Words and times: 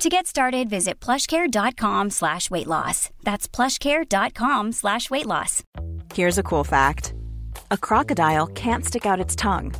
To 0.00 0.08
get 0.08 0.26
started, 0.26 0.70
visit 0.70 0.98
plushcare.com 0.98 2.08
slash 2.08 2.50
weight 2.50 2.66
loss. 2.66 3.10
That's 3.22 3.46
plushcare.com 3.46 4.72
slash 4.72 5.10
weight 5.10 5.26
loss. 5.26 5.62
Here's 6.14 6.38
a 6.38 6.42
cool 6.42 6.64
fact 6.64 7.12
a 7.70 7.76
crocodile 7.76 8.46
can't 8.46 8.82
stick 8.82 9.04
out 9.04 9.20
its 9.20 9.36
tongue. 9.36 9.74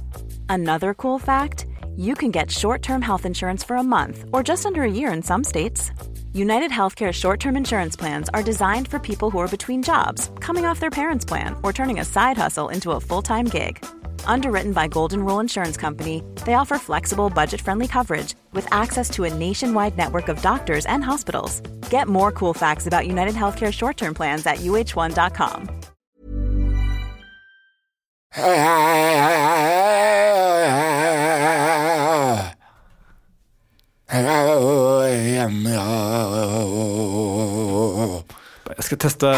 Another 0.46 0.92
cool 0.92 1.18
fact 1.18 1.64
you 1.96 2.14
can 2.14 2.30
get 2.30 2.50
short 2.50 2.82
term 2.82 3.00
health 3.00 3.24
insurance 3.24 3.64
for 3.64 3.76
a 3.76 3.82
month 3.82 4.26
or 4.30 4.42
just 4.42 4.66
under 4.66 4.82
a 4.82 4.92
year 4.92 5.10
in 5.10 5.22
some 5.22 5.42
states. 5.42 5.90
United 6.34 6.70
Healthcare 6.70 7.14
short 7.14 7.40
term 7.40 7.56
insurance 7.56 7.96
plans 7.96 8.28
are 8.34 8.42
designed 8.42 8.88
for 8.88 8.98
people 8.98 9.30
who 9.30 9.38
are 9.38 9.56
between 9.56 9.82
jobs, 9.82 10.30
coming 10.40 10.66
off 10.66 10.80
their 10.80 10.90
parents' 10.90 11.24
plan, 11.24 11.56
or 11.62 11.72
turning 11.72 11.98
a 11.98 12.04
side 12.04 12.36
hustle 12.36 12.68
into 12.68 12.90
a 12.90 13.00
full 13.00 13.22
time 13.22 13.46
gig. 13.46 13.82
Underwritten 14.24 14.72
by 14.72 14.88
Golden 14.88 15.24
Rule 15.24 15.40
Insurance 15.40 15.76
Company, 15.76 16.22
they 16.46 16.54
offer 16.54 16.78
flexible, 16.78 17.28
budget 17.28 17.60
friendly 17.60 17.86
coverage 17.86 18.34
with 18.52 18.66
access 18.72 19.10
to 19.10 19.24
a 19.24 19.34
nationwide 19.34 19.98
network 19.98 20.28
of 20.28 20.40
doctors 20.40 20.86
and 20.86 21.04
hospitals. 21.04 21.60
Get 21.90 22.08
more 22.08 22.32
cool 22.32 22.54
facts 22.54 22.86
about 22.86 23.06
United 23.06 23.34
Healthcare 23.34 23.72
short 23.72 23.98
term 23.98 24.14
plans 24.14 24.46
at 24.46 24.58
uh1.com. 24.58 25.68
Jag 38.76 38.84
ska 38.84 38.96
testa, 38.96 39.26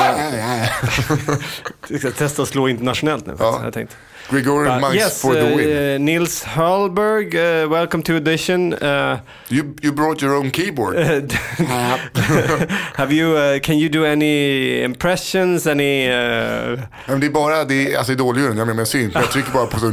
jag 1.89 1.99
ska 1.99 2.11
testa 2.11 2.43
att 2.43 2.49
slå 2.49 2.69
internationellt 2.69 3.27
nu. 3.27 3.37
Ja. 3.39 3.57
Ja. 3.59 3.65
Jag 3.65 3.75
tänkt. 3.75 3.97
Gregorian 4.29 4.81
mice 4.81 4.95
yes, 4.95 5.21
for 5.21 5.35
the 5.35 5.45
win. 5.57 5.69
uh, 5.69 5.99
Nils 5.99 6.43
Hallberg, 6.45 7.35
uh, 7.35 7.69
welcome 7.69 8.03
to 8.03 8.17
edition. 8.17 8.73
Uh, 8.75 9.21
You, 9.49 9.75
you 9.83 9.93
brought 9.93 10.23
your 10.23 10.35
own 10.37 10.51
keyboard. 10.51 10.97
have 12.97 13.13
you? 13.13 13.37
Uh, 13.37 13.59
can 13.61 13.79
you 13.79 13.89
do 13.89 14.05
any 14.05 14.83
impressions? 14.83 15.67
Any? 15.67 16.09
Uh, 16.09 16.81
Men 17.09 17.21
det 17.21 17.27
är 17.27 17.31
bara, 17.31 17.65
det 17.65 17.93
är, 17.93 17.99
alltså 17.99 18.13
jag 18.13 18.37
menar 18.57 18.75
med 18.75 18.89
synt. 18.89 19.15
Jag 19.15 19.31
trycker 19.31 19.53
bara 19.53 19.67
på 19.67 19.79
så. 19.81 19.93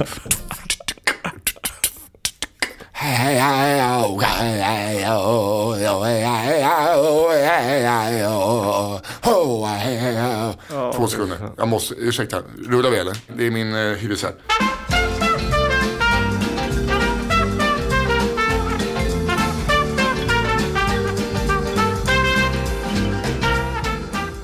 Två 10.95 11.07
sekunder. 11.07 11.37
Jag 11.57 11.67
måste, 11.67 11.93
ursäkta. 11.93 12.41
Rullar 12.67 12.89
vi 12.89 12.97
eller? 12.97 13.17
Det 13.37 13.47
är 13.47 13.51
min 13.51 13.75
uh, 13.75 13.95
hyresvärd. 13.97 14.33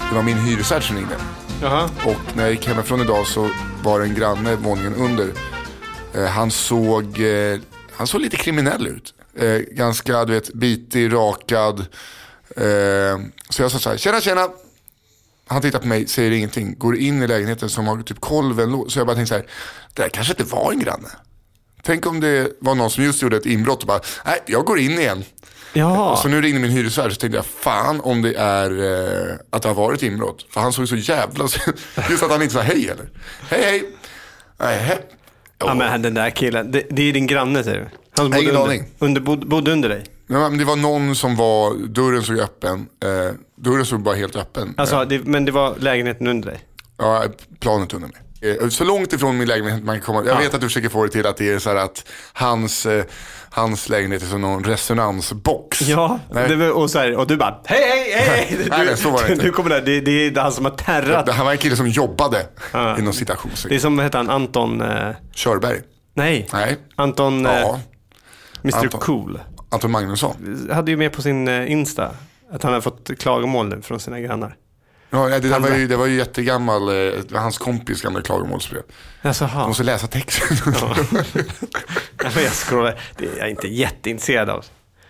Det 0.09 0.16
var 0.16 0.23
min 0.23 0.38
hyresvärd 0.38 0.88
som 0.88 0.95
ringde. 0.95 1.16
Jaha. 1.61 1.89
Och 2.06 2.36
när 2.36 2.44
jag 2.44 2.52
gick 2.52 2.67
hemifrån 2.67 3.02
idag 3.02 3.28
så 3.28 3.50
var 3.83 4.00
det 4.00 4.06
en 4.06 4.16
granne 4.16 4.56
våningen 4.56 4.95
under. 4.95 5.28
Eh, 6.14 6.26
han, 6.26 6.52
såg, 6.52 7.20
eh, 7.20 7.59
han 7.98 8.08
såg 8.08 8.22
lite 8.22 8.38
kriminell 8.38 8.88
ut. 8.88 9.14
Eh, 9.38 9.58
ganska, 9.58 10.26
du 10.26 10.33
vet, 10.33 10.54
bitig, 10.54 11.14
rakad. 11.14 11.80
Eh, 12.58 13.20
så 13.50 13.61
jag 13.61 13.72
sa 13.72 13.80
så 13.80 13.89
här, 13.89 13.98
tjena 13.98 14.22
tjena. 14.22 14.50
Han 15.48 15.61
tittar 15.61 15.80
på 15.80 15.88
mig, 15.88 16.08
säger 16.08 16.32
ingenting, 16.32 16.76
går 16.78 16.98
in 16.98 17.23
i 17.23 17.28
lägenheten 17.28 17.70
som 17.70 17.88
har 17.88 18.02
typ 18.02 18.20
kolven. 18.22 18.89
Så 18.89 19.00
jag 19.00 19.08
bara 19.08 19.16
tänkte 19.16 19.36
så 19.36 19.39
här, 19.39 19.48
det 19.94 20.02
här 20.02 20.10
kanske 20.10 20.34
inte 20.34 20.55
var 20.55 20.72
en 20.72 20.80
granne. 20.80 21.10
Tänk 21.84 22.05
om 22.05 22.20
det 22.20 22.52
var 22.60 22.76
någon 22.76 22.89
som 22.89 23.04
just 23.04 23.22
gjorde 23.22 23.38
ett 23.38 23.45
inbrott 23.45 23.82
och 23.82 23.88
bara, 23.88 24.02
nej 24.26 24.44
jag 24.45 24.66
går 24.66 24.80
in 24.80 25.00
igen. 25.00 25.23
Jaha. 25.73 26.16
Så 26.16 26.28
nu 26.28 26.42
ringde 26.42 26.60
min 26.60 26.72
hyresvärd 26.72 27.14
så 27.14 27.20
tänkte 27.20 27.38
jag, 27.38 27.45
fan 27.45 28.02
om 28.02 28.22
det 28.22 28.34
är 28.34 28.72
eh, 28.72 29.36
att 29.50 29.61
det 29.61 29.67
har 29.67 29.76
varit 29.76 30.04
inbrott. 30.04 30.45
För 30.50 30.61
han 30.61 30.73
såg 30.73 30.88
så 30.89 30.95
jävla, 30.95 31.48
just 32.10 32.23
att 32.23 32.32
han 32.32 32.42
inte 32.42 32.54
sa 32.54 32.61
hej 32.61 32.89
eller. 32.89 33.10
Hej 33.50 33.64
hej. 33.64 33.89
Nej, 34.58 34.80
hej. 34.80 35.02
Ja, 35.60 35.73
men 35.73 36.02
den 36.02 36.14
där 36.14 36.30
killen, 36.30 36.71
det, 36.71 36.83
det 36.89 37.10
är 37.10 37.14
din 37.14 37.27
granne 37.27 37.64
säger 37.64 37.77
du? 37.80 37.89
Han 38.17 38.30
Nej, 38.30 38.39
bodde 38.39 38.42
ingen 38.42 38.55
under, 38.55 38.67
aning. 38.67 38.83
under, 38.99 39.21
bod, 39.21 39.48
bodde 39.48 39.71
under 39.71 39.89
dig? 39.89 40.04
Men 40.27 40.58
det 40.58 40.66
var 40.66 40.76
någon 40.76 41.16
som 41.16 41.36
var, 41.36 41.73
dörren 41.88 42.23
såg 42.23 42.39
öppen. 42.39 42.88
Eh, 43.04 43.33
dörren 43.55 43.86
såg 43.86 44.02
bara 44.02 44.16
helt 44.16 44.36
öppen. 44.36 44.73
Alltså, 44.77 45.05
det, 45.05 45.20
men 45.26 45.45
det 45.45 45.52
var 45.52 45.76
lägenheten 45.80 46.27
under 46.27 46.49
dig? 46.49 46.60
Ja, 46.98 47.23
planet 47.60 47.93
under 47.93 48.08
mig. 48.08 48.17
Eh, 48.61 48.70
Så 48.70 48.83
långt 48.83 49.14
ifrån 49.14 49.38
min 49.38 49.48
lägenhet 49.48 49.83
man 49.83 49.95
kan 49.95 50.06
komma. 50.06 50.23
Jag 50.28 50.38
vet 50.38 50.54
att 50.54 50.61
du 50.61 50.67
försöker 50.67 50.89
få 50.89 51.04
det 51.04 51.10
till 51.10 51.28
att 51.28 51.38
det 51.38 51.50
är 51.54 51.60
så 51.60 51.70
att 51.78 52.06
hans, 52.33 52.86
eh, 52.86 53.04
hans 53.50 53.89
lägenhet 53.89 54.22
är 54.22 54.26
som 54.28 54.42
någon 54.42 54.64
resonansbox. 54.64 55.82
Ja, 55.82 56.20
Nej. 56.32 56.70
och, 56.72 56.89
så 56.92 57.00
här, 57.00 57.16
och 57.16 57.28
du 57.28 57.38
bara 57.38 57.61
hej, 57.66 57.80
hej, 57.89 58.11
hej! 58.28 58.58
Du, 58.64 58.70
Nej, 58.70 58.98
så 58.98 59.10
var 59.10 59.23
det 59.23 59.32
inte. 59.34 59.45
Du 59.45 59.52
kommer 59.52 59.70
där, 59.70 59.82
det, 59.82 60.00
det 60.02 60.11
är 60.28 60.42
han 60.42 60.52
som 60.52 60.66
har 60.66 60.72
terrat. 60.72 61.26
Det 61.26 61.34
här 61.34 61.44
var 61.44 61.52
en 61.52 61.58
kille 61.58 61.76
som 61.76 61.88
jobbade 61.88 62.45
Ja. 62.72 62.92
inom 62.92 63.05
Det 63.05 63.10
är 63.11 63.11
citationstecken. 63.11 63.80
som, 63.80 63.95
vad 63.98 64.05
heter 64.05 64.17
han, 64.17 64.30
Anton... 64.30 64.82
Eh, 64.82 65.10
Körberg. 65.34 65.82
nej. 66.14 66.48
Nej. 66.54 66.78
Anton, 66.95 67.45
eh, 67.45 67.52
Ja, 67.60 67.80
Mr 68.64 68.78
Anton. 68.78 69.00
Cool. 69.02 69.39
Anton 69.70 69.92
Magnusson. 69.92 70.67
Hade 70.73 70.92
ju 70.92 70.98
med 70.98 71.11
på 71.14 71.22
sin 71.22 71.48
Insta 71.48 72.11
att 72.52 72.64
han 72.64 72.72
hade 72.72 72.82
fått 72.82 73.10
klagomål 73.20 73.67
nu 73.67 73.82
från 73.82 74.00
sina 74.00 74.20
grannar. 74.20 74.55
Ja, 75.15 75.30
det, 75.30 75.39
där 75.39 75.49
Han- 75.49 75.61
var 75.61 75.70
ju, 75.77 75.87
det 75.87 75.95
var 75.95 76.05
ju 76.05 76.15
jättegammal, 76.17 76.87
eh, 76.89 76.93
det 76.95 77.31
var 77.31 77.39
hans 77.39 77.58
kompis 77.58 78.02
gamla 78.02 78.21
klagomålsbrev. 78.21 78.81
Alltså, 79.21 79.43
Jag 79.43 79.49
ha. 79.49 79.67
måste 79.67 79.83
läsa 79.83 80.08
texten. 80.08 80.58
Ja, 80.81 82.30
men 82.36 82.43
jag 82.43 82.53
scrollar. 82.53 82.99
Det 83.17 83.25
är 83.25 83.37
jag 83.37 83.49
inte 83.49 83.67
jätteintresserad 83.67 84.49
av. 84.49 84.65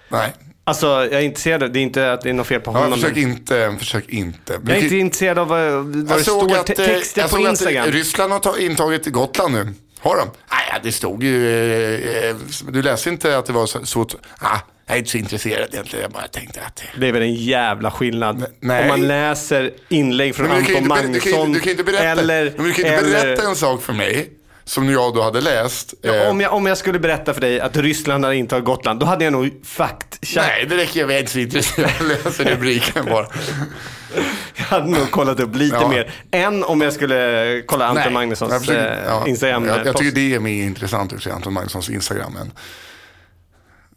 Nej, 0.10 0.34
Alltså, 0.68 0.88
jag 0.88 1.14
är 1.14 1.20
intresserad 1.22 1.64
av, 1.64 1.72
det 1.72 1.80
är 1.80 1.82
inte 1.82 2.14
att 2.14 2.22
det 2.22 2.30
är 2.30 2.34
något 2.34 2.48
fel 2.48 2.62
på 2.62 2.72
ja, 2.72 2.78
honom. 2.80 2.94
försök 2.94 3.16
men 3.16 3.24
inte. 3.24 3.76
Försök 3.80 4.10
inte. 4.10 4.60
jag 4.68 4.78
är 4.78 4.84
inte 4.84 4.96
intresserad 4.96 5.40
av 5.40 5.48
vad, 5.48 5.72
vad 5.72 6.18
det 6.18 6.24
står 6.24 6.58
att, 6.58 6.70
eh, 6.70 6.76
texter 6.76 7.22
jag 7.22 7.30
på 7.30 7.36
såg 7.36 7.46
Instagram. 7.46 7.88
att 7.88 7.94
Ryssland 7.94 8.32
har 8.34 8.40
ta- 8.40 8.58
intagit 8.60 9.06
Gotland 9.08 9.54
nu. 9.54 9.74
Har 10.00 10.18
de? 10.18 10.30
Nej, 10.52 10.80
det 10.84 10.92
stod 10.92 11.24
ju... 11.24 11.50
eh, 11.50 12.30
eh, 12.30 12.36
Du 12.70 12.82
läste 12.82 13.10
inte 13.10 13.38
att 13.38 13.46
det 13.46 13.54
var 13.54 13.66
så... 13.66 13.86
så 13.86 14.08
ah, 14.40 14.58
jag 14.88 14.96
är 14.96 15.00
inte 15.00 15.10
så 15.12 15.18
intresserad 15.18 15.68
egentligen. 15.74 16.02
Jag 16.04 16.12
bara 16.12 16.28
tänkte 16.28 16.62
att... 16.62 16.84
Det 17.00 17.08
är 17.08 17.12
väl 17.12 17.22
en 17.22 17.34
jävla 17.36 17.92
skillnad. 17.92 18.46
Nej. 18.60 18.82
Om 18.82 18.88
man 18.88 19.08
läser 19.08 19.72
inlägg 19.90 20.36
från 20.36 20.52
Anton 20.52 20.88
Magnusson. 20.88 21.54
du 21.54 21.60
kan 21.60 21.72
inte 21.72 21.84
berätta, 21.84 22.04
eller, 22.04 22.54
men 22.58 22.66
du 22.66 22.74
kan 22.74 22.86
inte 22.86 22.98
eller, 22.98 23.24
berätta 23.24 23.48
en 23.50 23.56
sak 23.56 23.82
för 23.82 23.94
mig 23.94 24.30
som 24.64 24.90
jag 24.90 25.16
då 25.16 25.22
hade 25.22 25.42
läst. 25.42 25.94
Ja, 26.02 26.14
Eh, 26.14 26.30
om, 26.30 26.42
jag, 26.42 26.54
om 26.54 26.66
jag 26.66 26.78
skulle 26.78 27.00
berätta 27.00 27.34
för 27.34 27.42
dig 27.42 27.60
att 27.60 27.78
Ryssland 27.78 28.26
har 28.26 28.32
intagit 28.34 28.66
Gotland, 28.66 29.00
då 29.00 29.06
hade 29.06 29.24
jag 29.24 29.34
nog 29.34 29.50
fakt 29.66 30.20
Nej, 30.36 30.66
det 30.70 30.78
räcker. 30.78 31.00
Jag 31.00 31.12
är 31.12 31.20
inte 31.20 31.32
så 31.32 31.40
intresserad. 31.40 31.92
Jag 32.00 32.08
läser 32.08 32.46
rubriken 32.46 33.06
bara. 33.06 33.28
Jag 34.58 34.66
hade 34.66 34.90
nog 34.90 35.12
kollat 35.12 35.40
upp 35.40 35.56
lite 35.56 35.76
Ja. 35.82 35.88
mer 35.88 36.12
än 36.32 36.64
om 36.64 36.82
jag 36.82 36.94
skulle 36.94 37.62
kolla 37.66 37.86
Anton 37.88 38.04
Nej, 38.04 38.14
Magnussons 38.14 38.52
jag 38.52 38.62
försöker- 38.62 38.92
eh, 38.92 39.06
ja, 39.06 39.28
Instagram. 39.28 39.66
Jag, 39.66 39.86
jag 39.86 39.98
tycker 39.98 40.12
det 40.16 40.36
är 40.36 40.40
mer 40.40 40.64
intressant 40.64 41.14
att 41.14 41.24
se 41.24 41.30
Anton 41.32 41.54
Magnussons 41.54 41.90
Instagram 41.90 42.36
än 42.42 42.52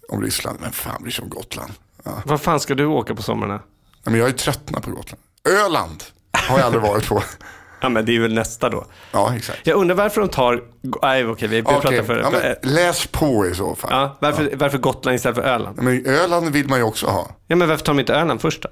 om 0.09 0.23
Ryssland. 0.23 0.59
Men 0.61 0.73
fan 0.73 1.03
bryr 1.03 1.13
sig 1.13 1.23
om 1.23 1.29
Gotland? 1.29 1.73
Ja. 2.05 2.23
Vad 2.25 2.41
fan 2.41 2.61
ska 2.61 2.75
du 2.75 2.87
åka 2.87 3.15
på 3.15 3.23
sommarna? 3.23 3.55
Nej, 3.55 3.63
Men 4.05 4.19
jag 4.19 4.29
är 4.29 4.33
tröttnat 4.33 4.83
på 4.85 4.91
Gotland. 4.91 5.23
Öland 5.65 6.05
har 6.33 6.59
jag 6.59 6.67
aldrig 6.67 6.83
varit 6.83 7.09
på. 7.09 7.23
Ja, 7.81 7.89
men 7.89 8.05
det 8.05 8.17
är 8.17 8.21
väl 8.21 8.35
nästa 8.35 8.69
då. 8.71 8.85
Ja, 9.13 9.37
exakt. 9.37 9.67
Jag 9.67 9.77
undrar 9.77 9.97
varför 9.97 10.21
de 10.21 10.29
tar... 10.31 10.63
Nej, 11.03 11.27
okej, 11.27 11.49
vi, 11.49 11.63
Okej, 11.63 11.81
pratar 11.81 12.03
för... 12.03 12.19
ja, 12.19 12.31
men 12.31 12.75
läs 12.75 13.07
på 13.07 13.47
i 13.47 13.55
så 13.55 13.75
fall. 13.75 13.91
ja, 13.93 14.17
varför, 14.21 14.51
varför 14.57 14.79
Gotland 14.79 15.15
istället 15.17 15.37
för 15.37 15.43
Öland? 15.45 15.83
Men 15.83 16.07
Öland 16.07 16.49
vill 16.49 16.69
man 16.69 16.79
ju 16.79 16.85
också 16.85 17.07
ha. 17.07 17.31
Ja, 17.47 17.57
men 17.57 17.69
varför 17.69 17.85
tar 17.85 17.93
de 17.95 18.01
inte 18.01 18.15
Öland 18.15 18.41
först 18.41 18.63
då? 18.63 18.69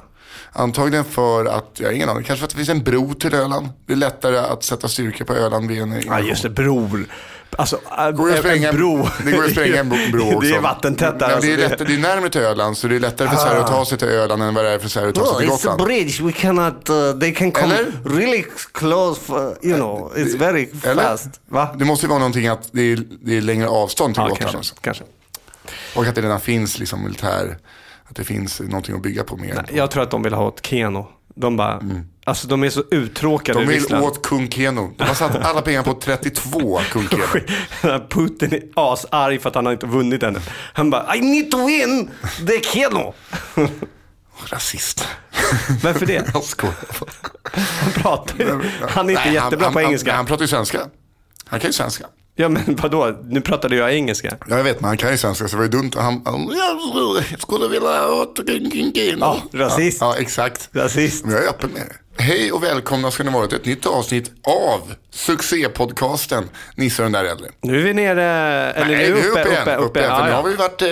Antagligen 0.52 1.05
för 1.05 1.44
att, 1.44 1.70
jag 1.75 1.88
har 1.88 1.93
ingen 1.93 2.08
aning, 2.08 2.25
kanske 2.25 2.40
för 2.40 2.44
att 2.44 2.50
det 2.50 2.56
finns 2.56 2.69
en 2.69 2.82
bro 2.82 3.14
till 3.14 3.34
Öland. 3.34 3.69
Det 3.87 3.93
är 3.93 3.96
lättare 3.96 4.38
att 4.38 4.64
sätta 4.64 4.88
styrka 4.88 5.25
på 5.25 5.34
Öland 5.34 5.69
vid 5.69 5.82
en 5.82 6.02
Ja, 6.06 6.20
just 6.20 6.43
det. 6.43 6.50
Bror. 6.50 7.06
Alltså, 7.58 7.81
går 8.14 8.28
ju 8.28 8.34
att 8.34 8.40
spränga 8.40 8.69
en- 8.69 8.76
bro. 8.76 9.08
det 9.25 9.31
går 9.32 9.44
att 9.44 9.50
spränga 9.50 9.81
en 9.81 9.88
bro 9.88 10.26
också. 10.37 10.40
Det 10.40 10.56
är 10.56 10.60
vattentätt 10.60 11.19
där. 11.19 11.28
Men 11.28 11.40
det, 11.40 11.46
är 11.52 11.52
alltså. 11.64 11.69
lätt, 11.69 11.88
det 11.88 11.94
är 11.94 11.98
närmare 11.98 12.31
till 12.31 12.40
Öland, 12.40 12.76
så 12.78 12.88
det 12.88 12.96
är 12.96 13.00
lättare 13.00 13.28
för 13.28 13.37
Sverige 13.37 13.60
att 13.60 13.66
ta 13.66 13.84
sig 13.84 13.98
till 13.98 14.08
Öland 14.08 14.43
än 14.43 14.54
vad 14.54 14.64
det 14.64 14.70
är 14.70 14.78
för 14.78 14.88
Sverige 14.88 15.08
att 15.08 15.14
ta 15.14 15.26
sig 15.26 15.37
till 15.38 15.48
it's 15.48 15.54
a 15.54 15.58
Gotland. 15.62 15.82
bridge. 15.84 16.25
We 16.25 16.32
cannot. 16.32 16.90
Uh, 16.90 17.19
they 17.20 17.34
can 17.34 17.52
come 17.52 17.75
Eller? 17.75 18.19
really 18.19 18.44
close. 18.72 19.20
For, 19.20 19.58
you 19.62 19.75
know, 19.76 20.12
it's 20.16 20.38
very 20.38 20.69
Eller? 20.84 21.02
fast. 21.02 21.28
Va? 21.48 21.75
Det 21.78 21.84
måste 21.84 22.06
ju 22.06 22.08
vara 22.10 22.19
någonting 22.19 22.46
att 22.46 22.69
det 22.72 22.82
är, 22.93 23.02
det 23.20 23.37
är 23.37 23.40
längre 23.40 23.69
avstånd 23.69 24.14
till 24.14 24.22
Ja, 24.22 24.28
Gotland. 24.28 24.52
kanske. 24.52 24.75
kanske. 24.81 25.04
Och 25.96 26.06
att 26.06 26.14
det 26.14 26.20
redan 26.22 26.40
finns 26.40 26.78
liksom 26.78 27.02
militär, 27.04 27.58
att 28.10 28.16
det 28.16 28.25
finns 28.25 28.60
någonting 28.60 28.94
att 28.96 29.02
bygga 29.02 29.25
på 29.25 29.37
mer. 29.37 29.64
Jag 29.72 29.90
tror 29.90 30.02
att 30.02 30.10
de 30.10 30.22
vill 30.22 30.34
ha 30.34 30.49
ett 30.49 30.66
Keno. 30.66 31.08
De 31.34 31.56
bara, 31.56 31.72
Mm. 31.72 32.06
Alltså 32.26 32.49
de 32.49 32.64
är 32.64 32.70
så 32.70 32.82
uttråkade 32.90 33.58
De 33.61 33.67
vill 33.67 33.94
åt 33.94 34.23
kung 34.23 34.50
Keno. 34.50 34.94
De 34.96 35.05
har 35.05 35.14
satt 35.14 35.37
alla 35.37 35.62
pengar 35.62 35.82
på 35.82 35.94
32 35.94 36.81
kung 36.93 37.08
Keno. 37.08 38.00
Putin 38.08 38.52
är 38.52 38.62
asarg 38.75 39.38
för 39.38 39.49
att 39.49 39.55
han 39.55 39.67
har 39.67 39.73
inte 39.73 39.87
vunnit 39.87 40.23
ännu. 40.23 40.40
Han 40.73 40.90
bara 40.90 41.17
I 41.17 41.20
need 41.20 41.50
to 41.50 41.67
win 41.67 42.11
the 42.46 42.61
Keno. 42.61 43.14
Rasist. 44.46 45.08
Varför 45.82 46.06
det? 46.06 46.31
Jag 46.34 46.43
skojar. 46.43 46.75
Han 47.52 47.93
pratar 47.93 48.38
ju. 48.38 48.62
Han 48.88 49.06
är 49.06 49.11
inte 49.11 49.25
Nej, 49.25 49.34
jättebra 49.34 49.64
han, 49.64 49.73
på 49.73 49.78
han, 49.78 49.87
engelska. 49.87 50.11
Han, 50.11 50.17
han 50.17 50.26
pratar 50.26 50.43
ju 50.43 50.49
svenska. 50.49 50.81
Han 51.44 51.61
kan 51.61 51.69
ju 51.69 51.73
svenska. 51.73 52.06
Ja 52.34 52.49
men 52.49 52.76
vadå? 52.82 53.19
Nu 53.25 53.40
pratade 53.40 53.76
jag 53.76 53.94
engelska. 53.94 54.37
Ja, 54.49 54.56
jag 54.56 54.64
vet, 54.64 54.81
men 54.81 54.88
han 54.88 54.96
kan 54.96 55.11
ju 55.11 55.19
svenska 55.19 55.49
så 55.49 55.50
det 55.50 55.56
var 55.56 55.64
ju 55.64 55.70
dumt. 55.70 55.90
Han, 55.94 56.23
han 56.25 56.49
jag 56.56 57.40
skulle 57.40 57.69
vilja 57.69 58.08
åt. 58.08 58.40
Ja, 59.20 59.43
rasist. 59.52 59.99
Ja, 60.00 60.14
ja, 60.14 60.20
exakt. 60.23 60.69
Rasist. 60.73 61.25
Men 61.25 61.34
jag 61.34 61.44
är 61.44 61.49
öppen 61.49 61.70
med 61.70 61.82
det. 61.82 62.06
Hej 62.18 62.52
och 62.52 62.62
välkomna 62.62 63.10
ska 63.10 63.22
ni 63.24 63.30
vara 63.30 63.46
till 63.46 63.56
ett 63.56 63.64
nytt 63.64 63.86
avsnitt 63.86 64.30
av 64.42 64.94
succépodcasten 65.10 66.48
Nisse 66.74 67.02
och 67.02 67.04
den 67.04 67.12
där 67.12 67.24
äldre. 67.30 67.46
Nu 67.60 67.80
är 67.80 67.84
vi 67.84 67.94
nere, 67.94 68.22
eller 68.72 68.96
Nej, 68.96 69.10
nu 69.10 69.14
uppe, 69.16 69.28
uppe, 69.40 69.50
igen. 69.50 69.62
uppe, 69.62 69.76
uppe. 69.76 69.98
igen, 70.00 70.10
för 70.10 70.18
Ja, 70.18 70.24
nu 70.24 70.30
ja. 70.30 70.36
har 70.36 70.48
vi 70.48 70.54
varit 70.56 70.82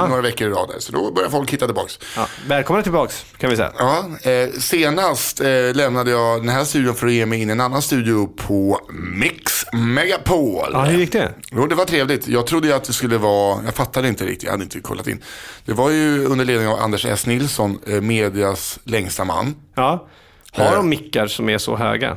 eh, 0.00 0.08
några 0.08 0.22
veckor 0.22 0.48
i 0.48 0.50
rad 0.50 0.68
där, 0.68 0.78
så 0.80 0.92
då 0.92 1.10
börjar 1.12 1.30
folk 1.30 1.50
hitta 1.52 1.66
tillbaks. 1.66 1.98
Ja, 2.16 2.26
välkomna 2.48 2.82
tillbaks 2.82 3.24
kan 3.38 3.50
vi 3.50 3.56
säga. 3.56 3.72
Ja, 3.78 4.04
eh, 4.30 4.50
senast 4.60 5.40
eh, 5.40 5.46
lämnade 5.74 6.10
jag 6.10 6.40
den 6.40 6.48
här 6.48 6.64
studion 6.64 6.94
för 6.94 7.06
att 7.06 7.12
ge 7.12 7.26
mig 7.26 7.42
in 7.42 7.48
i 7.48 7.52
en 7.52 7.60
annan 7.60 7.82
studio 7.82 8.26
på 8.26 8.80
Mix 8.92 9.64
Megapol. 9.72 10.70
Ja, 10.72 10.82
hur 10.84 10.98
gick 10.98 11.12
det? 11.12 11.32
Jo, 11.50 11.66
det 11.66 11.74
var 11.74 11.84
trevligt. 11.84 12.28
Jag 12.28 12.46
trodde 12.46 12.66
ju 12.68 12.72
att 12.74 12.84
det 12.84 12.92
skulle 12.92 13.18
vara, 13.18 13.64
jag 13.64 13.74
fattade 13.74 14.08
inte 14.08 14.24
riktigt, 14.24 14.42
jag 14.42 14.50
hade 14.50 14.64
inte 14.64 14.80
kollat 14.80 15.06
in. 15.06 15.22
Det 15.64 15.72
var 15.72 15.90
ju 15.90 16.24
under 16.24 16.44
ledning 16.44 16.68
av 16.68 16.78
Anders 16.80 17.04
S. 17.06 17.26
Nilsson, 17.26 17.78
eh, 17.86 18.00
medias 18.00 18.78
längsta 18.84 19.24
man. 19.24 19.54
Ja. 19.74 20.08
Har 20.54 20.64
Eh. 20.64 20.72
de 20.76 20.88
mickar 20.88 21.26
som 21.26 21.48
är 21.48 21.58
så 21.58 21.76
höga? 21.76 22.16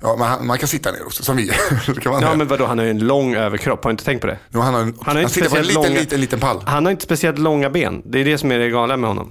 Ja, 0.00 0.16
man, 0.18 0.46
man 0.46 0.58
kan 0.58 0.68
sitta 0.68 0.92
ner 0.92 1.06
också, 1.06 1.22
som 1.22 1.36
vi. 1.36 1.48
kan 2.02 2.12
man 2.12 2.22
Ja 2.22 2.34
men 2.36 2.46
vadå, 2.48 2.66
han 2.66 2.78
har 2.78 2.84
ju 2.84 2.90
en 2.90 2.98
lång 3.06 3.34
överkropp. 3.34 3.84
Har 3.84 3.90
du 3.90 3.92
inte 3.92 4.04
tänkt 4.04 4.20
på 4.20 4.26
det? 4.26 4.38
Jo, 4.50 4.60
han, 4.60 4.74
har 4.74 4.80
en, 4.80 4.86
Han 4.86 4.94
han, 5.06 5.16
har 5.16 5.22
inte 5.22 5.34
sitter 5.34 5.48
på 5.50 5.56
en 5.56 5.64
speciellt 5.64 5.78
liten, 5.86 5.92
långa- 5.92 6.00
liten, 6.00 6.20
liten 6.20 6.40
pall. 6.40 6.62
Han 6.66 6.84
har 6.84 6.92
inte 6.92 7.04
speciellt 7.04 7.38
långa 7.38 7.70
ben. 7.70 8.02
Det 8.04 8.18
är 8.20 8.24
det 8.24 8.38
som 8.38 8.52
är 8.52 8.58
det 8.58 8.68
galna 8.70 8.96
med 8.96 9.08
honom. 9.10 9.30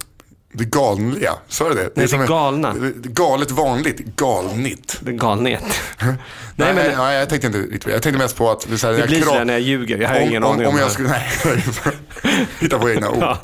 Det 0.55 0.65
galnliga, 0.65 1.33
sa 1.47 1.69
du 1.69 1.75
det? 1.75 1.89
det 1.95 2.07
som 2.07 2.25
galna. 2.25 2.73
det 2.73 2.88
är 2.88 3.13
Galet 3.13 3.51
vanligt, 3.51 3.97
galnigt. 3.97 4.97
Det 5.01 5.11
galnet. 5.11 5.63
Nej, 6.01 6.13
Nej, 6.55 6.73
men 6.73 6.97
nej, 6.97 7.15
jag 7.19 7.29
tänkte 7.29 7.47
inte 7.47 7.59
riktigt 7.59 7.85
det. 7.85 7.91
Jag 7.91 8.01
tänkte 8.01 8.23
mest 8.23 8.38
på 8.38 8.51
att... 8.51 8.67
Det, 8.69 8.77
så 8.77 8.88
här, 8.88 8.94
det 8.94 9.00
jag 9.00 9.07
blir 9.07 9.21
sådär 9.21 9.45
när 9.45 9.53
jag 9.53 9.61
ljuger. 9.61 9.97
Jag 9.97 10.09
har 10.09 10.21
om, 10.21 10.27
ingen 10.27 10.44
aning 10.44 10.67
om 10.67 10.73
om 10.73 10.79
jag 10.79 10.88
det. 10.88 10.94
skulle, 10.94 11.09
nej, 12.23 12.44
hitta 12.59 12.79
på 12.79 12.89
egna 12.89 13.09
ord. 13.09 13.23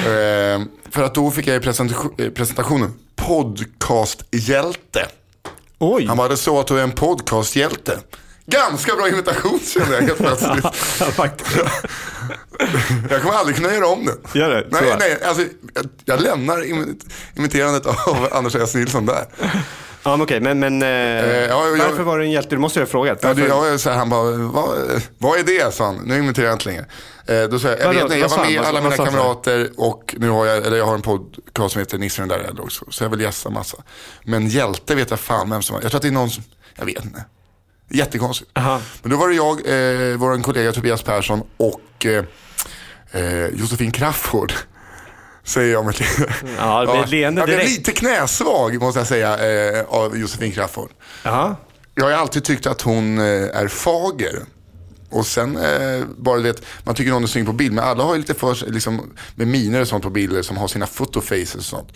Eh, 0.00 0.60
för 0.90 1.02
att 1.04 1.14
då 1.14 1.30
fick 1.30 1.46
jag 1.46 1.56
i 1.56 1.60
presentation, 1.60 2.14
eh, 2.18 2.30
presentationen 2.30 2.94
podcasthjälte. 3.16 5.06
Oj! 5.78 6.06
Han 6.06 6.16
bara, 6.16 6.28
det 6.28 6.36
så 6.36 6.60
att 6.60 6.66
du 6.66 6.78
är 6.78 6.82
en 6.82 6.90
podcasthjälte. 6.92 7.98
Ganska 8.50 8.96
bra 8.96 9.08
imitation 9.08 9.60
kände 9.60 9.94
jag 9.94 10.02
helt 10.02 10.18
plötsligt. 10.18 10.64
Ja. 11.16 11.26
Jag 13.10 13.22
kommer 13.22 13.34
aldrig 13.34 13.56
kunna 13.56 13.74
göra 13.74 13.86
om 13.86 14.06
det. 14.06 14.38
Gör 14.38 14.50
det? 14.50 14.66
Nej, 14.70 14.90
Så. 14.90 14.96
nej, 14.98 15.18
alltså, 15.24 15.42
jag, 15.74 15.84
jag 16.04 16.20
lämnar 16.20 16.56
imi- 16.58 17.00
imiterandet 17.36 17.86
av 17.86 18.28
Anders 18.32 18.54
S. 18.54 18.74
Nilsson 18.74 19.06
där. 19.06 19.24
Ja, 20.02 20.10
men 20.10 20.20
okej, 20.22 20.40
men, 20.40 20.58
men 20.58 20.82
eh, 20.82 20.88
ja, 20.88 21.66
jag- 21.68 21.76
varför 21.78 22.02
var 22.02 22.18
du 22.18 22.24
en 22.24 22.30
hjälte? 22.30 22.48
Du 22.50 22.58
måste 22.58 22.78
ju 22.78 22.84
ha 22.84 22.90
frågat. 22.90 23.18
Ja, 23.22 23.28
Varför? 23.28 23.42
det, 23.42 23.48
jag, 23.70 23.80
så 23.80 23.90
här, 23.90 23.96
han 23.96 24.08
bara, 24.10 24.22
vad, 24.30 24.78
vad 25.18 25.38
är 25.38 25.42
det? 25.44 25.74
sa 25.74 25.84
han. 25.84 25.96
Nu 26.04 26.18
imiterar 26.18 26.46
jag 26.46 26.54
inte 26.54 26.64
längre. 26.68 26.84
Eh, 27.26 27.42
då 27.42 27.58
sa 27.58 27.68
jag, 27.68 27.78
jag, 27.80 27.86
Vadå? 27.86 27.98
vet, 28.00 28.08
nej, 28.08 28.20
jag 28.20 28.28
var 28.28 28.44
med 28.44 28.60
alla 28.60 28.80
mina 28.80 28.96
kamrater 28.96 29.70
och 29.76 30.14
nu 30.18 30.28
har 30.30 30.46
jag, 30.46 30.66
eller 30.66 30.76
jag 30.76 30.86
har 30.86 30.94
en 30.94 31.02
podcast 31.02 31.72
som 31.72 31.78
heter 31.80 31.98
Nisse 31.98 32.22
den 32.22 32.28
där 32.28 32.38
äldre 32.38 32.62
också. 32.62 32.84
Så 32.90 33.04
jag 33.04 33.08
vill 33.10 33.20
gästa 33.20 33.50
massa. 33.50 33.76
Men 34.24 34.48
hjälte 34.48 34.94
vet 34.94 35.10
jag 35.10 35.20
fan 35.20 35.50
vem 35.50 35.62
som 35.62 35.74
var. 35.74 35.82
Jag 35.82 35.90
tror 35.90 35.98
att 35.98 36.02
det 36.02 36.08
är 36.08 36.12
någon 36.12 36.30
som, 36.30 36.44
jag 36.76 36.84
vet 36.86 37.04
inte. 37.04 37.24
Jättekonstigt. 37.90 38.50
Aha. 38.54 38.80
Men 39.02 39.10
då 39.10 39.16
var 39.16 39.28
det 39.28 39.34
jag, 39.34 39.50
eh, 39.58 40.16
vår 40.16 40.42
kollega 40.42 40.72
Tobias 40.72 41.02
Persson 41.02 41.42
och 41.56 42.06
eh, 42.06 42.24
eh, 43.12 43.46
Josefin 43.46 43.90
Crafoord. 43.92 44.52
Säger 45.44 45.72
jag 45.72 45.84
med 45.84 45.94
ett 45.94 46.02
Ja, 46.58 46.80
det 46.80 46.86
blir 46.92 47.02
ett 47.04 47.10
leende 47.10 47.40
Jag 47.40 47.46
blev 47.48 47.58
direkt. 47.58 47.76
lite 47.78 47.92
knäsvag 47.92 48.80
måste 48.80 49.00
jag 49.00 49.06
säga 49.06 49.38
eh, 49.78 49.84
av 49.88 50.18
Josefin 50.18 50.52
Crafoord. 50.52 50.90
Jaha. 51.24 51.56
Jag 51.94 52.04
har 52.04 52.12
alltid 52.12 52.44
tyckt 52.44 52.66
att 52.66 52.80
hon 52.82 53.18
eh, 53.18 53.24
är 53.24 53.68
fager. 53.68 54.42
Och 55.12 55.26
sen 55.26 55.56
eh, 55.56 56.04
bara 56.18 56.38
det, 56.40 56.62
man 56.84 56.94
tycker 56.94 57.12
hon 57.12 57.22
är 57.22 57.26
snygg 57.26 57.46
på 57.46 57.52
bild, 57.52 57.72
men 57.72 57.84
alla 57.84 58.04
har 58.04 58.14
ju 58.14 58.20
lite 58.20 58.34
för 58.34 58.70
liksom, 58.72 59.14
med 59.34 59.46
miner 59.48 59.80
och 59.80 59.88
sånt 59.88 60.02
på 60.04 60.10
bilder 60.10 60.42
som 60.42 60.56
har 60.56 60.68
sina 60.68 60.86
fotofaces 60.86 61.54
och 61.54 61.62
sånt. 61.64 61.88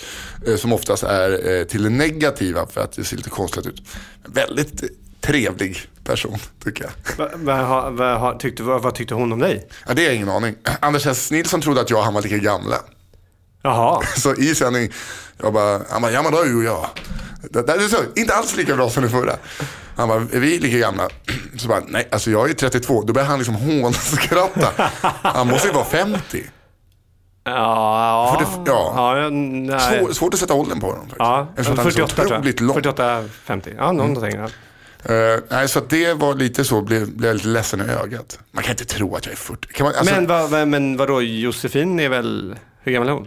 Eh, 0.46 0.56
som 0.56 0.72
oftast 0.72 1.02
är 1.02 1.52
eh, 1.58 1.64
till 1.64 1.82
det 1.82 1.90
negativa 1.90 2.66
för 2.66 2.80
att 2.80 2.92
det 2.92 3.04
ser 3.04 3.16
lite 3.16 3.30
konstigt 3.30 3.66
ut. 3.66 3.82
Väldigt 4.26 4.82
trevlig 5.24 5.78
person 6.04 6.38
tycker 6.64 6.84
jag. 6.84 7.26
Va, 7.38 7.90
va, 7.90 7.90
va, 7.90 8.36
tyckte, 8.38 8.62
vad, 8.62 8.94
tyckte 8.94 9.14
hon 9.14 9.32
om 9.32 9.38
dig? 9.38 9.68
Ja, 9.86 9.94
det 9.94 10.02
har 10.02 10.06
jag 10.06 10.14
ingen 10.14 10.28
aning. 10.28 10.54
Anders 10.80 11.06
S. 11.06 11.30
Nilsson 11.30 11.60
trodde 11.60 11.80
att 11.80 11.90
jag 11.90 11.98
och 11.98 12.04
han 12.04 12.14
var 12.14 12.22
lika 12.22 12.36
gamla. 12.38 12.76
Jaha. 13.62 14.02
Så 14.16 14.34
i 14.34 14.54
sändning, 14.54 14.90
jag 15.42 15.52
bara, 15.52 15.80
han 15.90 16.02
bara, 16.02 16.12
ja 16.12 16.22
men 16.22 16.32
då 16.32 16.38
är 16.38 16.46
ju 16.46 16.64
jag. 16.64 16.86
Det, 17.50 17.62
det 17.62 17.72
är 17.72 17.88
så, 17.88 17.96
inte 18.16 18.34
alls 18.34 18.56
lika 18.56 18.76
bra 18.76 18.90
som 18.90 19.02
det 19.02 19.08
förra. 19.08 19.36
Han 19.96 20.08
bara, 20.08 20.20
är 20.20 20.40
vi 20.40 20.58
lika 20.58 20.78
gamla? 20.78 21.08
Så 21.56 21.68
bara, 21.68 21.82
nej 21.88 22.08
alltså 22.12 22.30
jag 22.30 22.50
är 22.50 22.54
32. 22.54 23.02
Då 23.02 23.12
börjar 23.12 23.28
han 23.28 23.38
liksom 23.38 23.54
hånskratta. 23.54 24.90
Han 25.22 25.48
måste 25.48 25.68
ju 25.68 25.74
vara 25.74 25.84
50. 25.84 26.44
Ja, 27.46 28.36
det- 28.40 28.70
ja. 28.70 29.14
ja 29.22 29.28
nej. 29.30 29.98
Svår, 30.00 30.12
svårt 30.12 30.34
att 30.34 30.40
sätta 30.40 30.54
åldern 30.54 30.80
på 30.80 30.86
honom 30.86 31.00
faktiskt. 31.02 31.18
Ja, 31.18 31.48
Eftersom 31.50 31.72
att 31.72 31.78
han 31.78 31.86
är 31.86 31.90
48 31.90 32.08
så 32.08 32.14
tror 32.16 32.30
jag. 32.32 32.38
otroligt 32.38 32.60
lång. 32.60 32.74
48, 32.74 33.24
50. 33.44 33.70
Ja, 33.76 33.92
någonting. 33.92 34.40
Ja. 34.40 34.48
Eh, 35.04 35.40
nej, 35.50 35.68
så 35.68 35.80
det 35.88 36.14
var 36.14 36.34
lite 36.34 36.64
så, 36.64 36.80
blev, 36.82 37.16
blev 37.16 37.28
jag 37.28 37.34
lite 37.36 37.48
ledsen 37.48 37.80
i 37.80 37.84
ögat. 37.84 38.38
Man 38.52 38.64
kan 38.64 38.70
inte 38.72 38.84
tro 38.84 39.16
att 39.16 39.26
jag 39.26 39.32
är 39.32 39.36
40. 39.36 39.68
Kan 39.72 39.84
man, 39.84 39.94
alltså, 39.94 40.14
Men, 40.14 40.26
vad, 40.26 40.50
vad, 40.50 40.68
men 40.68 40.96
vadå, 40.96 41.22
Josefin 41.22 42.00
är 42.00 42.08
väl, 42.08 42.56
hur 42.80 42.92
gammal 42.92 43.08
är 43.08 43.12
hon? 43.12 43.26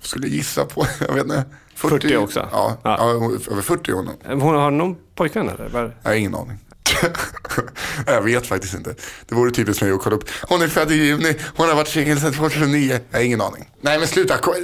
skulle 0.00 0.28
gissa 0.28 0.64
på, 0.64 0.86
jag 1.08 1.14
vet 1.14 1.24
inte. 1.24 1.44
40 1.74 2.16
också? 2.16 2.48
Ja, 2.52 2.76
Ja. 2.84 2.96
ja. 2.98 3.52
över 3.52 3.62
40 3.62 3.90
är 3.90 3.94
hon. 3.94 4.08
Hon 4.40 4.54
har 4.54 4.70
någon 4.70 4.96
pojkvän 5.14 5.48
eller? 5.48 5.68
Vad- 5.68 5.92
Jag 6.02 6.10
har 6.10 6.16
ingen 6.16 6.34
aning. 6.34 6.58
jag 8.06 8.22
vet 8.22 8.46
faktiskt 8.46 8.74
inte. 8.74 8.94
Det 9.28 9.34
vore 9.34 9.50
typiskt 9.50 9.82
mig 9.82 9.92
att 9.92 10.00
kolla 10.02 10.16
upp. 10.16 10.28
Hon 10.42 10.62
är 10.62 10.68
född 10.68 10.92
i 10.92 10.94
juni, 10.94 11.34
hon 11.56 11.68
har 11.68 11.74
varit 11.76 11.88
singel 11.88 12.20
sedan 12.20 12.32
2009. 12.32 13.00
Jag 13.10 13.18
har 13.18 13.24
ingen 13.24 13.40
aning. 13.40 13.70
Nej 13.80 13.98
men 13.98 14.08
sluta, 14.08 14.38
ko- 14.38 14.54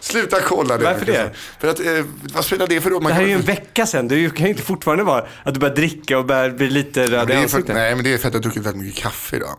sluta 0.00 0.40
kolla 0.40 0.78
det. 0.78 0.84
Varför 0.84 1.06
det? 1.06 1.30
För 1.60 1.68
att, 1.68 1.80
eh, 1.80 2.04
vad 2.34 2.44
spelar 2.44 2.66
det 2.66 2.80
för 2.80 2.90
roll? 2.90 3.02
Man 3.02 3.08
Det 3.10 3.14
här 3.14 3.22
är 3.22 3.26
ju 3.26 3.32
en 3.32 3.38
kan- 3.42 3.46
vecka 3.46 3.86
sedan. 3.86 4.08
Du 4.08 4.30
kan 4.30 4.44
ju 4.46 4.50
inte 4.50 4.62
fortfarande 4.62 5.04
vara 5.04 5.26
att 5.44 5.54
du 5.54 5.60
börjar 5.60 5.74
dricka 5.76 6.18
och 6.18 6.24
börjar 6.26 6.50
bli 6.50 6.70
lite 6.70 7.06
röd 7.06 7.30
i 7.30 7.34
ansiktet. 7.34 7.74
nej 7.74 7.94
men 7.94 8.04
det 8.04 8.12
är 8.14 8.18
för 8.18 8.28
att 8.28 8.34
jag 8.34 8.38
har 8.38 8.42
druckit 8.42 8.62
väldigt 8.66 8.82
mycket 8.82 9.02
kaffe 9.02 9.36
idag. 9.36 9.56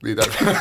Det 0.00 0.10
är 0.10 0.14
därför. 0.14 0.46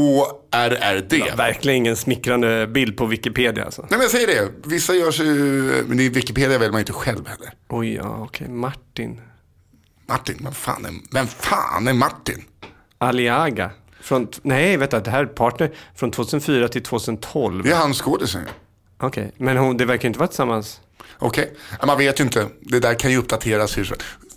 K-R-R-A-F-O-R-R-D. 0.05 1.23
Verkligen 1.37 1.77
ingen 1.77 1.95
smickrande 1.95 2.67
bild 2.67 2.97
på 2.97 3.05
Wikipedia 3.05 3.65
alltså. 3.65 3.81
Nej 3.81 3.89
men 3.91 4.01
jag 4.01 4.11
säger 4.11 4.27
det. 4.27 4.51
Vissa 4.65 4.93
gör 4.93 5.11
sig 5.11 5.25
ju, 5.25 5.83
men 5.87 5.99
i 5.99 6.09
Wikipedia 6.09 6.57
väljer 6.57 6.71
man 6.71 6.79
inte 6.79 6.93
själv 6.93 7.27
heller. 7.27 7.53
Oj, 7.69 7.93
ja, 7.93 8.17
okej. 8.23 8.47
Martin. 8.47 9.21
Martin, 10.07 10.37
vem 10.43 10.53
fan 10.53 10.85
är, 10.85 10.91
vem 11.13 11.27
fan 11.27 11.87
är 11.87 11.93
Martin? 11.93 12.43
Aliaga. 12.97 13.71
Från, 14.01 14.27
nej, 14.41 14.77
vänta, 14.77 14.99
det 14.99 15.11
här 15.11 15.21
är 15.23 15.25
partner 15.25 15.71
från 15.95 16.11
2004 16.11 16.67
till 16.67 16.83
2012. 16.83 17.63
Det 17.63 17.71
är 17.71 17.75
han 17.75 17.93
skådisen 17.93 18.41
Okej, 18.99 19.31
men 19.37 19.57
hon, 19.57 19.77
det 19.77 19.85
verkar 19.85 20.07
inte 20.07 20.19
vara 20.19 20.27
tillsammans. 20.27 20.81
Okej, 21.19 21.53
Ja, 21.79 21.85
man 21.85 21.97
vet 21.97 22.19
ju 22.19 22.23
inte. 22.23 22.47
Det 22.61 22.79
där 22.79 22.93
kan 22.93 23.11
ju 23.11 23.17
uppdateras 23.17 23.77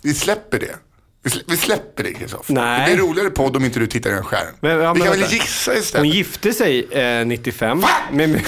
Vi 0.03 0.13
släpper 0.13 0.59
det. 0.59 0.75
Vi 1.23 1.29
slä- 1.29 1.43
Vi 1.47 1.57
släpper 1.57 2.03
det 2.03 2.13
Kristoffer. 2.13 2.53
Nej. 2.53 2.89
Det 2.89 2.95
blir 2.95 3.03
roligare 3.05 3.29
podd 3.29 3.55
om 3.55 3.65
inte 3.65 3.79
du 3.79 3.87
tittar 3.87 4.09
i 4.09 4.13
en 4.13 4.23
skärm. 4.23 4.55
Men, 4.59 4.77
ja, 4.79 4.93
vi 4.93 5.01
kan 5.01 5.09
väl 5.11 5.19
gissa 5.31 5.71
Hon 5.71 5.79
istället. 5.79 6.13
gifte 6.15 6.53
sig 6.53 6.87
eh, 6.91 7.25
95 7.25 7.83
med, 8.11 8.29
med, 8.29 8.41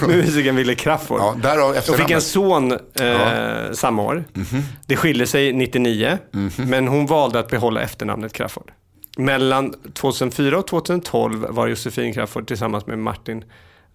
med 0.00 0.16
musikern 0.16 0.56
Wille 0.56 0.74
Crafoord. 0.74 1.20
Ja, 1.20 1.36
därav 1.42 1.70
och 1.88 1.96
fick 1.96 2.10
en 2.10 2.20
son 2.22 2.72
eh, 2.72 3.72
samma 3.72 4.02
år. 4.02 4.24
Mhm. 4.32 4.62
Det 4.86 4.96
skilde 4.96 5.26
sig 5.26 5.52
99, 5.52 6.18
men 6.56 6.88
hon 6.88 7.06
valde 7.06 7.38
att 7.38 7.48
behålla 7.50 7.80
efternamnet 7.80 8.32
Crafoord. 8.32 8.70
Mellan 9.18 9.74
2004 9.94 10.58
och 10.58 10.66
2012 10.66 11.46
var 11.50 11.66
Josefin 11.66 12.14
Crafoord 12.14 12.46
tillsammans 12.46 12.86
med 12.86 12.98
Martin 12.98 13.44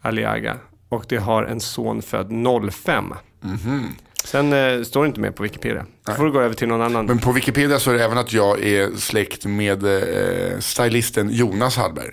Aliaga. 0.01 0.57
Och 0.89 1.05
det 1.09 1.17
har 1.17 1.43
en 1.43 1.59
son 1.59 2.01
född 2.01 2.31
05. 2.71 3.13
Mhm. 3.41 3.95
Sen 4.23 4.53
eh, 4.53 4.83
står 4.83 5.03
det 5.03 5.07
inte 5.07 5.19
mer 5.19 5.31
på 5.31 5.43
Wikipedia. 5.43 5.85
Då 6.05 6.13
får 6.13 6.25
du 6.25 6.31
gå 6.31 6.41
över 6.41 6.55
till 6.55 6.67
någon 6.67 6.81
annan. 6.81 7.05
Men 7.05 7.19
på 7.19 7.31
Wikipedia 7.31 7.79
så 7.79 7.89
är 7.91 7.93
det 7.95 8.03
även 8.03 8.17
att 8.17 8.33
jag 8.33 8.63
är 8.63 8.95
släkt 8.97 9.45
med 9.45 9.83
eh, 9.83 10.59
stylisten 10.59 11.29
Jonas 11.29 11.77
Hallberg. 11.77 12.11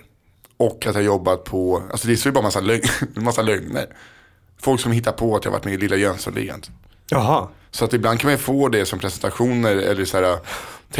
och 0.57 0.85
att 0.87 0.95
jag 0.95 1.03
jobbat 1.03 1.43
på, 1.43 1.83
alltså 1.91 2.07
det 2.07 2.13
är 2.13 2.25
ju 2.25 2.31
bara 2.31 2.41
massa, 2.43 2.59
lögn, 2.59 2.81
massa 3.15 3.41
lögner. 3.41 3.85
Folk 4.61 4.81
som 4.81 4.91
hittar 4.91 5.11
på 5.11 5.35
att 5.35 5.45
jag 5.45 5.51
varit 5.51 5.65
med 5.65 5.73
i 5.73 5.77
Lilla 5.77 5.95
Jönssonligan. 5.95 6.61
Jaha. 7.09 7.47
Så 7.71 7.85
att 7.85 7.93
ibland 7.93 8.19
kan 8.19 8.29
man 8.29 8.37
få 8.39 8.69
det 8.69 8.85
som 8.85 8.99
presentationer 8.99 9.75
eller 9.75 10.05
så 10.05 10.17
här 10.17 10.23
Det 10.23 10.29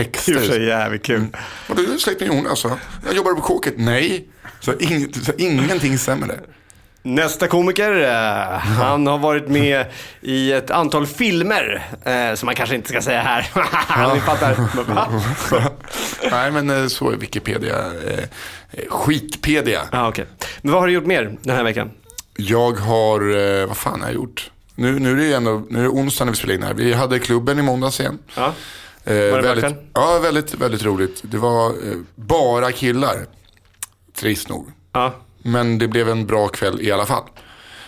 är 0.01 0.03
texter. 0.03 0.36
och 0.36 0.41
för 0.41 0.48
sig 0.48 0.65
jävligt 0.65 1.03
kul. 1.05 1.25
Och 1.70 1.75
du 1.75 1.94
är 1.94 1.98
släkt 1.98 2.20
med 2.20 2.27
Jonas 2.27 2.65
va? 2.65 2.79
Jag 3.05 3.15
jobbar 3.15 3.34
på 3.34 3.41
kåket. 3.41 3.74
Nej. 3.77 4.27
Så, 4.60 4.74
ing, 4.79 5.13
så 5.13 5.32
ingenting 5.38 5.98
stämmer 5.98 6.27
där. 6.27 6.41
Nästa 7.06 7.48
komiker, 7.48 8.02
eh, 8.02 8.58
han 8.60 9.08
har 9.08 9.18
varit 9.18 9.48
med 9.48 9.86
i 10.22 10.52
ett 10.52 10.72
antal 10.72 11.08
filmer 11.08 11.86
eh, 12.04 12.36
som 12.36 12.46
man 12.46 12.56
kanske 12.56 12.76
inte 12.76 12.90
ska 12.90 13.02
säga 13.02 13.22
här. 13.22 13.48
Ni 14.14 14.20
fattar. 14.20 14.56
Nej 16.32 16.52
men 16.52 16.70
eh, 16.70 16.88
så 16.88 17.10
är 17.10 17.16
Wikipedia. 17.18 17.76
Skitpedia. 18.90 19.82
Ah, 19.92 20.10
okay. 20.10 20.26
Men 20.62 20.72
vad 20.72 20.82
har 20.82 20.88
du 20.88 20.94
gjort 20.94 21.06
mer 21.06 21.38
den 21.42 21.56
här 21.56 21.64
veckan? 21.64 21.92
Jag 22.38 22.72
har, 22.72 23.66
vad 23.66 23.78
fan 23.78 24.02
har 24.02 24.08
jag 24.08 24.16
gjort? 24.16 24.52
Nu, 24.76 25.00
nu 25.00 25.12
är 25.12 25.16
det 25.16 25.34
ändå, 25.34 25.64
nu 25.70 25.80
är 25.80 25.84
det 25.84 25.90
onsdag 25.90 26.26
när 26.26 26.32
vi 26.32 26.38
spelar 26.38 26.56
in 26.56 26.64
här. 26.64 26.74
Vi 26.74 26.94
hade 26.94 27.20
klubben 27.20 27.60
i 27.60 27.62
måndags 27.62 28.00
igen. 28.00 28.20
Ja. 28.36 28.46
Eh, 28.46 29.14
det 29.14 29.42
väldigt, 29.42 29.76
ja, 29.94 30.20
väldigt, 30.20 30.54
väldigt 30.54 30.84
roligt. 30.84 31.22
Det 31.24 31.38
var 31.38 31.74
bara 32.16 32.72
killar. 32.72 33.26
Trist 34.16 34.50
nog. 34.50 34.72
Ja. 34.92 35.14
Men 35.46 35.78
det 35.78 35.88
blev 35.88 36.10
en 36.10 36.25
bra 36.25 36.48
kväll 36.48 36.82
i 36.82 36.92
alla 36.92 37.06
fall. 37.06 37.24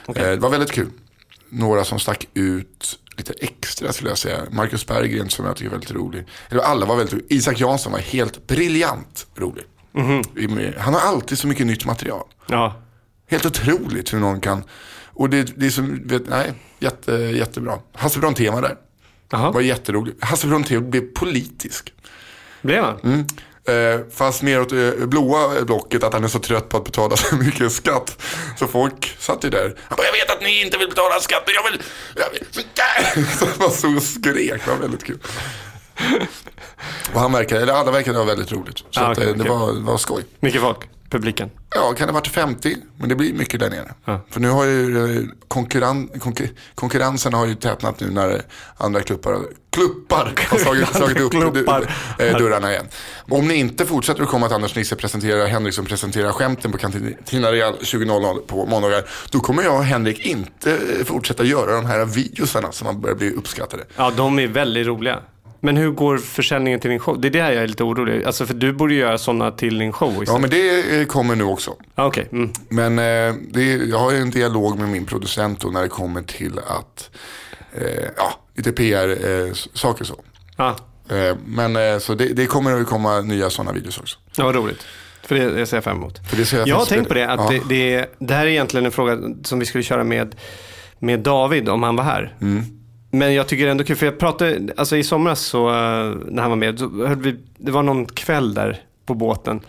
Eh, 0.08 0.14
det 0.14 0.38
var 0.38 0.50
väldigt 0.50 0.72
kul. 0.72 0.90
Några 1.50 1.84
som 1.84 2.00
stack 2.00 2.28
ut 2.34 3.00
lite 3.18 3.34
extra 3.42 3.94
skulle 3.94 4.10
jag 4.10 4.18
säga. 4.18 4.42
Marcus 4.52 4.88
Berggren 4.88 5.30
som 5.30 5.46
jag 5.46 5.56
tycker 5.56 5.68
är 5.68 5.72
väldigt 5.72 5.92
rolig. 5.92 6.26
Eller 6.50 6.62
alla 6.62 6.86
var 6.86 6.96
väldigt 6.96 7.14
roliga. 7.14 7.28
Isak 7.30 7.60
Jansson 7.60 7.92
var 7.92 8.00
helt 8.00 8.48
briljant 8.48 9.28
rolig. 9.36 9.64
Mhm. 9.92 10.74
Han 10.78 10.94
har 10.94 11.02
alltid 11.02 11.38
så 11.40 11.48
mycket 11.48 11.68
nytt 11.68 11.86
material. 11.86 12.24
ja. 12.48 12.82
Helt 13.30 13.46
otroligt 13.46 14.14
hur 14.14 14.20
någon 14.20 14.42
kan. 14.42 14.64
Och 15.06 15.30
det, 15.30 15.44
det 15.60 15.66
är 15.66 15.70
som, 15.70 16.08
vet, 16.08 16.30
nej, 16.30 16.54
jätte, 16.80 17.12
jättebra. 17.12 17.80
Hasse 17.94 18.20
Brontén 18.20 18.62
där. 18.62 18.78
Jaha. 19.30 19.52
Var 19.52 19.62
jätterolig. 19.62 20.16
Hasse 20.22 20.48
Brontén 20.48 20.90
blev 20.90 21.02
politisk. 21.02 21.94
Blev 22.62 22.84
han? 22.84 23.00
Mm. 23.04 23.26
Eh, 23.68 24.00
fast 24.16 24.42
mer 24.42 24.62
åt 24.62 24.72
eh, 24.72 24.92
blåa 24.92 25.62
blocket 25.62 26.04
att 26.04 26.14
han 26.14 26.24
är 26.24 26.28
så 26.28 26.40
trött 26.40 26.70
på 26.70 26.78
att 26.78 26.84
betala 26.84 27.18
så 27.18 27.36
mycket 27.36 27.72
skatt. 27.72 28.22
Så 28.60 28.68
folk 28.68 29.16
satt 29.20 29.44
ju 29.44 29.50
där. 29.50 29.76
Han 29.88 29.96
bara, 29.98 30.06
jag 30.06 30.12
vet 30.14 30.32
att 30.32 30.42
ni 30.42 30.62
inte 30.62 30.78
vill 30.78 30.90
betala 30.90 31.20
skatt, 31.20 31.44
men 31.46 31.56
jag 31.56 31.64
vill... 31.72 31.82
Jag 32.16 32.30
vill 32.32 33.28
så 33.40 33.46
man 33.60 33.72
stod 33.72 33.98
och 33.98 34.04
skrek, 34.04 34.62
det 34.66 34.72
var 34.72 34.78
väldigt 34.78 35.04
kul. 35.04 35.20
Och 37.14 37.20
han 37.20 37.32
verkade, 37.32 37.62
eller 37.62 37.74
alla 37.74 37.92
verkade 37.92 38.18
ha 38.18 38.26
väldigt 38.26 38.52
roligt. 38.52 38.78
Så 38.92 39.02
Ah, 39.02 39.12
okej, 39.12 39.24
eh, 39.30 39.34
det, 39.36 39.40
okej. 39.42 39.50
var, 39.52 39.74
det 39.74 39.80
var 39.82 39.98
skoj. 39.98 40.26
Mycket 40.40 40.62
folk? 40.62 40.78
Publiken? 41.10 41.50
Ja, 41.76 41.94
kan 41.98 42.08
det 42.08 42.14
ha 42.14 42.20
varit 42.20 42.28
50? 42.28 42.76
Men 42.98 43.10
det 43.10 43.16
blir 43.16 43.34
mycket 43.34 43.60
där 43.60 43.70
nere. 43.70 43.94
Ja. 44.06 44.22
För 44.30 44.40
nu 44.40 44.50
har 44.50 44.66
ju 44.66 45.18
eh, 45.18 45.24
konkurren, 45.48 46.08
konkur, 46.08 46.50
konkurrensen 46.76 47.34
har 47.34 47.46
ju 47.46 47.56
tätnat 47.56 48.00
nu 48.00 48.10
när 48.10 48.42
andra 48.78 49.02
kluppar, 49.02 49.40
kluppar 49.70 50.34
har 50.50 50.58
slagit, 50.58 50.88
slagit 50.96 51.20
upp 51.20 51.34
eh, 51.34 52.38
dörrarna 52.38 52.72
igen. 52.72 52.86
Om 53.30 53.48
ni 53.48 53.56
inte 53.56 53.86
fortsätter 53.86 54.24
att 54.24 54.30
komma 54.30 54.46
att 54.46 54.52
Anders 54.52 54.76
Nisse 54.76 54.96
presenterar, 54.96 55.48
Henriksson 55.48 55.86
presenterar 55.86 56.32
skämten 56.32 56.72
på 56.72 56.78
Cantina 56.78 57.52
Real 57.52 57.74
20.00 57.74 58.40
på 58.48 58.66
måndagar. 58.66 59.04
Då 59.30 59.40
kommer 59.40 59.64
jag 59.64 59.76
och 59.76 59.84
Henrik 59.84 60.26
inte 60.26 60.78
fortsätta 61.06 61.44
göra 61.44 61.76
de 61.76 61.86
här 61.86 62.06
videosarna 62.06 62.72
som 62.72 62.86
man 62.86 63.02
börjar 63.02 63.16
bli 63.16 63.32
uppskattade. 63.32 63.84
Ja, 63.96 64.12
de 64.18 64.40
är 64.40 64.48
väldigt 64.48 64.88
roliga. 64.88 65.20
Men 65.60 65.78
hur 65.78 65.92
går 65.92 66.18
försäljningen 66.18 66.80
till 66.80 66.90
din 66.90 67.00
show? 67.00 67.22
Det 67.22 67.28
är 67.28 67.30
det 67.30 67.42
här 67.42 67.52
jag 67.52 67.64
är 67.64 67.68
lite 67.68 67.84
orolig. 67.84 68.24
Alltså, 68.24 68.46
för 68.46 68.54
du 68.54 68.74
borde 68.74 68.94
göra 68.94 69.18
sådana 69.18 69.52
till 69.52 69.78
din 69.78 69.92
show 69.94 70.14
Ja, 70.16 70.24
istället. 70.24 70.42
men 70.42 70.50
det 70.50 71.00
eh, 71.02 71.06
kommer 71.06 71.36
nu 71.36 71.44
också. 71.44 71.76
Ja, 71.96 72.06
Okej. 72.06 72.28
Mm. 72.32 72.50
Men 72.70 73.00
eh, 73.00 73.36
det, 73.52 73.64
jag 73.76 73.98
har 74.00 74.12
ju 74.12 74.18
en 74.18 74.30
dialog 74.32 74.80
med 74.80 74.90
min 74.90 75.06
producent 75.06 75.60
då 75.62 75.68
när 75.68 75.82
det 75.82 75.88
kommer 75.90 76.22
till 76.22 76.60
att, 76.60 77.10
eh, 77.74 78.06
ja, 78.18 78.34
lite 78.56 78.72
PR-saker 78.72 80.06
så. 80.06 80.24
Ja. 80.58 80.76
Eh, 81.10 81.36
men 81.46 81.76
eh, 81.76 81.98
så 82.00 82.14
det, 82.16 82.28
det 82.28 82.46
kommer 82.46 82.82
att 82.82 82.88
komma 82.88 83.20
nya 83.22 83.50
sådana 83.50 83.72
videos 83.72 83.98
också. 84.00 84.18
ja, 84.38 84.44
vad 84.46 84.56
roligt. 84.56 84.86
För 85.24 85.36
det, 85.36 85.50
det 85.52 85.66
ser 85.66 85.78
jag 85.78 85.84
fram 85.84 85.98
emot. 85.98 86.20
För 86.30 86.38
det 86.38 86.46
ser 86.46 86.58
jag 86.58 86.68
Jag 86.68 86.76
har 86.76 86.86
tänkt 86.86 87.08
på 87.08 87.14
det, 87.14 87.30
att 87.30 87.40
Ja. 87.54 87.60
det, 87.68 87.76
det, 87.76 88.06
det 88.20 88.34
här 88.34 88.46
är 88.46 88.50
egentligen 88.50 88.86
en 88.86 88.92
fråga 88.92 89.18
som 89.44 89.60
vi 89.60 89.66
skulle 89.66 89.84
köra 89.84 90.04
med, 90.04 90.36
med 91.00 91.20
David 91.20 91.70
om 91.70 91.84
han 91.84 91.96
var 91.96 92.04
här. 92.04 92.36
Mm. 92.42 92.64
Men 93.18 93.34
jag 93.34 93.48
tycker 93.48 93.68
ändå 93.68 93.84
kul, 93.84 93.96
för 93.96 94.06
jag 94.06 94.20
pratade, 94.20 94.74
alltså 94.78 94.98
i 94.98 95.04
somras 95.04 95.40
så, 95.40 95.70
eh, 95.70 96.16
när 96.26 96.42
han 96.42 96.50
var 96.52 96.56
med, 96.56 96.80
så 96.80 97.06
hörde 97.08 97.22
vi, 97.22 97.40
det 97.58 97.72
var 97.72 97.84
någon 97.84 98.06
kväll 98.06 98.54
där 98.54 98.82
på 99.06 99.14
båten. 99.14 99.60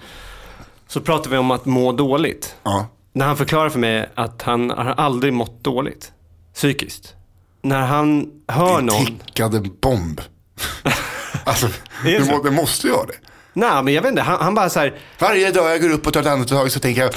Så 0.89 1.01
pratade 1.01 1.31
vi 1.31 1.37
om 1.37 1.51
att 1.51 1.65
må 1.65 1.93
dåligt. 1.93 2.57
Ja. 2.63 2.87
När 3.13 3.27
han 3.27 3.37
förklarade 3.37 3.71
för 3.71 3.79
mig 3.79 4.09
att 4.15 4.43
han 4.43 4.71
har 4.71 4.85
aldrig 4.87 5.33
mått 5.33 5.65
dåligt, 5.65 6.13
psykiskt. 6.55 7.15
När 7.63 7.81
han 7.81 8.31
hör 8.49 8.81
någon, 8.81 9.07
Tickade 9.07 9.61
bomb. 9.61 10.21
alltså, 11.45 11.67
Det 12.05 12.19
det, 12.19 12.41
det 12.45 12.51
måste 12.51 12.89
göra 12.89 13.07
det. 13.07 13.15
Nej 13.53 13.83
men 13.83 13.95
jag 13.95 14.03
vet 14.03 14.11
inte, 14.11 14.23
han, 14.23 14.39
han 14.41 14.55
bara 14.55 14.69
så 14.71 14.81
här, 14.81 14.95
Varje 15.19 15.51
dag 15.51 15.71
jag 15.71 15.83
går 15.83 15.91
upp 15.93 16.07
och 16.07 16.13
tar 16.13 16.21
ett 16.21 16.27
andetag 16.27 16.71
så 16.71 16.81
tänker 16.81 17.03
jag, 17.03 17.11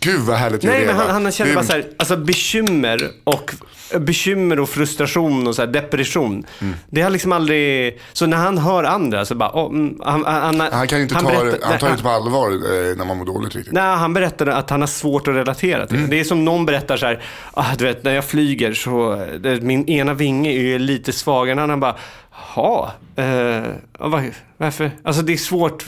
gud 0.00 0.20
vad 0.20 0.36
härligt 0.36 0.62
Nej, 0.62 0.86
men 0.86 0.96
han, 0.96 1.10
han 1.10 1.32
känner 1.32 1.54
bara 1.54 1.64
så 1.64 1.72
här, 1.72 1.84
alltså 1.96 2.16
bekymmer 2.16 3.10
och 3.24 3.54
bekymmer 3.98 4.60
och 4.60 4.68
frustration 4.68 5.46
och 5.46 5.54
så 5.54 5.62
här, 5.62 5.66
depression. 5.66 6.46
Mm. 6.60 6.74
Det 6.90 7.00
har 7.02 7.10
liksom 7.10 7.32
aldrig, 7.32 8.00
så 8.12 8.26
när 8.26 8.36
han 8.36 8.58
hör 8.58 8.84
andra 8.84 9.24
så 9.24 9.34
bara, 9.34 9.50
oh, 9.50 9.90
han, 10.04 10.24
han, 10.24 10.60
Han 10.60 10.88
kan 10.88 11.00
inte 11.00 11.14
ta, 11.14 11.20
berättar- 11.22 11.44
det- 11.44 11.58
han 11.62 11.78
tar 11.78 11.86
det 11.86 11.90
inte 11.92 12.02
på 12.02 12.08
allvar 12.08 12.50
eh, 12.50 12.96
när 12.96 13.04
man 13.04 13.16
mår 13.16 13.24
dåligt 13.24 13.54
riktigt. 13.56 13.72
Nej, 13.74 13.96
han 13.96 14.14
berättade 14.14 14.54
att 14.56 14.70
han 14.70 14.80
har 14.80 14.86
svårt 14.86 15.28
att 15.28 15.34
relatera 15.34 15.86
till. 15.86 15.96
Mm. 15.96 16.10
Det 16.10 16.20
är 16.20 16.24
som 16.24 16.44
någon 16.44 16.66
berättar 16.66 16.96
så 16.96 17.06
här, 17.06 17.22
ah, 17.54 17.74
du 17.78 17.84
vet 17.84 18.04
när 18.04 18.14
jag 18.14 18.24
flyger 18.24 18.74
så, 18.74 19.26
det, 19.40 19.60
min 19.62 19.88
ena 19.88 20.14
vinge 20.14 20.50
är 20.50 20.60
ju 20.62 20.78
lite 20.78 21.12
svagare 21.12 21.62
än 21.62 21.70
han 21.70 21.80
bara, 21.80 21.96
jaha, 22.56 22.90
eh, 23.16 23.24
ja, 23.98 24.08
var, 24.08 24.30
varför? 24.56 24.90
Alltså 25.02 25.22
det 25.22 25.32
är 25.32 25.36
svårt, 25.36 25.84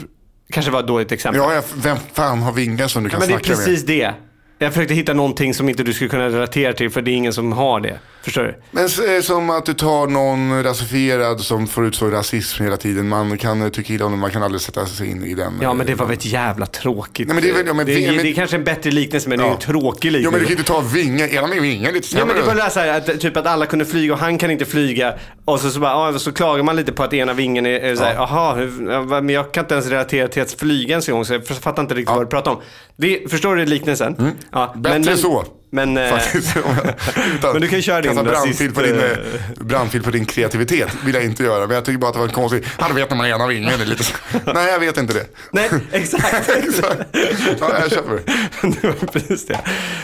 kanske 0.49 0.71
var 0.71 0.79
ett 0.79 0.87
dåligt 0.87 1.11
exempel. 1.11 1.41
Ja, 1.41 1.61
vem 1.75 1.97
fan 2.13 2.41
har 2.41 2.51
vingar 2.51 2.87
som 2.87 3.03
du 3.03 3.09
kan 3.09 3.19
Men 3.19 3.27
det 3.27 3.33
är 3.33 3.37
snacka 3.37 3.57
med? 3.57 3.65
precis 3.65 3.85
det. 3.85 4.13
Jag 4.59 4.73
försökte 4.73 4.93
hitta 4.93 5.13
någonting 5.13 5.53
som 5.53 5.69
inte 5.69 5.83
du 5.83 5.93
skulle 5.93 6.09
kunna 6.09 6.29
relatera 6.29 6.73
till 6.73 6.89
för 6.89 7.01
det 7.01 7.11
är 7.11 7.15
ingen 7.15 7.33
som 7.33 7.51
har 7.51 7.79
det. 7.79 7.99
Förstår 8.27 8.43
du? 8.43 8.55
Men 8.71 8.83
eh, 9.15 9.21
som 9.21 9.49
att 9.49 9.65
du 9.65 9.73
tar 9.73 10.07
någon 10.07 10.63
rasifierad 10.63 11.41
som 11.41 11.67
får 11.67 11.85
utstå 11.85 12.05
rasism 12.07 12.63
hela 12.63 12.77
tiden. 12.77 13.07
Man 13.09 13.37
kan 13.37 13.61
eh, 13.61 13.69
tycka 13.69 13.93
illa 13.93 14.05
om 14.05 14.11
det, 14.11 14.17
man 14.17 14.31
kan 14.31 14.43
aldrig 14.43 14.61
sätta 14.61 14.85
sig 14.85 15.09
in 15.11 15.23
i 15.23 15.33
den. 15.33 15.53
Ja 15.61 15.67
eh, 15.69 15.73
men 15.73 15.85
det 15.87 15.95
var 15.95 16.05
väl 16.05 16.13
ett 16.17 16.25
jävla 16.25 16.65
tråkigt. 16.65 17.27
Nej, 17.27 17.35
men 17.35 17.43
det 17.43 17.49
är 17.49 17.53
väl- 17.53 17.67
ja, 17.67 17.73
men 17.73 17.85
det, 17.85 18.05
är, 18.05 18.11
men- 18.11 18.23
det 18.23 18.29
är 18.29 18.33
kanske 18.33 18.55
en 18.55 18.63
bättre 18.63 18.91
liknelse 18.91 19.29
men 19.29 19.39
det 19.39 19.45
är 19.45 19.51
en 19.51 19.57
tråkig 19.59 20.07
Ja 20.09 20.11
men 20.11 20.21
liknelse. 20.21 20.39
du 20.39 20.45
kan 20.45 20.51
inte 20.57 20.63
ta 20.63 20.81
vingar, 20.81 21.27
ena 21.27 21.47
med 21.47 21.61
vingar 21.61 21.91
lite 21.91 22.07
Ja 22.17 22.25
men 22.25 22.35
sämre. 22.35 22.53
det 22.55 22.61
var 22.61 22.81
här, 22.81 22.97
att, 23.13 23.19
typ 23.21 23.37
att 23.37 23.45
alla 23.47 23.65
kunde 23.65 23.85
flyga 23.85 24.13
och 24.13 24.19
han 24.19 24.37
kan 24.37 24.51
inte 24.51 24.65
flyga. 24.65 25.13
Och 25.45 25.59
så, 25.59 25.69
så, 25.69 25.79
bara, 25.79 26.11
ja, 26.13 26.19
så 26.19 26.31
klagar 26.31 26.63
man 26.63 26.75
lite 26.75 26.91
på 26.91 27.03
att 27.03 27.13
ena 27.13 27.33
vingen 27.33 27.65
är, 27.65 27.79
är 27.79 27.95
så 27.95 28.03
här, 28.03 28.13
jaha, 28.13 28.69
ja, 28.89 29.01
men 29.21 29.29
jag 29.29 29.51
kan 29.53 29.63
inte 29.63 29.73
ens 29.73 29.87
relatera 29.87 30.27
till 30.27 30.41
att 30.41 30.51
flyga 30.51 30.89
ens 30.89 31.07
en 31.09 31.13
gång 31.15 31.25
så 31.25 31.33
jag 31.33 31.47
fattar 31.47 31.81
inte 31.81 31.95
riktigt 31.95 32.09
vad 32.15 32.21
du 32.25 32.29
pratar 32.29 32.51
om. 32.51 32.57
Det, 32.97 33.31
förstår 33.31 33.55
du 33.55 33.65
liknelsen? 33.65 34.35
Ja, 34.51 34.67
Mm. 34.75 34.81
Bättre 34.81 35.17
så. 35.17 35.45
Men, 35.69 35.97
eh, 35.97 36.13
Men 37.53 37.61
du 37.61 37.67
kan 37.67 37.77
ju 37.77 37.81
köra 37.81 38.01
din 38.01 38.15
brandfil 38.15 38.73
på, 38.73 38.81
din, 38.81 38.95
rasist, 38.95 39.19
eh, 39.59 39.65
brandfil 39.65 40.03
på 40.03 40.11
din 40.11 40.25
kreativitet. 40.25 40.89
vill 41.05 41.15
jag 41.15 41.25
inte 41.25 41.43
göra. 41.43 41.67
Men 41.67 41.75
jag 41.75 41.85
tycker 41.85 41.99
bara 41.99 42.07
att 42.07 42.13
det 42.13 42.19
var 42.19 42.27
en 42.27 42.33
konstig, 42.33 42.65
han 42.77 42.95
vet 42.95 43.09
när 43.09 43.17
man 43.17 43.27
ena 43.27 43.47
vingen 43.47 43.81
är 43.81 43.85
lite 43.85 44.03
så. 44.03 44.13
Nej 44.53 44.71
jag 44.71 44.79
vet 44.79 44.97
inte 44.97 45.13
det. 45.13 45.25
Nej, 45.51 45.69
exakt. 45.91 46.49
Exakt. 46.57 47.01
Ja, 47.59 47.79
jag 47.79 47.91
köper 47.91 48.21
det. 48.71 49.11
precis 49.11 49.45
det. 49.45 49.59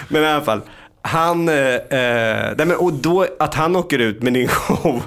Men 0.08 0.24
i 0.24 0.28
alla 0.28 0.46
fall. 0.46 0.62
Han, 1.02 1.50
eh, 1.50 1.56
eh, 1.56 2.54
nej 2.58 2.66
men, 2.66 2.76
och 2.76 2.94
då 2.94 3.28
att 3.40 3.54
han 3.54 3.76
åker 3.76 4.00
ut 4.00 4.24
med 4.24 4.34
din 4.34 4.48
show 4.48 5.04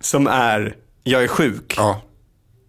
som 0.00 0.26
är 0.26 0.74
Jag 1.04 1.22
är 1.24 1.28
sjuk. 1.28 1.74
Ja. 1.76 2.02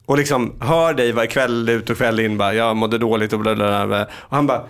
Och 0.05 0.17
liksom 0.17 0.55
hör 0.61 0.93
dig 0.93 1.11
varje 1.11 1.29
kväll 1.29 1.69
ut 1.69 1.89
och 1.89 1.97
kväll 1.97 2.19
in 2.19 2.37
bara, 2.37 2.53
jag 2.53 2.75
mådde 2.75 2.97
dåligt 2.97 3.33
och 3.33 3.39
bla 3.39 3.55
bla 3.55 3.87
bla. 3.87 4.03
Och 4.11 4.35
han 4.35 4.47
bara, 4.47 4.63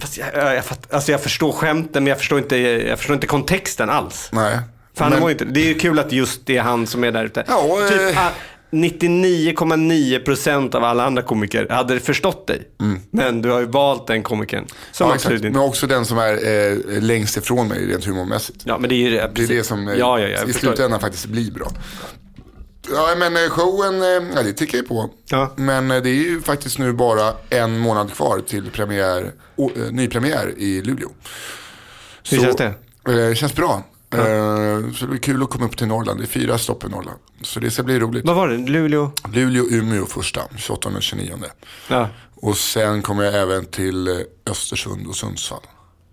fast 0.00 0.18
jag, 0.18 0.28
jag, 0.34 0.54
jag, 0.56 0.64
fatt, 0.64 0.92
alltså 0.94 1.12
jag 1.12 1.20
förstår 1.22 1.52
skämten 1.52 2.04
men 2.04 2.08
jag 2.10 2.18
förstår 2.18 2.38
inte, 2.38 2.56
jag 2.56 2.98
förstår 2.98 3.14
inte 3.14 3.26
kontexten 3.26 3.90
alls. 3.90 4.28
Nej. 4.32 4.58
För 4.94 5.04
han 5.04 5.20
Men- 5.20 5.30
inte, 5.30 5.44
det 5.44 5.60
är 5.60 5.64
ju 5.66 5.74
kul 5.74 5.98
att 5.98 6.12
just 6.12 6.46
det 6.46 6.56
är 6.56 6.62
han 6.62 6.86
som 6.86 7.04
är 7.04 7.12
där 7.12 7.24
ute. 7.24 7.44
Ja, 7.48 7.78
typ, 7.90 8.00
eh, 8.16 8.26
ah, 8.26 8.30
99,9% 8.70 10.74
av 10.74 10.84
alla 10.84 11.04
andra 11.04 11.22
komiker 11.22 11.66
hade 11.70 12.00
förstått 12.00 12.46
dig. 12.46 12.62
Men 13.10 13.42
du 13.42 13.50
har 13.50 13.60
ju 13.60 13.66
valt 13.66 14.06
den 14.06 14.22
komikern. 14.22 14.64
Som 14.92 15.04
Mm. 15.04 15.10
Ja, 15.10 15.14
absolut 15.14 15.44
inte... 15.44 15.58
Men 15.58 15.68
också 15.68 15.86
den 15.86 16.04
som 16.06 16.18
är 16.18 16.32
eh, 16.32 16.76
längst 17.02 17.36
ifrån 17.36 17.68
mig 17.68 17.86
rent 17.86 18.04
humormässigt. 18.04 18.58
Ja, 18.64 18.78
men 18.78 18.88
det 18.88 18.94
är 18.94 18.96
ju 18.96 19.10
det. 19.10 19.16
Det 19.16 19.22
är 19.22 19.28
precis. 19.28 19.48
det 19.48 19.64
som 19.64 19.88
eh, 19.88 19.94
Ja, 19.94 20.18
ja, 20.20 20.28
ja, 20.28 20.48
i 20.48 20.52
slutändan 20.52 21.00
faktiskt 21.00 21.26
blir 21.26 21.50
bra. 21.50 21.68
Ja 22.90 23.14
men 23.18 23.36
eh, 23.36 23.50
showen, 23.50 24.02
eh, 24.02 24.36
ja, 24.36 24.42
det 24.42 24.52
tickar 24.52 24.78
ju 24.78 24.84
på. 24.84 25.10
Ja. 25.28 25.52
Men 25.56 25.90
eh, 25.90 26.02
det 26.02 26.10
är 26.10 26.14
ju 26.14 26.42
faktiskt 26.42 26.78
nu 26.78 26.92
bara 26.92 27.32
en 27.50 27.78
månad 27.78 28.12
kvar 28.14 28.40
till 28.46 28.70
premiär, 28.70 29.32
eh, 29.58 29.90
nypremiär 29.92 30.54
i 30.58 30.82
Luleå. 30.82 31.08
Hur 32.30 32.40
känns 32.40 32.56
det? 32.56 32.74
Det 33.04 33.34
känns 33.34 33.54
bra. 33.54 33.82
Eh, 34.14 34.20
så 34.94 35.04
det 35.04 35.06
blir 35.06 35.18
kul 35.20 35.42
att 35.42 35.50
komma 35.50 35.64
upp 35.64 35.76
till 35.76 35.86
Norrland. 35.86 36.20
Det 36.20 36.24
är 36.24 36.26
fyra 36.26 36.58
stopp 36.58 36.84
i 36.84 36.88
Norrland. 36.88 37.18
Så 37.42 37.60
det 37.60 37.70
ska 37.70 37.82
bli 37.82 37.98
roligt. 38.00 38.24
Vad 38.24 38.36
var 38.36 38.48
det? 38.48 38.56
Luleå? 38.56 39.12
Luleå, 39.32 39.64
Umeå 39.70 40.06
första, 40.06 40.40
28 40.56 40.88
och 40.88 41.02
29. 41.02 41.32
Ja. 41.88 42.08
Och 42.34 42.56
sen 42.56 43.02
kommer 43.02 43.24
jag 43.24 43.34
även 43.34 43.66
till 43.66 44.24
Östersund 44.50 45.06
och 45.06 45.16
Sundsvall. 45.16 45.62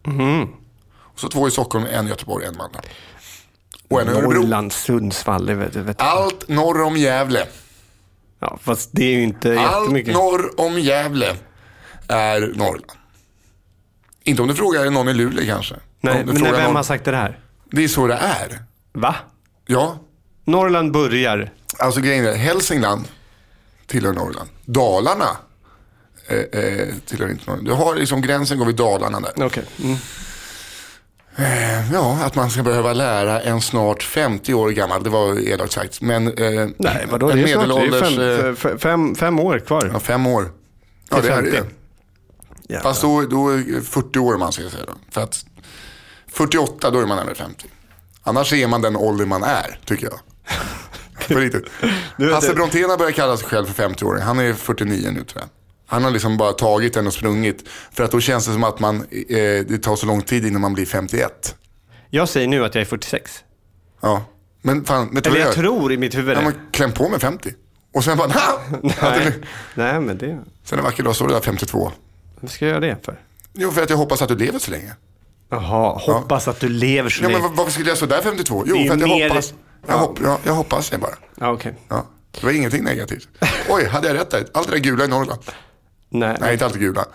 Mhm. 0.07 0.43
Och 0.97 1.19
så 1.19 1.29
två 1.29 1.47
i 1.47 1.51
Stockholm, 1.51 1.85
en 1.91 2.05
i 2.07 2.09
Göteborg, 2.09 2.45
en 2.45 2.53
i 2.53 2.57
Malmö. 2.57 2.79
Och 3.89 4.01
en 4.01 4.07
i 4.07 4.11
Örebro. 4.11 4.31
Norrland, 4.33 4.73
Sundsvall, 4.73 5.45
det 5.45 5.55
vet, 5.55 5.75
vet 5.75 6.01
Allt 6.01 6.47
norr 6.47 6.81
om 6.81 6.97
Gävle. 6.97 7.45
Ja, 8.39 8.57
fast 8.61 8.89
det 8.93 9.03
är 9.03 9.11
ju 9.11 9.23
inte 9.23 9.59
Allt 9.59 9.81
jättemycket. 9.83 10.13
norr 10.13 10.59
om 10.61 10.79
Gävle 10.79 11.35
är 12.07 12.39
Norrland. 12.41 12.91
Inte 14.23 14.41
om 14.41 14.47
du 14.47 14.55
frågar 14.55 14.89
någon 14.89 15.09
i 15.09 15.13
Luleå 15.13 15.45
kanske. 15.45 15.75
Nej, 16.01 16.23
men 16.25 16.43
vem 16.43 16.63
någon- 16.63 16.75
har 16.75 16.83
sagt 16.83 17.05
det 17.05 17.15
här? 17.15 17.39
Det 17.71 17.83
är 17.83 17.87
så 17.87 18.07
det 18.07 18.13
är. 18.15 18.59
Va? 18.93 19.15
Ja, 19.65 19.99
Norrland 20.45 20.91
börjar. 20.91 21.51
alltså 21.79 22.01
grejen 22.01 22.25
är, 22.25 22.33
Hälsingland 22.35 23.07
tillhör 23.87 24.13
Norrland. 24.13 24.49
Dalarna 24.65 25.37
eh, 26.27 26.37
eh, 26.61 26.87
tillhör 27.05 27.29
inte 27.29 27.43
Norrland. 27.47 27.67
Du 27.67 27.73
har 27.73 27.95
liksom 27.95 28.21
gränsen 28.21 28.57
går 28.57 28.65
vid 28.65 28.75
Dalarna 28.75 29.19
där. 29.19 29.45
Okej. 29.45 29.63
Mm. 29.83 29.97
Eh, 31.39 31.93
ja, 31.93 32.19
att 32.23 32.35
man 32.35 32.49
ska 32.49 32.63
behöva 32.63 32.93
lära 32.93 33.41
en 33.41 33.61
snart 33.61 34.03
50 34.03 34.53
år 34.53 34.69
gammal, 34.69 35.03
det 35.03 35.09
var 35.09 35.39
elakt 35.39 35.71
sagt. 35.71 36.01
Men 36.01 36.27
eh, 36.27 36.67
Nej, 36.77 37.05
vadå? 37.09 37.29
en 37.29 37.37
Det 37.37 37.51
är 37.51 37.57
medelålders... 37.57 38.15
fem, 38.15 38.47
eh, 38.49 38.55
fem, 38.55 38.79
fem, 38.79 39.15
fem 39.15 39.39
år 39.39 39.59
kvar. 39.59 39.89
ja, 39.93 39.99
fem 39.99 40.27
år. 40.27 40.51
Ja, 41.09 41.17
det 41.21 41.29
är 41.29 41.41
det. 41.41 41.51
50. 41.51 41.69
Jävlar. 42.69 42.89
Fast 42.89 43.01
då, 43.01 43.21
då 43.21 43.49
är 43.49 43.81
40 43.81 44.19
år 44.19 44.37
man 44.37 44.51
ska 44.51 44.69
säga 44.69 44.85
då. 44.87 44.93
För 45.11 45.21
att 45.21 45.45
48 46.31 46.91
då 46.91 46.99
är 46.99 47.05
man 47.05 47.19
över 47.19 47.33
50. 47.33 47.65
Annars 48.23 48.53
är 48.53 48.67
man 48.67 48.81
den 48.81 48.95
ålder 48.95 49.25
man 49.25 49.43
är, 49.43 49.79
tycker 49.85 50.05
jag. 50.07 50.19
På 51.27 51.33
riktigt. 51.39 51.65
Hasse 52.33 52.53
Brontén 52.53 52.89
har 52.89 52.97
börjat 52.97 53.15
kalla 53.15 53.37
sig 53.37 53.47
själv 53.47 53.65
för 53.65 53.83
50-åring. 53.89 54.21
Han 54.23 54.39
är 54.39 54.53
49 54.53 55.09
nu 55.11 55.23
tror 55.23 55.41
jag. 55.41 55.49
Han 55.89 56.03
har 56.03 56.11
liksom 56.11 56.37
bara 56.37 56.53
tagit 56.53 56.93
den 56.93 57.07
och 57.07 57.13
sprungit. 57.13 57.67
För 57.91 58.03
att 58.03 58.11
då 58.11 58.19
känns 58.19 58.45
det 58.47 58.53
som 58.53 58.63
att 58.63 58.79
man, 58.79 58.95
eh, 58.95 59.05
det 59.67 59.83
tar 59.83 59.95
så 59.95 60.05
lång 60.05 60.21
tid 60.21 60.45
innan 60.45 60.61
man 60.61 60.73
blir 60.73 60.85
51. 60.85 61.55
Jag 62.09 62.29
säger 62.29 62.47
nu 62.47 62.65
att 62.65 62.75
jag 62.75 62.81
är 62.81 62.85
46. 62.85 63.43
Ja. 64.01 64.23
Men 64.61 64.85
fan, 64.85 65.15
vet 65.15 65.23
du 65.23 65.29
Eller 65.29 65.39
vad 65.39 65.39
jag 65.39 65.47
jag 65.47 65.55
tror 65.55 65.91
i 65.93 65.97
mitt 65.97 66.15
huvud 66.17 66.37
Ja, 66.37 66.41
men 66.41 66.53
kläm 66.71 66.91
på 66.91 67.09
med 67.09 67.21
50. 67.21 67.53
Och 67.93 68.03
sen 68.03 68.17
bara, 68.17 68.27
Nej. 68.81 69.33
Nej, 69.75 69.99
men 69.99 70.17
det... 70.17 70.39
sen 70.63 70.77
en 70.79 70.85
vacker 70.85 71.03
dag 71.03 71.15
står 71.15 71.27
du 71.27 71.33
där 71.33 71.41
52. 71.41 71.91
Vad 72.39 72.51
ska 72.51 72.65
jag 72.65 72.69
göra 72.69 72.79
det 72.79 73.05
för? 73.05 73.19
Jo, 73.53 73.71
för 73.71 73.83
att 73.83 73.89
jag 73.89 73.97
hoppas 73.97 74.21
att 74.21 74.29
du 74.29 74.35
lever 74.35 74.59
så 74.59 74.71
länge. 74.71 74.93
Jaha, 75.51 75.97
hoppas 75.97 76.47
att 76.47 76.59
du 76.59 76.69
lever 76.69 77.09
så 77.09 77.23
Ja, 77.23 77.29
men 77.29 77.31
länge. 77.31 77.47
var- 77.47 77.55
varför 77.55 77.71
skulle 77.71 77.89
jag 77.89 77.97
stå 77.97 78.05
där 78.05 78.21
52? 78.21 78.63
Jo, 78.67 78.75
för 78.75 78.93
att 78.93 78.99
jag 78.99 79.09
mer- 79.09 79.29
hoppas. 79.29 79.53
Jag, 79.87 79.95
Ja. 79.95 79.99
hopp, 79.99 80.19
ja, 80.23 80.37
jag 80.43 80.53
hoppas 80.53 80.89
det 80.89 80.97
bara. 80.97 81.15
Ja, 81.39 81.51
okej. 81.51 81.73
Ja. 81.87 82.05
Det 82.31 82.43
var 82.45 82.51
ingenting 82.51 82.83
negativt. 82.83 83.27
Oj, 83.69 83.85
hade 83.85 84.07
jag 84.07 84.17
rätt 84.17 84.29
där? 84.29 84.45
Allt 84.53 84.67
det 84.67 84.73
där 84.73 84.79
gula 84.83 85.05
i 85.05 85.07
Norrland. 85.07 85.39
Nej. 86.09 86.37
Nej, 86.39 86.53
inte 86.53 86.65
allt 86.65 86.73
det 86.73 86.79
gula. 86.79 87.05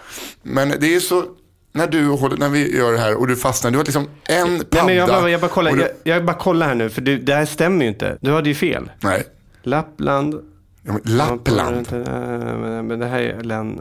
Men 0.42 0.74
det 0.80 0.94
är 0.94 1.00
så, 1.00 1.24
när 1.72 1.86
du 1.86 2.06
håller, 2.08 2.36
när 2.36 2.48
vi 2.48 2.76
gör 2.76 2.92
det 2.92 2.98
här 2.98 3.14
och 3.14 3.26
du 3.28 3.36
fastnar, 3.36 3.70
du 3.70 3.76
har 3.76 3.84
liksom 3.84 4.08
en 4.24 4.58
padda. 4.58 4.66
Nej, 4.70 4.84
men 4.86 4.94
jag 4.94 5.08
bara, 5.08 5.30
jag 5.30 5.40
bara 5.40 5.50
kollar, 5.50 5.72
du, 5.72 5.80
jag, 5.80 5.90
jag 6.16 6.24
bara 6.24 6.36
kollar 6.36 6.66
här 6.66 6.74
nu, 6.74 6.90
för 6.90 7.00
du, 7.00 7.18
det 7.18 7.34
här 7.34 7.46
stämmer 7.46 7.84
ju 7.84 7.88
inte. 7.88 8.18
Du 8.20 8.32
hade 8.32 8.48
ju 8.48 8.54
fel. 8.54 8.90
Nej, 9.00 9.22
Lappland. 9.62 10.34
ja, 10.82 10.92
men 10.92 11.00
Lappland. 11.04 11.86
Men 11.92 12.86
men 12.86 12.98
det 12.98 13.06
här 13.06 13.20
är, 13.20 13.40
län, 13.42 13.76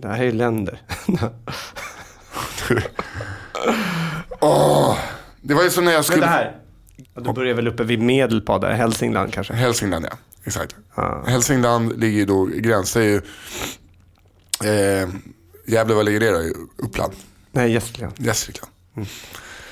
det 0.00 0.08
här 0.08 0.22
är 0.24 0.32
länder. 0.32 0.78
Åh, 4.40 4.98
det 5.40 5.54
var 5.54 5.62
ju 5.62 5.70
som 5.70 5.84
när 5.84 5.92
jag 5.92 5.98
Men 5.98 6.04
skulle... 6.04 6.20
det 6.20 6.26
här. 6.26 6.56
Du 7.14 7.32
börjar 7.32 7.54
väl 7.54 7.68
uppe 7.68 7.84
vid 7.84 8.02
Medelpad, 8.02 8.60
där, 8.60 8.72
Hälsingland 8.72 9.32
kanske? 9.32 9.52
Hälsingland, 9.54 10.06
ja. 10.10 10.16
Exakt. 10.44 10.76
Ja. 10.94 11.24
Hälsingland 11.26 12.00
ligger 12.00 12.18
ju 12.18 12.24
då, 12.24 12.44
gränsar 12.44 13.00
ju... 13.00 13.20
Eh, 14.64 15.08
Gävle, 15.66 15.94
vad 15.94 16.04
ligger 16.04 16.20
det 16.20 16.30
då? 16.30 16.54
Uppland? 16.76 17.12
Nej, 17.52 17.72
Gästrikland. 17.72 18.12
Gästrikland. 18.18 18.72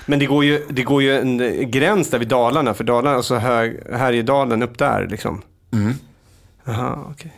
Men 0.06 0.18
det 0.18 0.26
går, 0.26 0.44
ju, 0.44 0.66
det 0.70 0.82
går 0.82 1.02
ju 1.02 1.16
en 1.18 1.40
eh, 1.40 1.62
gräns 1.68 2.10
där 2.10 2.18
vid 2.18 2.28
Dalarna, 2.28 2.74
för 2.74 2.84
Dalarna, 2.84 3.16
alltså 3.16 3.34
hög, 3.34 3.80
här 3.92 4.12
i 4.12 4.22
dalen 4.22 4.62
upp 4.62 4.78
där 4.78 5.06
liksom. 5.10 5.42
Mm. 5.72 5.94
Jaha, 6.64 6.98
okej. 7.10 7.32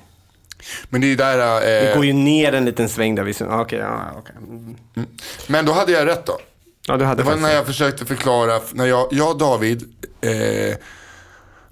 Men 0.88 1.00
det 1.00 1.06
är 1.06 1.08
ju 1.08 1.16
där... 1.16 1.60
Det 1.60 1.90
Eh, 1.90 1.96
går 1.96 2.04
ju 2.06 2.12
ner 2.12 2.52
en 2.52 2.64
liten 2.64 2.88
sväng 2.88 3.14
där 3.14 3.22
vid... 3.22 3.36
ja, 3.40 3.60
Okej, 3.60 3.78
ja, 3.78 4.10
okej. 4.16 4.34
Mm. 4.38 4.76
men 5.46 5.66
då 5.66 5.72
hade 5.72 5.92
jag 5.92 6.06
rätt 6.06 6.26
då. 6.26 6.38
Ja, 6.86 6.96
du 6.96 7.04
hade 7.04 7.22
Det 7.22 7.30
var 7.30 7.36
när 7.36 7.54
jag 7.54 7.66
försökte 7.66 8.04
förklara, 8.04 8.60
när 8.72 8.86
jag, 8.86 9.08
jag 9.10 9.38
David, 9.38 9.82
eh, 10.20 10.76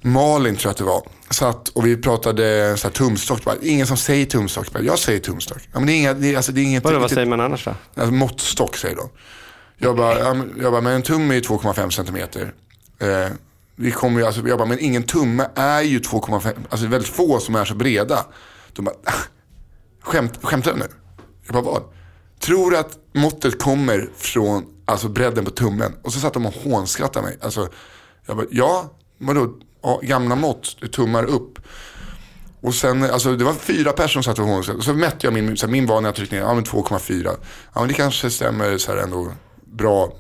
Malin 0.00 0.56
tror 0.56 0.68
jag 0.68 0.70
att 0.70 0.76
det 0.76 0.84
var, 0.84 1.02
satt 1.34 1.68
och 1.68 1.86
vi 1.86 1.96
pratade 1.96 2.76
så 2.76 2.86
här, 2.88 2.92
tumstock. 2.94 3.44
Bara, 3.44 3.56
ingen 3.62 3.86
som 3.86 3.96
säger 3.96 4.26
tumstock. 4.26 4.72
Bara, 4.72 4.82
Jag 4.82 4.98
säger 4.98 5.20
tumstock. 5.20 5.58
Ja, 5.72 5.78
men 5.78 5.86
det 5.86 5.92
är, 5.92 5.96
inga, 5.96 6.14
det 6.14 6.36
alltså, 6.36 6.52
det 6.52 6.60
är 6.60 6.64
inget 6.64 6.84
Vadå, 6.84 6.98
vad 6.98 7.10
säger 7.10 7.26
man 7.26 7.40
annars 7.40 7.64
då? 7.64 7.74
Alltså, 7.94 8.12
måttstock 8.14 8.76
säger 8.76 8.96
de. 8.96 9.08
Jag 9.78 9.96
bara, 9.96 10.18
jag 10.62 10.72
bara, 10.72 10.80
men 10.80 10.92
en 10.92 11.02
tumme 11.02 11.36
är 11.36 11.40
2,5 11.40 11.90
centimeter. 11.90 12.54
Eh, 12.98 13.32
vi 13.76 13.90
kommer 13.92 14.20
ju, 14.20 14.26
alltså, 14.26 14.48
jag 14.48 14.58
bara, 14.58 14.68
men 14.68 14.78
ingen 14.80 15.02
tumme 15.02 15.48
är 15.54 15.82
ju 15.82 15.98
2,5, 15.98 16.54
alltså 16.68 16.86
väldigt 16.86 17.10
få 17.10 17.40
som 17.40 17.54
är 17.54 17.64
så 17.64 17.74
breda. 17.74 18.26
De 18.72 18.84
bara, 18.84 18.94
"Ah, 19.04 19.12
skämt, 20.02 20.38
skämtar 20.42 20.72
du 20.72 20.78
nu? 20.78 20.86
Jag 21.46 21.54
bara, 21.54 21.64
vad? 21.64 21.82
Tror 22.40 22.74
att 22.76 22.98
måttet 23.14 23.62
kommer 23.62 24.10
från 24.16 24.64
alltså 24.84 25.08
bredden 25.08 25.44
på 25.44 25.50
tummen? 25.50 25.92
Och 26.02 26.12
så 26.12 26.20
satt 26.20 26.34
de 26.34 26.46
och 26.46 26.54
hånskrattade 26.54 27.26
mig. 27.26 27.38
Alltså, 27.42 27.68
jag 28.26 28.36
bara, 28.36 28.46
ja, 28.50 28.90
vadå? 29.18 29.54
Gamla 30.02 30.36
mått, 30.36 30.92
tummar 30.92 31.24
upp. 31.24 31.58
Och 32.60 32.74
sen, 32.74 33.02
alltså 33.02 33.36
det 33.36 33.44
var 33.44 33.52
fyra 33.54 33.92
personer 33.92 34.08
som 34.08 34.22
satt 34.22 34.38
och 34.38 34.44
hånade. 34.44 34.82
Så 34.82 34.94
mätte 34.94 35.26
jag 35.26 35.34
min, 35.34 35.56
så 35.56 35.66
här, 35.66 35.72
min 35.72 35.86
var 35.86 36.00
när 36.00 36.08
jag 36.08 36.14
tryckte 36.14 36.36
ner, 36.36 36.42
ja 36.42 36.54
men 36.54 36.64
2,4. 36.64 37.24
Ja 37.74 37.80
men 37.80 37.88
det 37.88 37.94
kanske 37.94 38.30
stämmer 38.30 38.78
så 38.78 38.92
här 38.92 38.98
ändå 38.98 39.32
bra, 39.64 40.12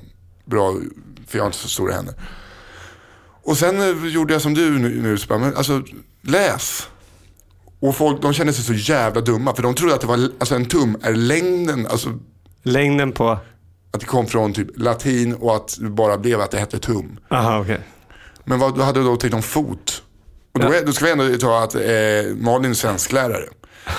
bra, 0.44 0.74
för 1.28 1.38
jag 1.38 1.42
har 1.44 1.46
inte 1.46 1.58
så 1.58 1.68
stora 1.68 1.94
händer. 1.94 2.14
Och 3.44 3.56
sen 3.56 3.80
eh, 3.80 4.06
gjorde 4.12 4.32
jag 4.32 4.42
som 4.42 4.54
du 4.54 4.78
nu, 4.78 5.02
nu 5.02 5.18
så 5.18 5.26
bara, 5.26 5.38
men 5.38 5.56
alltså 5.56 5.82
läs. 6.22 6.88
Och 7.80 7.96
folk, 7.96 8.22
de 8.22 8.32
kände 8.32 8.52
sig 8.52 8.64
så 8.64 8.92
jävla 8.92 9.20
dumma, 9.20 9.54
för 9.54 9.62
de 9.62 9.74
trodde 9.74 9.94
att 9.94 10.00
det 10.00 10.06
var, 10.06 10.30
alltså 10.38 10.54
en 10.54 10.64
tum 10.64 10.96
är 11.02 11.12
längden, 11.14 11.86
alltså 11.86 12.18
Längden 12.62 13.12
på... 13.12 13.30
att 13.90 14.00
det 14.00 14.06
kom 14.06 14.26
från 14.26 14.52
typ 14.52 14.68
latin 14.76 15.34
och 15.34 15.56
att 15.56 15.76
det 15.80 15.90
bara 15.90 16.18
blev 16.18 16.40
att 16.40 16.50
det 16.50 16.58
hette 16.58 16.78
tum. 16.78 17.18
Aha, 17.30 17.60
okej. 17.60 17.80
Men 18.44 18.58
vad 18.58 18.78
hade 18.78 19.00
du 19.00 19.04
då 19.04 19.16
tänkt 19.16 19.34
om 19.34 19.42
fot? 19.42 20.02
Och 20.54 20.60
då, 20.60 20.72
är, 20.72 20.86
då 20.86 20.92
ska 20.92 21.04
vi 21.04 21.10
ändå 21.10 21.38
ta 21.38 21.62
att 21.62 21.74
eh, 21.74 21.80
Malin 22.36 22.70
är 22.70 22.74
svensklärare. 22.74 23.48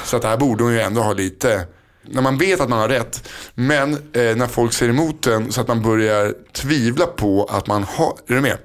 Så 0.06 0.16
att 0.16 0.22
det 0.22 0.28
här 0.28 0.38
borde 0.38 0.64
hon 0.64 0.74
ju 0.74 0.80
ändå 0.80 1.02
ha 1.02 1.14
lite, 1.14 1.66
när 2.04 2.22
man 2.22 2.38
vet 2.38 2.62
att 2.62 2.70
man 2.70 2.80
har 2.80 2.90
rätt, 2.90 3.30
men 3.56 3.94
eh, 3.94 4.36
när 4.36 4.48
folk 4.48 4.74
ser 4.74 4.90
emot 4.90 5.22
den 5.22 5.52
så 5.52 5.62
att 5.62 5.68
man 5.68 5.82
börjar 5.82 6.34
tvivla 6.54 7.06
på 7.06 7.46
att 7.52 7.68
man 7.68 7.84
har, 7.84 8.18
är 8.28 8.34
du 8.34 8.42
med? 8.42 8.58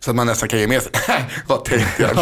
Så 0.00 0.10
att 0.10 0.16
man 0.16 0.26
nästan 0.26 0.48
kan 0.48 0.60
ge 0.60 0.66
med 0.66 0.82
sig, 0.82 0.92
vad 1.46 1.64
tänkte 1.64 2.02
jag? 2.02 2.16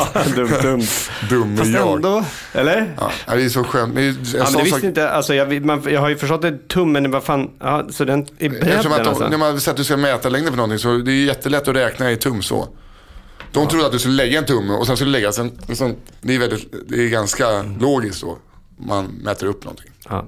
dumt. 0.63 0.87
Dum 1.31 1.53
är 1.53 1.57
Fast 1.57 1.71
jag. 1.71 1.93
ändå, 1.97 2.25
eller? 2.53 2.95
Ja, 3.27 3.35
det 3.35 3.45
är 3.45 3.49
så 3.49 3.65
skönt. 3.65 3.95
Det 3.95 4.03
är, 4.03 4.09
en 4.09 4.17
Ja, 4.35 4.45
men 4.45 4.53
det 4.53 4.59
visste 4.63 4.71
sak- 4.71 4.85
inte, 4.85 5.11
alltså 5.11 5.35
jag, 5.35 5.65
man, 5.65 5.83
jag 5.89 6.01
har 6.01 6.09
ju 6.09 6.17
förstått 6.17 6.45
att 6.45 6.69
tummen, 6.69 7.11
vad 7.11 7.25
fan, 7.25 7.51
ja, 7.61 7.87
så 7.91 8.05
den 8.05 8.27
är 8.39 8.49
bredden 8.49 8.93
att 8.93 9.05
de, 9.05 9.09
alltså. 9.09 9.29
när 9.29 9.39
man 9.39 9.61
säger 9.61 9.73
att 9.73 9.77
du 9.77 9.85
ska 9.85 9.97
mäta 9.97 10.29
längden 10.29 10.51
på 10.53 10.57
någonting 10.57 10.79
så 10.79 10.97
det 10.97 11.13
är 11.13 11.25
jättelätt 11.25 11.69
att 11.69 11.77
räkna 11.77 12.11
i 12.13 12.17
tum 12.17 12.43
så. 12.43 12.69
De 13.53 13.69
trodde 13.69 13.87
att 13.87 13.93
du 13.93 13.99
skulle 13.99 14.15
lägga 14.15 14.39
en 14.39 14.47
tumme 14.47 14.73
och 14.73 14.87
sen 14.87 14.97
skulle 14.97 15.09
du 15.09 15.13
lägga, 15.13 15.33
sen, 15.33 15.59
sen, 15.75 15.97
det, 16.21 16.35
är 16.35 16.39
väldigt, 16.39 16.89
det 16.89 17.05
är 17.05 17.09
ganska 17.09 17.63
logiskt 17.81 18.21
då. 18.21 18.39
Man 18.79 19.05
mäter 19.07 19.47
upp 19.47 19.65
någonting. 19.65 19.91
Ja. 20.09 20.25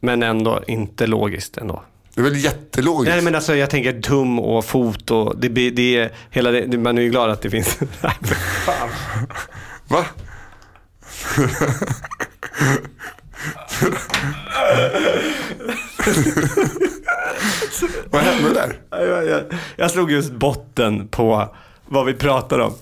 Men 0.00 0.22
ändå 0.22 0.62
inte 0.66 1.06
logiskt 1.06 1.56
ändå. 1.56 1.82
Det 2.18 2.22
är 2.22 2.30
väl 2.30 2.44
jättelogiskt. 2.44 3.14
Nej 3.14 3.22
men 3.22 3.34
alltså 3.34 3.56
jag 3.56 3.70
tänker 3.70 4.00
tum 4.00 4.38
och 4.38 4.64
fot 4.64 5.10
och 5.10 5.38
det, 5.38 5.48
det 5.70 5.96
är 5.96 6.12
hela 6.30 6.50
det, 6.50 6.78
man 6.78 6.98
är 6.98 7.02
ju 7.02 7.10
glad 7.10 7.30
att 7.30 7.42
det 7.42 7.50
finns. 7.50 7.78
Nej, 8.02 8.12
fan. 8.64 8.88
Va? 9.88 10.04
Vad 18.10 18.22
hände 18.22 18.54
där? 18.54 18.78
jag, 18.90 19.26
jag, 19.26 19.42
jag 19.76 19.90
slog 19.90 20.10
just 20.10 20.32
botten 20.32 21.08
på 21.08 21.54
vad 21.86 22.06
vi 22.06 22.14
pratar 22.14 22.58
om. 22.58 22.74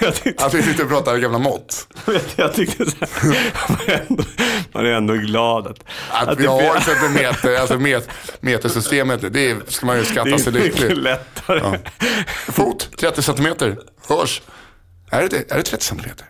Jag 0.00 0.14
tyckte, 0.14 0.44
Att 0.44 0.54
vi 0.54 0.62
sitter 0.62 0.82
och 0.84 0.88
pratar 0.90 1.16
gamla 1.18 1.38
mått. 1.38 1.88
jag 2.36 2.54
tyckte 2.54 2.90
så 2.90 2.96
här, 3.00 3.30
man 3.68 3.78
är 3.86 4.04
ändå, 4.08 4.22
man 4.72 4.86
är 4.86 4.90
ändå 4.90 5.14
glad 5.14 5.66
att, 5.66 5.78
Att, 6.28 6.38
vi 6.38 6.42
det 6.42 6.48
har 6.48 6.58
blir- 6.58 6.76
ett 6.76 6.84
centimeter, 6.84 7.56
alltså 7.60 7.78
met, 7.78 8.08
metersystemet 8.40 9.32
det 9.32 9.50
är- 9.50 9.56
ska 9.68 9.86
man 9.86 9.96
ju 9.96 10.02
det 10.02 10.08
skatta 10.08 10.38
sig 10.38 10.48
är 10.56 10.60
mycket 10.60 10.80
lycklig. 10.80 10.96
lättare. 11.02 11.78
Fot, 12.48 12.88
30 13.00 13.22
centimeter. 13.22 13.76
Hörs. 14.08 14.42
Är 15.10 15.28
det, 15.28 15.52
är 15.52 15.56
det 15.56 15.62
30 15.62 15.84
centimeter? 15.84 16.26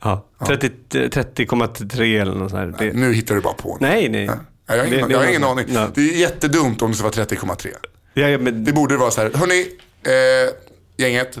Ja, 0.00 0.26
30 0.46 0.70
30,3 0.92 2.20
eller 2.22 2.34
något 2.34 2.50
sånt 2.50 2.78
här. 2.80 2.86
Det, 2.86 2.92
Nu 2.96 3.12
hittar 3.12 3.34
du 3.34 3.40
bara 3.40 3.54
på. 3.54 3.76
nej, 3.80 4.08
nej. 4.08 4.24
Ja, 4.24 4.34
jag 4.66 4.76
har 4.76 4.84
ingen, 4.86 5.00
Det- 5.00 5.06
det 5.06 5.12
jag 5.12 5.18
har 5.18 5.24
är 5.24 5.28
ingen 5.28 5.44
aning. 5.44 5.66
Ja. 5.68 5.88
Det 5.94 6.00
är 6.00 6.16
jättedumt 6.18 6.82
om 6.82 6.90
det 6.90 6.96
ska 6.96 7.04
vara 7.04 7.14
30,3. 7.26 7.68
Ja, 8.14 8.28
ja, 8.28 8.38
men, 8.38 8.64
Det 8.64 8.72
borde 8.72 8.96
vara 8.96 9.10
så 9.10 9.20
här, 9.20 9.30
hörni, 9.34 9.66
eh, 10.06 10.52
gänget, 10.96 11.38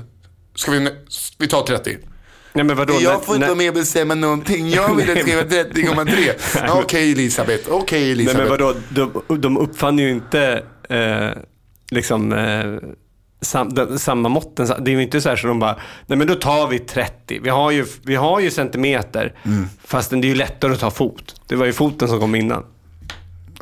ska 0.54 0.70
vi, 0.70 0.88
vi 1.38 1.48
tar 1.48 1.62
30. 1.62 1.96
nej, 2.52 2.64
men 2.64 2.76
vadå? 2.76 2.94
jag 3.00 3.24
får 3.24 3.32
när, 3.32 3.36
inte 3.36 3.46
vara 3.46 3.48
när, 3.48 3.64
med 3.64 3.68
och 3.68 3.74
bestämma 3.74 4.14
någonting. 4.14 4.70
Jag 4.70 4.94
vill 4.94 5.20
skriva 5.20 5.42
30,3. 5.42 6.30
Ja, 6.66 6.80
Okej 6.82 7.12
Elisabeth, 7.12 7.68
okej 7.70 8.00
nej, 8.00 8.12
Elisabeth. 8.12 8.40
men 8.40 8.50
vadå? 8.50 8.74
De, 9.28 9.40
de 9.40 9.58
uppfann 9.58 9.98
ju 9.98 10.10
inte 10.10 10.62
eh, 10.88 11.42
liksom 11.90 12.32
eh, 12.32 12.90
sam, 13.40 13.74
de, 13.74 13.98
samma 13.98 14.28
måtten. 14.28 14.66
Det 14.84 14.90
är 14.90 14.94
ju 14.96 15.02
inte 15.02 15.20
så 15.20 15.28
här 15.28 15.36
så 15.36 15.46
de 15.46 15.58
bara, 15.58 15.76
nej 16.06 16.18
men 16.18 16.26
då 16.26 16.34
tar 16.34 16.68
vi 16.68 16.78
30. 16.78 17.40
Vi 17.42 17.50
har 17.50 17.70
ju, 17.70 17.86
vi 18.02 18.14
har 18.14 18.40
ju 18.40 18.50
centimeter, 18.50 19.34
Mm. 19.44 19.68
fast 19.84 20.10
det 20.10 20.16
är 20.16 20.22
ju 20.22 20.34
lättare 20.34 20.72
att 20.72 20.80
ta 20.80 20.90
fot. 20.90 21.40
Det 21.48 21.56
var 21.56 21.66
ju 21.66 21.72
foten 21.72 22.08
som 22.08 22.20
kom 22.20 22.34
innan. 22.34 22.64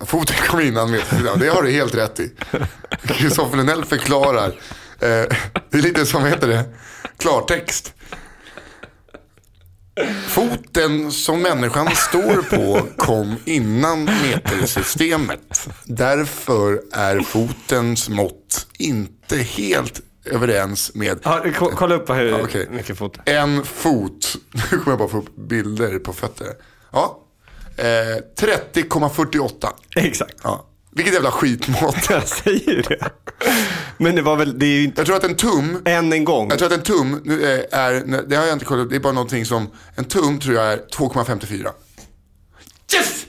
Foten 0.06 0.36
kom 0.48 0.60
innan 0.60 0.92
det 1.38 1.48
har 1.48 1.62
du 1.62 1.70
helt 1.70 1.94
rätt 1.94 2.20
i. 2.20 2.32
Kristoffer 3.06 3.56
Lundell 3.56 3.84
förklarar. 3.84 4.52
Eh, 5.02 5.36
det 5.70 5.78
är 5.78 5.82
lite 5.82 6.06
som, 6.06 6.24
heter 6.24 6.48
det, 6.48 6.64
klartext. 7.16 7.94
Foten 10.28 11.12
som 11.12 11.42
människan 11.42 11.88
står 11.96 12.42
på 12.56 12.86
kom 12.96 13.36
innan 13.44 14.04
metersystemet. 14.04 15.68
Därför 15.84 16.82
är 16.92 17.20
fotens 17.20 18.08
mått 18.08 18.66
inte 18.78 19.36
helt 19.36 20.00
överens 20.24 20.94
med 20.94 21.18
Ja, 21.22 21.44
ko- 21.58 21.70
kolla 21.76 21.94
upp 21.94 22.10
hur 22.10 22.24
Ja, 22.28 22.38
okej. 22.42 22.68
mycket 22.70 22.98
fot. 22.98 23.18
en 23.24 23.64
fot. 23.64 24.36
Nu 24.52 24.60
kommer 24.78 24.92
jag 24.92 24.98
bara 24.98 25.08
få 25.08 25.18
upp 25.18 25.36
bilder 25.36 25.98
på 25.98 26.12
fötter. 26.12 26.48
Ja, 26.92 27.18
eh, 27.76 27.84
30,48. 28.40 29.68
Exakt. 29.96 30.36
Ja. 30.42 30.66
Vilket 30.94 31.14
jävla 31.14 31.30
skitmått. 31.30 31.96
Jag 32.10 32.28
säger 32.28 32.82
det. 32.88 33.10
Men 33.98 34.16
det 34.16 34.22
var 34.22 34.36
väl, 34.36 34.58
det 34.58 34.66
är 34.66 34.70
ju 34.70 34.84
inte, 34.84 35.00
Jag 35.00 35.06
tror 35.06 35.16
att 35.16 35.24
en 35.24 35.36
tum, 35.36 35.82
än 35.84 36.12
en 36.12 36.24
gång. 36.24 36.48
jag 36.50 36.58
tror 36.58 36.66
att 36.66 36.74
en 36.74 36.82
tum 36.82 37.20
nu 37.24 37.44
är, 37.44 37.66
är, 37.78 38.22
det 38.28 38.36
har 38.36 38.44
jag 38.44 38.52
inte 38.52 38.64
kollat 38.64 38.84
upp, 38.84 38.90
det 38.90 38.96
är 38.96 39.00
bara 39.00 39.12
någonting 39.12 39.46
som, 39.46 39.70
en 39.94 40.04
tum 40.04 40.40
tror 40.40 40.54
jag 40.54 40.72
är 40.72 40.76
2,54. 40.76 41.68
Yes! 42.94 43.26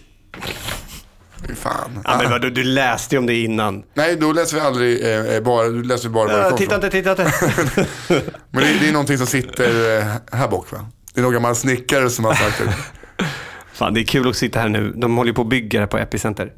Fy 1.47 1.55
fan. 1.55 1.99
Ja, 2.03 2.17
men 2.17 2.31
vadå, 2.31 2.49
du 2.49 2.63
läste 2.63 3.15
ju 3.15 3.19
om 3.19 3.25
det 3.25 3.35
innan. 3.35 3.83
Nej, 3.93 4.15
då 4.15 4.31
läser 4.33 4.55
vi 4.55 4.61
aldrig 4.61 5.03
eh, 5.03 5.35
eh, 5.35 5.43
bara, 5.43 5.69
då 5.69 5.81
läser 5.81 6.09
vi 6.09 6.13
bara 6.13 6.27
var 6.27 6.33
det 6.33 6.39
Ja, 6.43 6.49
kom 6.49 6.57
titta 6.57 6.75
inte, 6.75 6.89
titta 6.89 7.11
inte. 7.11 7.31
Men 8.51 8.63
det, 8.63 8.79
det 8.79 8.87
är 8.87 8.91
någonting 8.91 9.17
som 9.17 9.27
sitter 9.27 9.99
eh, 9.99 10.05
här 10.31 10.47
bak 10.47 10.71
va? 10.71 10.85
Det 11.13 11.19
är 11.19 11.23
någon 11.23 11.33
gammal 11.33 11.55
snickare 11.55 12.09
som 12.09 12.25
har 12.25 12.33
sagt 12.33 12.57
det. 12.57 12.73
Fan, 13.73 13.93
det 13.93 13.99
är 14.01 14.03
kul 14.03 14.29
att 14.29 14.35
sitta 14.35 14.59
här 14.59 14.69
nu. 14.69 14.93
De 14.95 15.17
håller 15.17 15.33
på 15.33 15.41
att 15.41 15.47
bygga 15.47 15.79
det 15.79 15.87
på 15.87 15.97
Epicenter. 15.97 16.53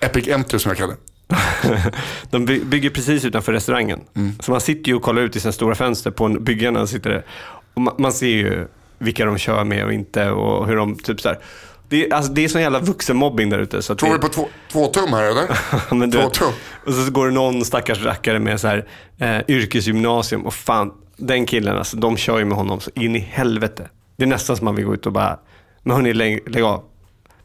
Epic 0.00 0.28
Enter 0.28 0.58
som 0.58 0.68
jag 0.68 0.78
kallar 0.78 0.94
det. 0.94 1.00
De 2.30 2.44
by- 2.44 2.64
bygger 2.64 2.90
precis 2.90 3.24
utanför 3.24 3.52
restaurangen. 3.52 4.00
Mm. 4.16 4.32
Så 4.40 4.50
man 4.50 4.60
sitter 4.60 4.88
ju 4.88 4.94
och 4.94 5.02
kollar 5.02 5.22
ut 5.22 5.36
i 5.36 5.40
sina 5.40 5.52
stora 5.52 5.74
fönster 5.74 6.10
på 6.10 6.24
en 6.24 6.44
byggarna 6.44 6.86
sitter 6.86 7.10
det. 7.10 7.22
Och 7.74 7.82
man, 7.82 7.94
man 7.98 8.12
ser 8.12 8.26
ju 8.26 8.66
vilka 8.98 9.24
de 9.24 9.38
kör 9.38 9.64
med 9.64 9.84
och 9.84 9.92
inte 9.92 10.30
och 10.30 10.66
hur 10.66 10.76
de 10.76 10.96
typ 10.96 11.20
så 11.20 11.28
här. 11.28 11.38
Det 11.88 12.06
är, 12.06 12.14
alltså, 12.14 12.32
det 12.32 12.44
är 12.44 12.48
sån 12.48 12.60
jävla 12.62 12.78
vuxenmobbing 12.78 13.50
där 13.50 13.58
ute. 13.58 13.82
Tror 13.82 13.96
det, 14.08 14.14
vi 14.14 14.18
på 14.18 14.28
två, 14.28 14.48
två 14.72 14.86
tum 14.86 15.12
här 15.12 15.22
eller? 15.22 15.46
du 16.06 16.12
två 16.12 16.18
vet, 16.18 16.32
tum. 16.32 16.52
och 16.86 16.94
så 16.94 17.10
går 17.10 17.26
det 17.26 17.32
någon 17.32 17.64
stackars 17.64 18.04
rackare 18.04 18.38
med 18.38 18.60
så 18.60 18.68
här, 18.68 18.86
eh, 19.18 19.38
yrkesgymnasium 19.48 20.46
och 20.46 20.54
fan, 20.54 20.92
den 21.16 21.46
killen, 21.46 21.76
alltså, 21.76 21.96
de 21.96 22.16
kör 22.16 22.38
ju 22.38 22.44
med 22.44 22.56
honom 22.56 22.80
så 22.80 22.90
in 22.94 23.16
i 23.16 23.18
helvete. 23.18 23.88
Det 24.16 24.24
är 24.24 24.28
nästan 24.28 24.56
som 24.56 24.64
man 24.64 24.74
vill 24.74 24.84
gå 24.84 24.94
ut 24.94 25.06
och 25.06 25.12
bara, 25.12 25.38
men 25.82 25.96
hörni, 25.96 26.12
lägg, 26.14 26.50
lägg 26.54 26.62
av. 26.62 26.84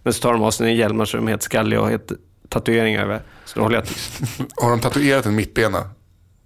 Men 0.04 0.14
så 0.14 0.22
tar 0.22 0.34
de 0.34 0.44
av 0.44 0.52
sina 0.52 0.72
hjälmar 0.72 1.06
så 1.06 1.18
de 1.18 1.26
är 1.28 1.30
helt 1.32 1.44
skalliga 1.44 1.82
och 1.82 1.90
helt 1.90 2.12
tatueringar 2.50 3.02
över. 3.04 3.22
Så 3.46 3.60
då 3.60 3.66
håller 3.66 3.76
jag 3.76 3.86
tyst. 3.86 4.22
Har 4.62 4.70
de 4.70 4.80
tatuerat 4.80 5.26
en 5.26 5.36
mittbena? 5.36 5.90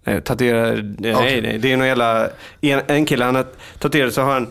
Eh, 0.06 0.20
Tatuerar, 0.20 0.96
nej, 1.00 1.14
nej, 1.14 1.42
nej, 1.42 1.58
det 1.58 1.72
är 1.72 1.78
någon 1.78 1.88
jävla, 1.88 2.30
en, 2.62 2.82
en 2.88 3.06
kille, 3.06 3.26
han 3.26 3.36
har 3.36 3.46
tatuerat 3.80 4.14
så 4.14 4.22
har 4.22 4.34
han, 4.34 4.48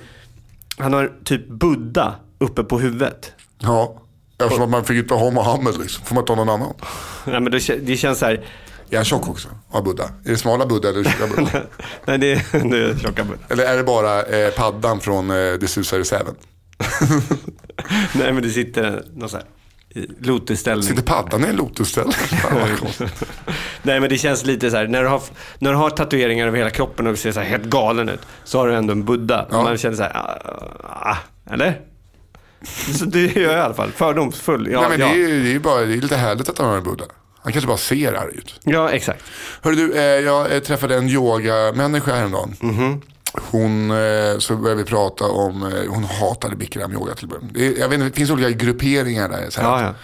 han 0.79 0.93
har 0.93 1.13
typ 1.25 1.49
Buddha 1.49 2.15
uppe 2.39 2.65
på 2.65 2.79
huvudet. 2.79 3.33
Ja. 3.59 3.97
Eftersom 4.43 4.63
att 4.65 4.71
man 4.71 4.85
fick 4.85 4.97
inte 4.99 5.15
ha 5.15 5.31
Mohammed 5.31 5.79
liksom. 5.79 6.05
Får 6.05 6.15
man 6.15 6.25
ta 6.25 6.35
någon 6.35 6.49
annan? 6.49 6.75
Nej, 7.27 7.41
men 7.41 7.53
det, 7.53 7.87
det 7.87 7.97
känns 7.97 8.19
så 8.19 8.27
här, 8.27 8.45
Är 8.91 8.97
han 8.97 9.05
tjock 9.05 9.29
också? 9.29 9.49
Har 9.71 9.83
Buddha? 9.83 10.05
Är 10.25 10.31
det 10.31 10.37
smala 10.37 10.67
Buddha 10.67 10.89
eller 10.89 11.05
tjocka 11.05 11.27
Buddha? 11.37 11.61
nej 12.07 12.19
det, 12.19 12.33
är- 12.33 12.69
det 12.71 12.79
är 12.91 12.99
tjocka 12.99 13.25
Buddha. 13.25 13.41
eller 13.49 13.65
är 13.65 13.77
det 13.77 13.85
bara 13.85 14.23
eh, 14.23 14.51
paddan 14.51 15.01
från 15.01 15.31
eh, 15.31 15.37
Det 15.37 15.69
susar 15.69 15.99
i 16.01 16.05
säven? 16.05 16.35
Nej 18.15 18.33
men 18.33 18.43
det 18.43 18.51
sitter 18.51 19.03
någon 19.15 19.29
så 19.29 19.37
här 19.37 19.47
lotusställning. 20.21 20.89
Sitter 20.89 21.03
paddan 21.03 21.45
i 21.45 21.49
en 21.49 21.57
lotusställning? 21.57 22.15
Nej 23.83 24.01
men 24.01 24.09
det 24.09 24.19
känns 24.19 24.45
lite 24.47 24.71
så 24.71 24.77
här, 24.77 24.87
när 24.89 25.03
du 25.03 25.09
har, 25.09 25.23
när 25.59 25.71
du 25.71 25.77
har 25.77 25.91
tatueringar 25.91 26.47
över 26.47 26.59
hela 26.59 26.71
kroppen 26.71 27.07
och 27.07 27.19
ser 27.19 27.33
så 27.33 27.41
här 27.41 27.47
helt 27.47 27.65
galen 27.65 28.09
ut, 28.09 28.21
så 28.45 28.59
har 28.59 28.69
du 28.69 28.75
ändå 28.75 28.93
en 28.93 29.05
Buddha. 29.05 29.47
Ja. 29.51 29.63
Man 29.63 29.79
känner 29.79 29.97
så 29.97 30.03
här, 30.03 30.13
ah, 30.85 31.17
eller? 31.51 31.81
Så 32.99 33.05
det 33.05 33.37
gör 33.37 33.43
jag 33.51 33.59
i 33.59 33.61
alla 33.61 33.75
fall, 33.75 33.91
fördomsfull. 33.93 34.69
Ja, 34.73 34.81
Nej, 34.81 34.91
men 34.91 35.01
ja. 35.01 35.07
det, 35.07 35.13
är, 35.25 35.29
ju- 35.29 35.43
det, 35.45 35.55
är 35.55 35.59
bara, 35.59 35.81
det 35.81 35.93
är 35.95 35.97
lite 36.01 36.17
härligt 36.17 36.49
att 36.49 36.59
han 36.59 36.69
har 36.69 36.77
en 36.77 36.83
Buddha. 36.85 37.05
Han 37.43 37.53
kanske 37.53 37.69
bara 37.69 37.77
ser 37.79 38.13
arg 38.13 38.35
ut. 38.37 38.61
ja 38.65 38.91
exakt. 38.91 39.25
Hörru 39.63 39.75
du, 39.77 39.95
eh, 39.95 40.03
jag 40.03 40.53
eh, 40.55 40.61
träffade 40.61 40.97
en 40.97 41.09
yogamänniska 41.09 42.15
häromdagen. 42.15 42.55
Mhm. 42.61 43.01
Hon, 43.33 43.91
eh, 43.91 44.39
så 44.39 44.57
började 44.57 44.83
vi 44.83 44.89
prata 44.89 45.25
om, 45.25 45.63
eh, 45.63 45.93
hon 45.93 46.05
hatade 46.05 46.57
bikram 46.57 46.93
yoga 46.93 47.15
till 47.15 47.29
början. 47.29 47.51
Det, 47.53 47.79
jag 47.79 47.89
vet 47.89 47.95
inte, 47.95 48.09
det 48.09 48.17
finns 48.17 48.31
olika 48.31 48.51
grupperingar 48.51 49.29
där. 49.29 49.51
Så. 49.51 49.61
Ja, 49.61 49.83
ja. 49.83 49.95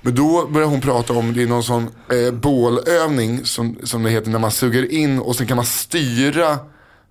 Men 0.00 0.14
då 0.14 0.46
började 0.46 0.70
hon 0.70 0.80
prata 0.80 1.12
om, 1.12 1.34
det 1.34 1.42
är 1.42 1.46
någon 1.46 1.64
sån 1.64 1.90
eh, 2.10 2.32
bålövning 2.32 3.44
som, 3.44 3.76
som 3.82 4.02
det 4.02 4.10
heter 4.10 4.30
när 4.30 4.38
man 4.38 4.50
suger 4.50 4.92
in 4.92 5.18
och 5.18 5.36
sen 5.36 5.46
kan 5.46 5.56
man 5.56 5.66
styra 5.66 6.58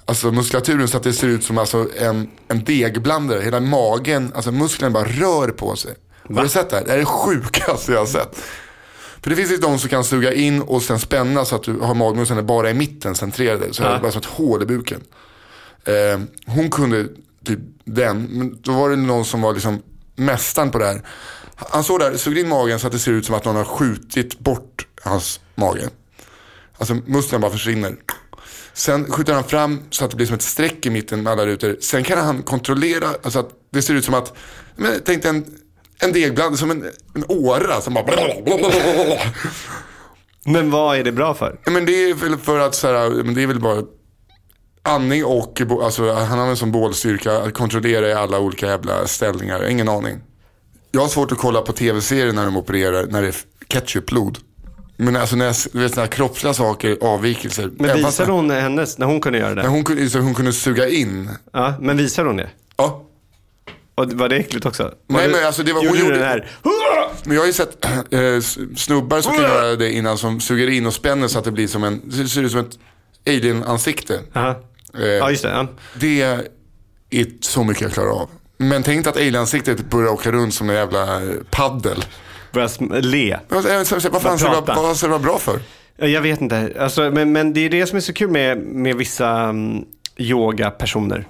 alltså, 0.06 0.32
muskulaturen 0.32 0.88
så 0.88 0.98
att 0.98 1.04
det 1.04 1.14
ser 1.14 1.28
ut 1.28 1.44
som 1.44 1.58
alltså, 1.58 1.88
en, 2.00 2.30
en 2.48 2.64
degblandare. 2.64 3.42
Hela 3.42 3.60
magen, 3.60 4.32
alltså 4.36 4.52
musklerna 4.52 4.92
bara 4.92 5.06
rör 5.06 5.48
på 5.48 5.76
sig. 5.76 5.96
Har 6.36 6.44
du 6.44 6.50
sett 6.50 6.70
det 6.70 6.76
här? 6.76 6.84
Det 6.84 6.90
här 6.90 6.98
är 6.98 7.00
det 7.00 7.06
sjukaste 7.06 7.92
jag 7.92 8.00
har 8.00 8.06
sett. 8.06 8.38
För 9.22 9.30
det 9.30 9.36
finns 9.36 9.52
ju 9.52 9.58
de 9.58 9.80
som 9.80 9.90
kan 9.90 10.04
suga 10.04 10.34
in 10.34 10.62
och 10.62 10.82
sen 10.82 11.00
spänna 11.00 11.46
så 11.46 11.56
att 11.56 11.64
du 11.64 11.80
har 11.80 11.96
magmusklerna 11.96 12.44
bara 12.44 12.70
i 12.70 12.74
mitten 12.74 13.16
centrerade. 13.16 13.74
Så 13.74 13.84
är 13.84 13.94
det 13.94 14.00
bara 14.00 14.12
som 14.12 14.20
ett 14.20 14.26
hål 14.26 14.64
i 14.64 14.66
buken. 14.66 15.02
Eh, 15.86 16.20
hon 16.46 16.70
kunde 16.70 17.08
typ 17.46 17.60
den, 17.86 18.24
men 18.24 18.62
då 18.62 18.72
var 18.72 18.90
det 18.90 18.96
någon 18.96 19.26
som 19.26 19.42
var 19.42 19.54
liksom 19.54 19.82
mästaren 20.16 20.72
på 20.72 20.78
det 20.78 20.86
här. 20.86 21.02
Han 21.56 21.84
såg 21.84 22.00
där, 22.00 22.18
sugde 22.18 22.40
in 22.40 22.50
magen 22.50 22.80
så 22.80 22.88
att 22.88 22.94
det 22.94 23.00
ser 23.00 23.12
ut 23.12 23.26
som 23.26 23.36
att 23.36 23.46
någon 23.46 23.56
har 23.56 23.64
skjutit 23.64 24.40
bort 24.40 24.88
hans 25.02 25.40
mage. 25.56 25.90
Alltså 26.78 26.94
musklerna 26.94 27.42
bara 27.42 27.52
försvinner. 27.52 27.96
Sen 28.74 29.12
skjuter 29.12 29.34
han 29.34 29.44
fram 29.44 29.82
så 29.90 30.06
att 30.06 30.12
det 30.12 30.18
blir 30.18 30.28
som 30.28 30.36
ett 30.36 30.42
streck 30.42 30.86
i 30.86 30.90
mitten 30.90 31.24
med 31.24 31.34
alla 31.34 31.46
rutor. 31.46 31.78
Sen 31.82 32.04
kan 32.04 32.18
han 32.18 32.44
kontrollera, 32.44 33.08
alltså 33.24 33.40
att 33.40 33.50
det 33.70 33.82
ser 33.82 33.94
ut 33.94 34.06
som 34.06 34.14
att, 34.14 34.34
men, 34.76 35.02
tänk 35.06 35.24
dig 35.24 35.30
en, 35.30 35.46
en 36.00 36.14
degblandare, 36.14 36.58
som 36.58 36.72
en, 36.72 36.92
en 37.16 37.26
åra 37.28 37.82
som 37.82 37.94
bara... 37.94 38.06
Men 40.46 40.72
vad 40.72 40.98
är 40.98 41.04
det 41.04 41.12
bra 41.12 41.34
för? 41.34 41.60
Men 41.66 41.86
det 41.86 41.92
är 41.92 42.14
väl 42.14 42.38
för 42.38 42.60
att 42.60 42.76
så 42.76 42.88
här, 42.88 43.10
men 43.10 43.34
det 43.34 43.44
är 43.44 43.48
väl 43.48 43.60
bara 43.60 43.84
andning 44.84 45.26
och 45.26 45.62
alltså, 45.84 46.14
han 46.14 46.40
har 46.40 46.48
en 46.48 46.58
sån 46.58 46.72
bålstyrka 46.72 47.38
att 47.38 47.54
kontrollera 47.54 48.10
i 48.10 48.14
alla 48.14 48.40
olika 48.40 48.66
jävla 48.68 49.08
ställningar. 49.08 49.68
Ingen 49.70 49.90
aning. 49.90 50.22
Jag 50.92 51.02
har 51.02 51.08
svårt 51.08 51.32
att 51.32 51.38
kolla 51.38 51.62
på 51.62 51.74
tv-serier 51.74 52.34
när 52.34 52.46
de 52.46 52.58
opererar 52.58 53.06
när 53.06 53.22
det 53.22 53.28
är 53.28 53.36
ketchupblod. 53.70 54.38
Men 54.98 55.16
alltså 55.16 55.36
när 55.36 55.46
jag, 55.46 55.56
du 55.72 55.80
vet, 55.80 55.92
såna 55.94 56.02
här 56.06 56.12
kroppsliga 56.12 56.54
saker, 56.54 56.98
avvikelser. 57.02 57.72
Men 57.80 57.98
visade 57.98 58.32
hon 58.32 58.50
hennes, 58.52 58.98
när 58.98 59.06
hon 59.06 59.22
kunde 59.22 59.40
göra 59.40 59.54
när 59.54 59.64
det? 59.64 59.68
hon, 59.70 59.84
kunde, 59.84 60.10
så 60.10 60.20
hon 60.20 60.34
kunde 60.34 60.54
suga 60.54 60.90
in. 60.90 61.30
Ja, 61.54 61.74
men 61.80 61.98
visade 61.98 62.28
hon 62.30 62.38
det? 62.38 62.50
Ja. 62.78 63.04
Och 63.96 64.12
var 64.14 64.30
det 64.30 64.36
äckligt 64.36 64.66
också? 64.66 64.84
Var 64.84 64.94
Nej, 65.08 65.28
det- 65.28 65.34
men 65.34 65.46
alltså, 65.46 65.64
det 65.64 65.74
var- 65.74 65.88
hon 65.88 66.00
gjorde 66.00 66.14
den 66.18 66.24
här, 66.28 66.50
Men 67.26 67.36
jag 67.36 67.42
har 67.42 67.48
ju 67.48 67.54
sett 67.54 67.86
eh, 67.86 68.40
snubbar 68.76 69.22
som 69.22 69.34
kan 69.34 69.42
göra 69.44 69.76
det 69.76 69.92
innan 69.94 70.18
som 70.18 70.40
suger 70.40 70.70
in 70.70 70.86
och 70.86 70.94
spänner 70.94 71.28
så 71.28 71.40
att 71.40 71.46
det 71.46 71.52
blir 71.52 71.68
som 71.68 71.84
en, 71.84 72.02
det 72.10 72.28
ser 72.28 72.44
ut 72.44 72.52
som 72.52 72.60
ett 72.60 72.78
alien-ansikte. 73.28 74.20
Aha. 74.36 74.56
Eh, 74.98 75.04
Ja, 75.06 75.30
just 75.30 75.44
det. 75.44 75.50
Ja. 75.50 75.68
Det 76.00 76.22
är 76.22 77.28
så 77.42 77.64
mycket 77.64 77.82
jag 77.82 77.92
klarar 77.94 78.10
av. 78.22 78.30
Men 78.58 78.84
tänk 78.84 79.08
att 79.08 79.18
alien-ansiktet 79.18 79.90
börjar 79.90 80.10
åka 80.10 80.32
runt 80.32 80.54
som 80.54 80.70
en 80.70 80.76
jävla 80.76 81.22
eh, 81.24 81.30
paddel. 81.52 82.06
Börja 82.52 82.68
sm- 82.68 83.02
le. 83.02 83.38
Vad 83.50 84.22
fan 84.22 84.38
ska 84.38 84.48
det 85.08 85.08
vara, 85.08 85.20
bra 85.20 85.40
för? 85.40 85.60
Ja, 85.98 86.08
Jag 86.08 86.22
vet 86.22 86.42
inte. 86.42 86.74
Alltså, 86.80 87.02
men, 87.12 87.32
men 87.32 87.54
det 87.54 87.66
är 87.66 87.70
det 87.70 87.86
som 87.88 87.98
är 87.98 88.02
så 88.02 88.14
kul 88.14 88.30
med, 88.30 88.58
med 88.58 88.96
vissa 88.96 89.50
um, 89.50 89.86
yogapersoner. 90.18 91.28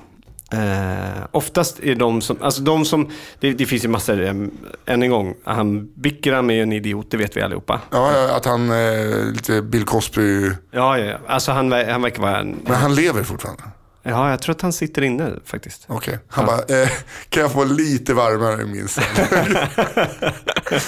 Eh, 0.53 1.25
oftast 1.31 1.79
är 1.79 1.95
de 1.95 2.21
som, 2.21 2.37
alltså 2.41 2.61
de 2.61 2.85
som, 2.85 3.09
det, 3.39 3.53
det 3.53 3.65
finns 3.65 3.83
ju 3.85 3.87
massor, 3.87 4.21
um, 4.21 4.51
än 4.85 5.03
en 5.03 5.09
gång, 5.09 5.35
han 5.43 5.89
Bikram 5.95 6.49
är 6.49 6.53
ju 6.53 6.61
en 6.61 6.73
idiot, 6.73 7.11
det 7.11 7.17
vet 7.17 7.37
vi 7.37 7.41
allihopa. 7.41 7.81
Ja, 7.91 8.11
ja, 8.11 8.35
att 8.35 8.45
han 8.45 8.71
eh, 8.71 9.31
lite 9.33 9.61
Bill 9.61 9.85
Cosby, 9.85 10.51
Ja, 10.71 10.97
ja, 10.97 11.05
ja. 11.05 11.17
Alltså 11.27 11.51
han, 11.51 11.71
han 11.71 12.01
verkar 12.01 12.21
vara 12.21 12.39
en, 12.39 12.59
men 12.65 12.75
han 12.75 12.95
lever 12.95 13.23
fortfarande. 13.23 13.63
Ja, 14.05 14.29
jag 14.29 14.41
tror 14.41 14.55
att 14.55 14.61
han 14.61 14.73
sitter 14.73 15.01
inne 15.01 15.31
faktiskt. 15.45 15.85
Okej. 15.87 16.19
Han 16.27 16.45
bara, 16.45 16.81
eh, 16.81 16.89
kan 17.29 17.41
jag 17.41 17.51
få 17.51 17.63
lite 17.63 18.13
varmare 18.13 18.61
i 18.61 18.65
min 18.65 18.87
säng? 18.87 19.03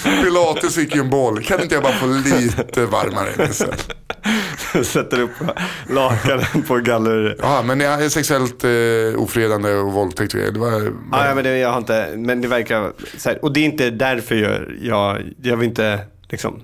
Pilates 0.24 0.76
fick 0.76 0.96
ju 0.96 1.02
en 1.02 1.10
boll. 1.10 1.44
Kan 1.44 1.62
inte 1.62 1.76
jag 1.76 1.84
bara 1.84 1.94
få 1.94 2.06
lite 2.06 2.86
varmare 2.86 3.30
i 3.30 3.38
min 3.38 3.54
säng? 3.54 3.74
Sätter 4.84 5.20
upp 5.22 5.32
lakanen 5.90 6.64
på 6.68 6.78
galleriet. 6.78 7.38
Ja, 7.42 7.64
men 7.66 7.82
är 7.82 8.10
sexuellt 8.10 8.64
eh, 8.64 9.24
ofredande 9.24 9.74
och 9.74 9.94
våldtäkt. 9.94 10.32
Det 10.32 10.60
var, 10.60 10.82
Ja, 11.12 11.28
ja, 11.28 11.36
men 11.36 11.44
det, 11.44 11.58
jag 11.58 11.70
har 11.70 11.78
inte, 11.78 12.14
men 12.18 12.42
det 12.42 12.48
verkar 12.48 12.92
här, 13.26 13.46
och 13.46 13.54
det 13.54 13.60
är 13.60 13.66
inte 13.66 13.90
därför 13.90 14.36
jag, 14.36 14.62
jag, 14.82 15.34
jag 15.42 15.58
vill 15.58 15.70
inte 15.70 16.00
liksom, 16.30 16.62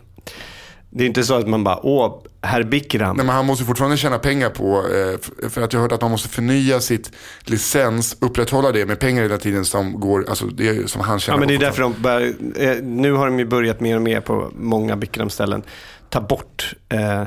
det 0.93 1.04
är 1.04 1.08
inte 1.08 1.23
så 1.23 1.34
att 1.34 1.47
man 1.47 1.63
bara, 1.63 1.86
åh, 1.86 2.21
herr 2.41 2.63
Bikram. 2.63 3.15
Nej, 3.17 3.25
men 3.25 3.36
han 3.36 3.45
måste 3.45 3.65
fortfarande 3.65 3.97
tjäna 3.97 4.19
pengar 4.19 4.49
på, 4.49 4.77
eh, 4.77 5.49
för 5.49 5.62
att 5.62 5.73
jag 5.73 5.80
har 5.80 5.82
hört 5.82 5.91
att 5.91 6.01
man 6.01 6.12
måste 6.12 6.30
förnya 6.30 6.80
sitt 6.80 7.12
licens, 7.43 8.17
upprätthålla 8.21 8.71
det 8.71 8.86
med 8.86 8.99
pengar 8.99 9.21
hela 9.21 9.38
tiden 9.38 9.65
som 9.65 9.99
går, 9.99 10.25
alltså 10.30 10.45
det 10.45 10.67
är 10.67 10.88
som 10.88 11.01
han 11.01 11.19
tjänar 11.19 11.36
Ja, 11.36 11.39
men 11.39 11.47
det 11.47 11.56
är 11.56 11.60
därför 11.60 11.82
de 11.82 11.93
bör, 11.99 12.34
eh, 12.56 12.75
nu 12.84 13.13
har 13.13 13.25
de 13.25 13.39
ju 13.39 13.45
börjat 13.45 13.80
mer 13.80 13.95
och 13.95 14.01
mer 14.01 14.21
på 14.21 14.51
många 14.56 14.95
Bikram-ställen 14.95 15.63
ta 16.10 16.21
bort, 16.21 16.73
eh, 16.89 17.23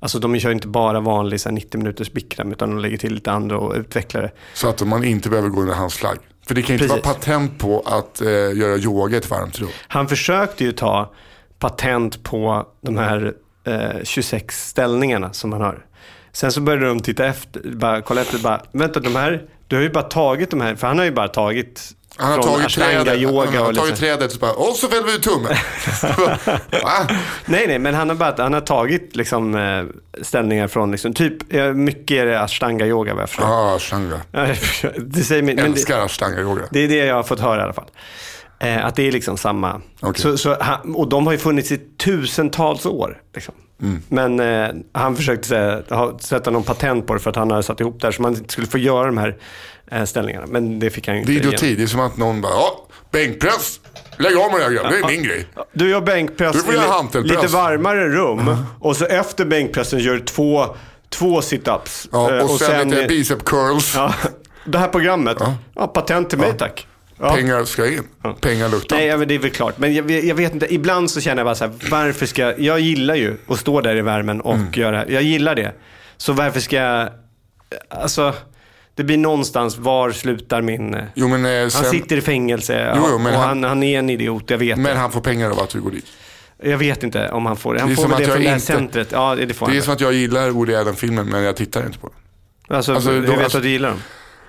alltså 0.00 0.18
de 0.18 0.38
kör 0.38 0.50
inte 0.50 0.68
bara 0.68 1.00
vanlig 1.00 1.40
så 1.40 1.48
här, 1.48 1.54
90 1.54 1.78
minuters 1.78 2.12
Bikram 2.12 2.52
utan 2.52 2.70
de 2.70 2.78
lägger 2.78 2.96
till 2.98 3.14
lite 3.14 3.32
andra 3.32 3.58
och 3.58 3.74
utvecklar 3.76 4.22
det. 4.22 4.30
Så 4.54 4.68
att 4.68 4.86
man 4.86 5.04
inte 5.04 5.28
behöver 5.28 5.48
gå 5.48 5.60
under 5.60 5.74
hans 5.74 5.94
flagg. 5.94 6.18
För 6.46 6.54
det 6.54 6.62
kan 6.62 6.76
ju 6.76 6.82
inte 6.82 6.94
vara 6.94 7.14
patent 7.14 7.58
på 7.58 7.82
att 7.86 8.20
eh, 8.20 8.28
göra 8.28 8.76
yoga 8.76 9.16
ett 9.16 9.30
varmt 9.30 9.58
rum. 9.58 9.68
Han 9.88 10.08
försökte 10.08 10.64
ju 10.64 10.72
ta 10.72 11.12
patent 11.58 12.22
på 12.22 12.66
de 12.80 12.98
här 12.98 13.34
eh, 13.66 14.04
26 14.04 14.68
ställningarna 14.68 15.32
som 15.32 15.52
han 15.52 15.62
har. 15.62 15.86
Sen 16.32 16.52
så 16.52 16.60
började 16.60 16.86
de 16.86 17.00
titta 17.00 17.26
efter, 17.26 17.60
bara 17.70 18.02
kolla 18.02 18.20
efter, 18.20 18.38
bara, 18.38 18.62
vänta 18.72 19.00
de 19.00 19.16
här, 19.16 19.42
du 19.68 19.76
har 19.76 19.82
ju 19.82 19.90
bara 19.90 20.04
tagit 20.04 20.50
de 20.50 20.60
här, 20.60 20.74
för 20.74 20.86
han 20.86 20.98
har 20.98 21.04
ju 21.04 21.10
bara 21.10 21.28
tagit 21.28 21.82
Han 22.16 22.32
har 22.32 22.42
tagit 22.42 22.68
trädet, 22.68 23.18
yoga 23.18 23.46
han 23.46 23.56
har 23.56 23.68
och 23.68 23.74
tagit 23.74 23.76
liksom. 23.76 23.96
trädet 23.96 24.34
och 24.34 24.40
bara, 24.40 24.52
och 24.52 24.76
så 24.76 24.88
fäller 24.88 25.02
vi 25.02 25.14
ut 25.14 25.22
tummen. 25.22 25.54
Nej, 27.46 27.66
nej, 27.66 27.78
men 27.78 27.94
han 27.94 28.08
har, 28.08 28.16
bara, 28.16 28.34
han 28.38 28.52
har 28.52 28.60
tagit 28.60 29.16
liksom, 29.16 29.54
eh, 29.54 29.84
ställningar 30.22 30.68
från, 30.68 30.90
liksom, 30.90 31.14
typ, 31.14 31.54
eh, 31.54 31.72
mycket 31.72 32.16
är 32.16 32.26
det 32.26 32.40
ashtanga 32.40 32.86
yoga 32.86 33.14
vad 33.14 33.22
jag 33.22 33.28
förstår. 33.28 33.46
Ja, 33.46 33.76
ashtanga. 33.76 34.20
det 34.96 35.20
säger 35.20 35.42
mig, 35.42 35.54
men 35.54 35.64
det, 35.64 35.70
Älskar 35.70 36.00
ashtanga 36.04 36.40
yoga. 36.40 36.62
det 36.70 36.80
är 36.80 36.88
det 36.88 36.96
jag 36.96 37.14
har 37.14 37.22
fått 37.22 37.40
höra 37.40 37.60
i 37.60 37.64
alla 37.64 37.72
fall. 37.72 37.90
Eh, 38.58 38.86
att 38.86 38.96
det 38.96 39.08
är 39.08 39.12
liksom 39.12 39.36
samma. 39.36 39.80
Okej. 40.00 40.22
Så, 40.22 40.38
så 40.38 40.56
han, 40.60 40.94
och 40.94 41.08
de 41.08 41.26
har 41.26 41.32
ju 41.32 41.38
funnits 41.38 41.72
i 41.72 41.78
tusentals 41.98 42.86
år. 42.86 43.22
Liksom. 43.34 43.54
Mm. 43.82 44.02
Men 44.08 44.40
eh, 44.40 44.82
han 44.92 45.16
försökte 45.16 45.84
ha, 45.88 46.18
sätta 46.18 46.50
någon 46.50 46.62
patent 46.62 47.06
på 47.06 47.14
det 47.14 47.20
för 47.20 47.30
att 47.30 47.36
han 47.36 47.50
hade 47.50 47.62
satt 47.62 47.80
ihop 47.80 48.00
det 48.00 48.06
här 48.06 48.12
så 48.12 48.22
man 48.22 48.34
inte 48.34 48.52
skulle 48.52 48.66
få 48.66 48.78
göra 48.78 49.06
de 49.06 49.18
här 49.18 49.36
eh, 49.90 50.04
ställningarna. 50.04 50.46
Men 50.46 50.78
det 50.78 50.90
fick 50.90 51.08
han 51.08 51.16
ju 51.18 51.24
Det 51.24 51.32
är 51.32 51.36
inte 51.36 51.48
idioti. 51.48 51.74
Det 51.74 51.82
är 51.82 51.86
som 51.86 52.00
att 52.00 52.16
någon 52.16 52.40
bara, 52.40 52.52
ja, 52.52 52.88
bänkpress. 53.10 53.80
Lägg 54.18 54.36
av 54.36 54.50
med 54.50 54.60
det 54.60 54.64
här 54.64 54.72
grabben. 54.72 54.92
det 54.92 54.98
är 54.98 55.06
min 55.06 55.22
grej. 55.22 55.46
Du 55.72 55.90
gör 55.90 56.00
bänkpress 56.00 56.64
Du 56.64 57.18
i 57.18 57.22
lite 57.22 57.46
varmare 57.46 58.08
rum 58.08 58.56
och 58.80 58.96
så 58.96 59.04
efter 59.04 59.44
bänkpressen 59.44 59.98
gör 59.98 60.14
du 60.14 60.20
två, 60.20 60.66
två 61.08 61.40
sit-ups. 61.40 62.08
Ja, 62.12 62.32
Eh, 62.32 62.44
och, 62.44 62.50
sen, 62.50 62.88
lite 62.88 63.02
eh, 63.02 63.08
bicep 63.08 63.44
curls. 63.44 63.94
ja, 63.94 64.14
det 64.64 64.78
här 64.78 64.88
programmet, 64.88 65.36
ja. 65.74 65.86
patent 65.86 66.30
till 66.30 66.38
mig 66.38 66.52
tack. 66.58 66.86
Ja. 67.20 67.34
Pengar 67.34 67.64
ska 67.64 67.86
in. 67.86 68.02
Pengar 68.40 68.68
luktar. 68.68 68.96
Nej, 68.96 69.06
ja, 69.06 69.16
men 69.16 69.28
det 69.28 69.34
är 69.34 69.38
väl 69.38 69.50
klart. 69.50 69.78
Men 69.78 69.94
jag, 69.94 70.10
jag 70.10 70.34
vet 70.34 70.52
inte, 70.54 70.74
ibland 70.74 71.10
så 71.10 71.20
känner 71.20 71.36
jag 71.36 71.46
bara 71.46 71.54
så 71.54 71.64
här, 71.64 71.72
varför 71.90 72.26
ska 72.26 72.42
jag, 72.42 72.60
jag 72.60 72.80
gillar 72.80 73.14
ju 73.14 73.36
att 73.48 73.58
stå 73.58 73.80
där 73.80 73.96
i 73.96 74.02
värmen 74.02 74.40
och 74.40 74.54
Mm. 74.54 74.66
göra, 74.72 75.08
jag 75.08 75.22
gillar 75.22 75.54
det. 75.54 75.72
Så 76.16 76.32
varför 76.32 76.60
ska 76.60 76.76
jag, 76.76 77.08
alltså, 77.90 78.34
det 78.94 79.04
blir 79.04 79.18
någonstans, 79.18 79.78
var 79.78 80.10
slutar 80.10 80.62
min, 80.62 80.96
Jo, 81.14 81.28
men, 81.28 81.44
eh, 81.46 81.60
han 81.60 81.70
sen, 81.70 81.84
sitter 81.90 82.16
i 82.16 82.20
fängelse 82.20 82.92
Jo, 82.96 83.06
jo, 83.10 83.18
men 83.18 83.34
och 83.34 83.40
han- 83.40 83.48
han, 83.48 83.64
han 83.64 83.82
är 83.82 83.98
en 83.98 84.10
idiot, 84.10 84.50
jag 84.50 84.58
vet 84.58 84.76
men 84.78 84.84
det. 84.94 85.00
han 85.00 85.12
får 85.12 85.20
pengar 85.20 85.50
av 85.50 85.60
att 85.60 85.70
du 85.70 85.80
går 85.80 85.90
dit. 85.90 86.06
Jag 86.62 86.78
vet 86.78 87.02
inte 87.02 87.28
om 87.30 87.46
han 87.46 87.56
får 87.56 87.74
det. 87.74 87.80
Han 87.80 87.88
Det 87.88 87.92
är 87.92 87.96
får 87.96 88.02
väl 88.02 88.12
att 88.12 88.18
det 88.18 88.22
jag 88.24 88.32
från 88.32 88.42
det 88.42 88.48
här 88.48 88.54
inte- 88.56 88.66
centret. 88.66 89.08
Ja, 89.12 89.34
det 89.34 89.54
får 89.54 89.66
Det 89.66 89.72
är 89.72 89.74
han. 89.74 89.82
som 89.82 89.92
att 89.94 90.00
jag 90.00 90.12
gillar 90.12 90.50
Woody 90.50 90.74
Allen-filmen 90.74 91.26
men 91.26 91.42
jag 91.42 91.56
tittar 91.56 91.86
inte 91.86 91.98
på 91.98 92.06
den. 92.68 92.76
Alltså, 92.76 92.94
alltså, 92.94 93.10
då- 93.10 93.20
vet 93.20 93.40
alltså- 93.42 93.58
att 93.58 93.62
du 93.64 93.70
gillar 93.70 93.88
dem? 93.88 93.98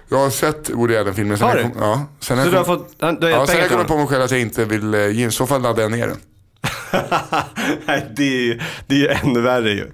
Jag 0.10 0.17
har 0.17 0.30
sett 0.30 0.70
Woody 0.70 0.96
Allen-filmen. 0.98 1.39
Har 1.41 1.56
du? 1.56 1.62
kom- 1.63 1.72
Ja. 1.80 2.06
Sen 2.20 2.38
Så 2.38 2.43
jag 2.43 2.52
du 2.54 2.58
har 2.58 2.63
kom, 2.63 2.78
fått, 2.78 3.00
du 3.00 3.06
har 3.06 3.13
ja, 3.22 3.30
gett 3.30 3.38
sen 3.38 3.48
pengar 3.48 3.62
jag 3.62 3.70
kommer 3.72 3.84
på 3.84 3.98
mig 3.98 4.08
själv 4.08 4.22
att 4.24 4.32
jag 4.32 4.39
inte 4.39 4.65
vill 4.65 4.93
eh, 4.93 5.08
ge. 5.10 5.28
I 5.28 5.32
så 5.32 5.48
fall 5.48 5.62
laddar 5.62 5.82
jag 5.84 5.91
ner 5.91 6.08
den. 6.08 6.17
Nej, 7.88 8.06
det 8.15 8.24
är 8.24 8.41
ju 8.41 8.60
det 8.88 8.96
är 8.96 9.00
ju 9.00 9.08
ännu 9.08 9.41
värre 9.41 9.70
ju. 9.72 9.91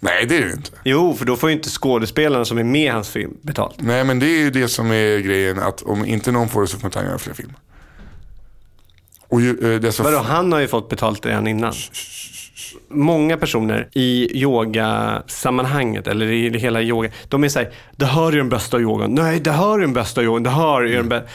Nej, 0.00 0.26
det 0.26 0.36
är 0.36 0.40
det 0.40 0.52
inte. 0.52 0.70
Jo, 0.84 1.14
för 1.14 1.24
då 1.24 1.36
får 1.36 1.50
ju 1.50 1.56
inte 1.56 1.68
skådespelarna 1.70 2.44
som 2.44 2.58
är 2.58 2.64
med 2.64 2.82
i 2.84 2.88
hans 2.88 3.08
film 3.08 3.32
betalt. 3.42 3.74
Nej, 3.78 4.04
men 4.04 4.18
det 4.18 4.26
är 4.26 4.38
ju 4.38 4.50
det 4.50 4.68
som 4.68 4.90
är 4.90 5.18
grejen. 5.18 5.58
Att 5.58 5.82
om 5.82 6.04
inte 6.04 6.32
någon 6.32 6.48
får 6.48 6.60
det 6.62 6.66
så 6.68 6.78
får 6.78 6.88
inte 6.88 6.98
han 6.98 7.08
göra 7.08 7.18
fler 7.18 7.34
filmer. 7.34 7.54
Och 9.34 9.40
ju, 9.40 9.74
eh, 9.74 9.80
det 9.80 9.92
så 9.92 10.02
Vadå, 10.02 10.18
han 10.18 10.52
har 10.52 10.60
ju 10.60 10.68
fått 10.68 10.88
betalt 10.88 11.26
redan 11.26 11.46
innan. 11.46 11.72
Många 12.88 13.36
personer 13.36 13.88
i 13.92 14.40
yogasammanhanget, 14.42 16.06
eller 16.06 16.32
i 16.32 16.58
hela 16.58 16.82
yoga, 16.82 17.10
de 17.28 17.44
är 17.44 17.48
såhär, 17.48 17.72
det 17.96 18.06
här 18.06 18.32
är 18.32 18.36
den 18.36 18.48
bästa 18.48 18.80
yogan. 18.80 19.14
Nej, 19.14 19.40
det 19.40 19.50
här 19.50 19.74
är 19.74 19.78
den 19.78 19.92
bästa 19.92 20.22
yogan. 20.22 20.42
Det 20.42 20.50
här 20.50 20.82
är 20.82 20.96
den 20.96 21.08
bästa. 21.08 21.28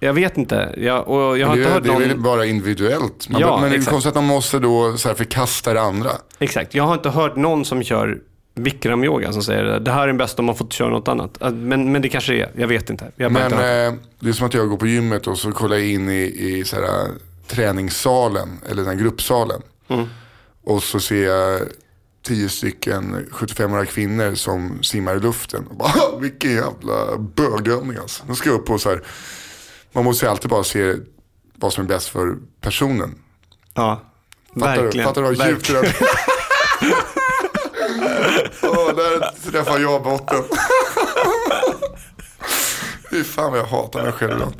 Jag 0.00 0.12
vet 0.12 0.38
inte. 0.38 0.74
Jag, 0.76 1.08
och 1.08 1.38
jag 1.38 1.46
har 1.46 1.56
det, 1.56 1.62
inte 1.62 1.74
hört 1.74 1.84
det 1.84 1.92
är 1.92 1.98
väl 1.98 2.08
någon... 2.08 2.22
bara 2.22 2.46
individuellt. 2.46 3.28
Man, 3.28 3.40
Ja, 3.40 3.60
men 3.60 3.70
det 3.70 3.76
är 3.76 3.78
exakt. 3.78 3.92
konstigt 3.92 4.08
att 4.10 4.14
man 4.14 4.24
måste 4.24 4.58
då 4.58 4.96
så 4.96 5.08
här 5.08 5.14
förkasta 5.14 5.74
det 5.74 5.80
andra. 5.80 6.10
Exakt. 6.38 6.74
Jag 6.74 6.84
har 6.84 6.94
inte 6.94 7.10
hört 7.10 7.36
någon 7.36 7.64
som 7.64 7.82
kör 7.82 8.18
Bikram-yoga 8.54 9.32
som 9.32 9.42
säger 9.42 9.80
det 9.80 9.90
här 9.90 10.02
är 10.02 10.06
den 10.06 10.16
bästa 10.16 10.42
om 10.42 10.46
man 10.46 10.54
får 10.54 10.66
köra 10.66 10.88
något 10.88 11.08
annat. 11.08 11.38
Men, 11.52 11.92
men 11.92 12.02
det 12.02 12.08
kanske 12.08 12.34
är. 12.34 12.50
Jag 12.56 12.68
vet 12.68 12.90
inte. 12.90 13.06
Jag 13.16 13.32
Men 13.32 13.44
inte 13.44 13.56
eh, 13.56 13.92
det 14.20 14.28
är 14.28 14.32
som 14.32 14.46
att 14.46 14.54
jag 14.54 14.68
går 14.68 14.76
på 14.76 14.86
gymmet 14.86 15.26
och 15.26 15.38
så 15.38 15.52
kollar 15.52 15.76
jag 15.76 15.86
in 15.86 16.10
i, 16.10 16.22
i 16.38 16.64
så 16.64 16.76
här, 16.76 16.84
träningssalen, 17.48 18.60
eller 18.68 18.82
den 18.82 18.86
här 18.96 19.02
gruppsalen. 19.04 19.62
Mm. 19.88 20.06
Och 20.64 20.82
så 20.82 21.00
ser 21.00 21.26
jag 21.26 21.60
tio 22.22 22.48
stycken 22.48 23.26
75-åriga 23.32 23.86
kvinnor 23.86 24.34
som 24.34 24.82
simmar 24.82 25.16
i 25.16 25.20
luften. 25.20 25.66
Och 25.66 25.76
bara, 25.76 25.88
"Ah, 25.96 26.16
vilken 26.20 26.50
jävla 26.54 27.18
bögövning 27.18 27.96
alltså. 27.98 28.22
De 28.26 28.36
ska 28.36 28.50
upp 28.50 28.70
och 28.70 28.80
så 28.80 28.88
här, 28.88 29.02
man 29.92 30.04
måste 30.04 30.24
ju 30.26 30.30
alltid 30.30 30.50
bara 30.50 30.64
se 30.64 30.94
vad 31.54 31.72
som 31.72 31.84
är 31.84 31.88
bäst 31.88 32.08
för 32.08 32.36
personen. 32.60 33.14
Ja. 33.74 34.02
Fattar 34.54 34.76
du? 34.76 34.82
Verkligen. 34.82 35.06
Fattar 35.06 35.22
du 35.22 35.28
hur 35.28 35.48
djupt 35.50 35.66
det 35.66 35.72
där 35.72 35.94
Åh, 38.62 38.94
där 38.96 39.50
träffar 39.50 39.78
jag 39.78 40.02
botten. 40.02 40.42
Fy 43.10 43.24
fan 43.24 43.50
vad 43.50 43.60
jag 43.60 43.64
hatar 43.66 44.02
mig 44.02 44.12
själv 44.12 44.32
ibland. 44.32 44.54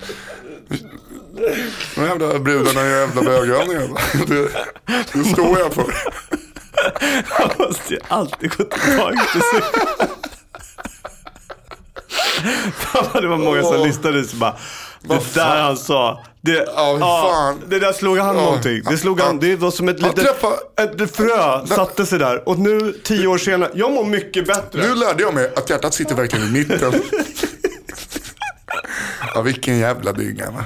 De 1.94 2.04
jävla 2.06 2.38
brudarna 2.38 2.80
gör 2.88 3.00
jävla 3.00 3.22
bögövningar. 3.22 3.88
Det, 4.26 4.48
det 5.12 5.24
står 5.24 5.58
jag 5.58 5.74
för. 5.74 5.94
Jag 7.38 7.58
måste 7.68 7.94
ju 7.94 8.00
alltid 8.08 8.50
gå 8.56 8.64
tillbaka 8.64 9.24
till 9.32 9.40
sig. 9.40 9.62
Fan 12.76 13.22
det 13.22 13.28
var 13.28 13.36
många 13.36 13.62
som 13.62 13.86
lyssnade 13.86 14.24
så 14.24 14.36
bara, 14.36 14.56
det 15.02 15.20
fan. 15.20 15.48
där 15.56 15.62
han 15.62 15.76
sa. 15.76 16.24
Det, 16.40 16.52
fy 16.60 17.00
fan. 17.00 17.62
det 17.66 17.78
där 17.78 17.92
slog 17.92 18.18
han 18.18 18.36
Ja. 18.36 18.42
någonting. 18.42 18.82
Det 18.90 18.98
slog 18.98 19.20
han, 19.20 19.38
det 19.38 19.56
var 19.56 19.70
som 19.70 19.88
ett 19.88 20.00
Han 20.00 20.10
litet 20.10 21.02
ett 21.02 21.16
frö 21.16 21.66
satte 21.66 22.06
sig 22.06 22.18
där. 22.18 22.48
Och 22.48 22.58
nu, 22.58 22.92
tio 23.04 23.26
år 23.26 23.38
senare, 23.38 23.70
jag 23.74 23.92
mår 23.92 24.04
mycket 24.04 24.46
bättre. 24.46 24.82
Nu 24.88 24.94
lärde 24.94 25.22
jag 25.22 25.34
mig 25.34 25.52
att 25.56 25.70
hjärtat 25.70 25.94
sitter 25.94 26.14
verkligen 26.14 26.46
i 26.46 26.50
mitten. 26.50 26.92
Ja, 29.34 29.40
vilken 29.42 29.78
jävla 29.78 30.12
dynga 30.12 30.50
va. 30.50 30.64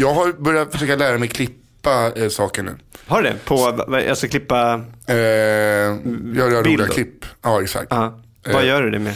Jag 0.00 0.14
har 0.14 0.32
börjat 0.32 0.72
försöka 0.72 0.96
lära 0.96 1.18
mig 1.18 1.28
klippa 1.28 2.12
eh, 2.16 2.28
saker 2.28 2.62
nu. 2.62 2.76
Har 3.06 3.22
du 3.22 3.28
det? 3.28 3.36
På, 3.44 3.84
jag 4.06 4.18
ska 4.18 4.28
klippa, 4.28 4.84
Eh, 5.06 5.14
göra 6.36 6.62
roliga 6.62 6.86
klipp. 6.86 7.24
Ja, 7.42 7.62
exakt. 7.62 7.86
ja. 7.90 8.20
vad 8.44 8.62
Eh. 8.62 8.68
gör 8.68 8.82
du 8.82 8.90
det 8.90 8.98
med? 8.98 9.14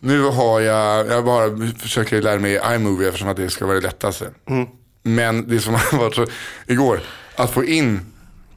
Nu 0.00 0.22
har 0.22 0.60
jag, 0.60 1.06
jag 1.06 1.24
bara 1.24 1.72
försöker 1.78 2.22
lära 2.22 2.38
mig 2.38 2.60
iMovie 2.74 3.08
eftersom 3.08 3.28
att 3.28 3.36
det 3.36 3.50
ska 3.50 3.66
vara 3.66 3.74
det 3.80 3.86
lättaste. 3.86 4.30
Mm. 4.50 4.66
Men 5.02 5.48
det 5.48 5.60
som 5.60 5.74
har 5.90 5.98
varit 5.98 6.14
så, 6.14 6.26
igår, 6.66 7.00
att 7.36 7.50
få 7.50 7.64
in 7.64 8.00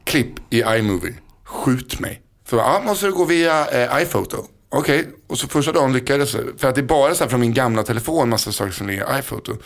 klipp 0.04 0.32
i 0.50 0.62
iMovie, 0.62 1.14
skjut 1.44 2.00
mig. 2.00 2.22
Så 2.50 2.56
ja, 2.56 2.82
måste 2.84 3.06
du 3.06 3.12
gå 3.12 3.24
via 3.24 3.66
eh, 3.68 4.02
iPhoto. 4.02 4.44
Okej, 4.68 5.08
och 5.26 5.38
så 5.38 5.48
första 5.48 5.72
dagen 5.72 5.92
lyckades 5.92 6.32
det. 6.32 6.42
För 6.58 6.68
att 6.68 6.74
det 6.74 6.80
är 6.80 6.82
bara 6.82 7.14
så 7.14 7.24
här 7.24 7.30
från 7.30 7.40
min 7.40 7.54
gamla 7.54 7.82
telefon, 7.82 8.28
massa 8.28 8.52
saker 8.52 8.72
som 8.72 8.86
ligger 8.86 9.16
i 9.16 9.18
iPhoto. 9.18 9.56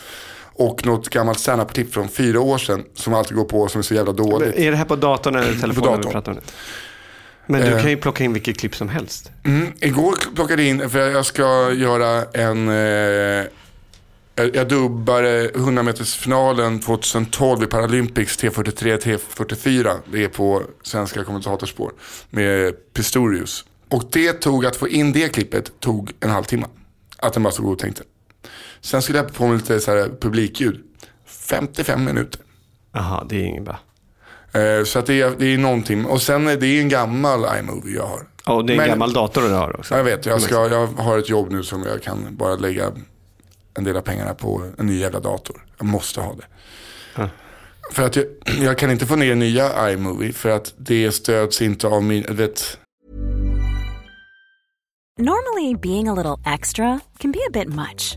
Och 0.61 0.87
något 0.87 1.09
gammalt 1.09 1.39
standup-tipp 1.41 1.95
från 1.95 2.09
fyra 2.09 2.41
år 2.41 2.59
sedan 2.59 2.85
som 2.95 3.15
alltid 3.15 3.37
går 3.37 3.45
på 3.45 3.69
som 3.69 3.79
är 3.79 3.83
så 3.83 3.95
jävla 3.95 4.13
dåligt. 4.13 4.55
Är 4.57 4.71
det 4.71 4.77
här 4.77 4.85
på 4.85 4.97
datorn 4.97 5.35
eller 5.37 5.61
telefonen 5.61 5.91
datorn. 5.91 6.03
vi 6.07 6.13
pratar 6.13 6.33
om 6.33 6.37
nu? 6.37 6.43
Men 7.47 7.61
du 7.61 7.67
Eh. 7.67 7.81
kan 7.81 7.91
ju 7.91 7.97
plocka 7.97 8.25
in 8.25 8.33
vilket 8.33 8.59
klipp 8.59 8.77
som 8.77 8.89
helst. 8.89 9.31
Mm, 9.45 9.73
igår 9.81 10.15
plockade 10.35 10.63
jag 10.63 10.69
in, 10.71 10.91
för 10.91 10.99
jag 11.11 11.27
ska 11.27 11.73
göra 11.73 12.25
en, 12.25 12.69
eh, 12.69 13.47
Jag, 14.35 14.57
jag 14.57 14.69
dubbade 14.69 15.51
100 15.55 15.83
metersfinalen 15.83 16.81
2012 16.81 17.63
i 17.63 17.67
Paralympics 17.67 18.39
T43, 18.39 18.99
T44. 18.99 19.93
Det 20.13 20.25
är 20.25 20.29
på 20.29 20.63
svenska 20.83 21.25
kommentatorspår 21.25 21.93
med 22.31 22.75
Pistorius. 22.95 23.65
Och 23.89 24.05
det 24.13 24.33
tog, 24.33 24.67
att 24.67 24.77
få 24.77 24.89
in 24.89 25.13
det 25.13 25.29
klippet, 25.29 25.81
tog 25.81 26.13
en 26.21 26.31
halvtimme. 26.31 26.67
Att 27.19 27.33
den 27.33 27.43
bara 27.43 27.53
stod 27.53 27.73
och 27.73 27.79
tänkte. 27.79 28.03
Sen 28.81 29.03
skulle 29.03 29.19
jag 29.19 29.35
på 29.35 29.47
med 29.47 29.57
lite 29.57 29.81
så 29.81 29.91
här 29.91 30.11
publikljud. 30.21 30.81
55 31.27 32.05
minuter. 32.05 32.41
Jaha, 32.93 33.25
det 33.29 33.37
är 33.37 33.45
inget 33.45 33.65
bra. 33.65 33.79
Eh, 34.53 34.85
så 34.85 34.99
att 34.99 35.07
det, 35.07 35.21
är, 35.21 35.35
det 35.39 35.47
är 35.55 35.59
någonting. 35.59 36.05
Och 36.05 36.23
sen 36.23 36.49
är 36.49 36.57
det 36.57 36.81
en 36.81 36.89
gammal 36.89 37.59
iMovie 37.59 37.97
jag 37.97 38.07
har. 38.07 38.27
Och 38.55 38.65
det 38.67 38.73
är 38.73 38.75
en 38.75 38.79
Men- 38.79 38.89
gammal 38.89 39.13
dator 39.13 39.43
du 39.43 39.49
har 39.49 39.79
också. 39.81 39.97
Jag 39.97 40.05
vet, 40.05 40.27
jag, 40.27 40.41
ska, 40.43 40.55
jag 40.69 40.87
har 40.87 41.19
ett 41.19 41.29
jobb 41.29 41.51
nu 41.51 41.63
som 41.63 41.83
jag 41.83 42.03
kan 42.03 42.37
bara 42.37 42.55
lägga 42.57 42.93
en 43.75 43.85
del 43.85 43.97
av 43.97 44.01
pengarna 44.01 44.35
på 44.35 44.63
en 44.79 44.87
ny 44.87 44.99
jävla 44.99 45.21
dator. 45.21 45.65
Jag 45.79 45.87
måste 45.87 46.21
ha 46.21 46.35
det. 46.35 46.47
För 47.93 48.03
att 48.03 48.17
jag, 48.17 48.27
jag 48.61 48.79
kan 48.79 48.91
inte 48.91 49.07
få 49.07 49.17
ner 49.17 49.35
nya 49.35 49.91
iMovie 49.93 50.33
för 50.33 50.49
att 50.51 50.75
det 50.77 51.13
stöds 51.13 51.63
inte 51.63 51.87
av 51.89 52.03
min, 52.03 52.25
vet, 52.31 52.79
Normally, 55.19 55.75
being 55.75 56.09
a 56.09 56.15
little 56.15 56.55
extra 56.55 57.01
can 57.19 57.33
be 57.33 57.39
a 57.49 57.51
bit 57.53 57.69
much, 57.69 58.17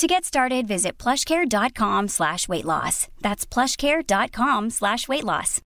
To 0.00 0.06
get 0.06 0.24
started, 0.24 0.66
visit 0.68 1.02
plushcare.com 1.02 2.08
slash 2.08 2.48
weight 2.48 2.64
loss. 2.64 3.08
That's 3.20 3.54
plushcare.com 3.54 4.70
slash 4.70 5.08
weight 5.08 5.24
loss. 5.24 5.60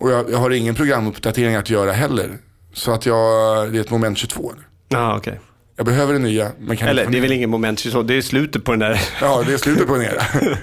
och 0.00 0.10
jag, 0.10 0.30
jag 0.30 0.38
har 0.38 0.50
ingen 0.50 0.74
programuppdatering 0.74 1.54
att 1.54 1.70
göra 1.70 1.92
heller. 1.92 2.38
Så 2.72 2.92
att 2.92 3.06
jag, 3.06 3.72
det 3.72 3.78
är 3.78 3.80
ett 3.80 3.90
moment 3.90 4.18
22 4.18 4.52
nu. 4.56 4.62
Ja, 4.88 5.16
okej. 5.16 5.40
Jag 5.76 5.86
behöver 5.86 6.12
det 6.12 6.18
nya, 6.18 6.52
men 6.58 6.76
kan 6.76 6.88
Eller 6.88 7.06
det 7.06 7.18
är 7.18 7.22
väl 7.22 7.32
ingen 7.32 7.50
moment 7.50 7.78
22, 7.78 8.02
det 8.02 8.14
är 8.14 8.22
slutet 8.22 8.64
på 8.64 8.70
den 8.70 8.80
där. 8.80 9.00
Ja, 9.20 9.42
det 9.46 9.52
är 9.52 9.58
slutet 9.58 9.86
på 9.86 9.94
den 9.94 10.02
era. 10.02 10.22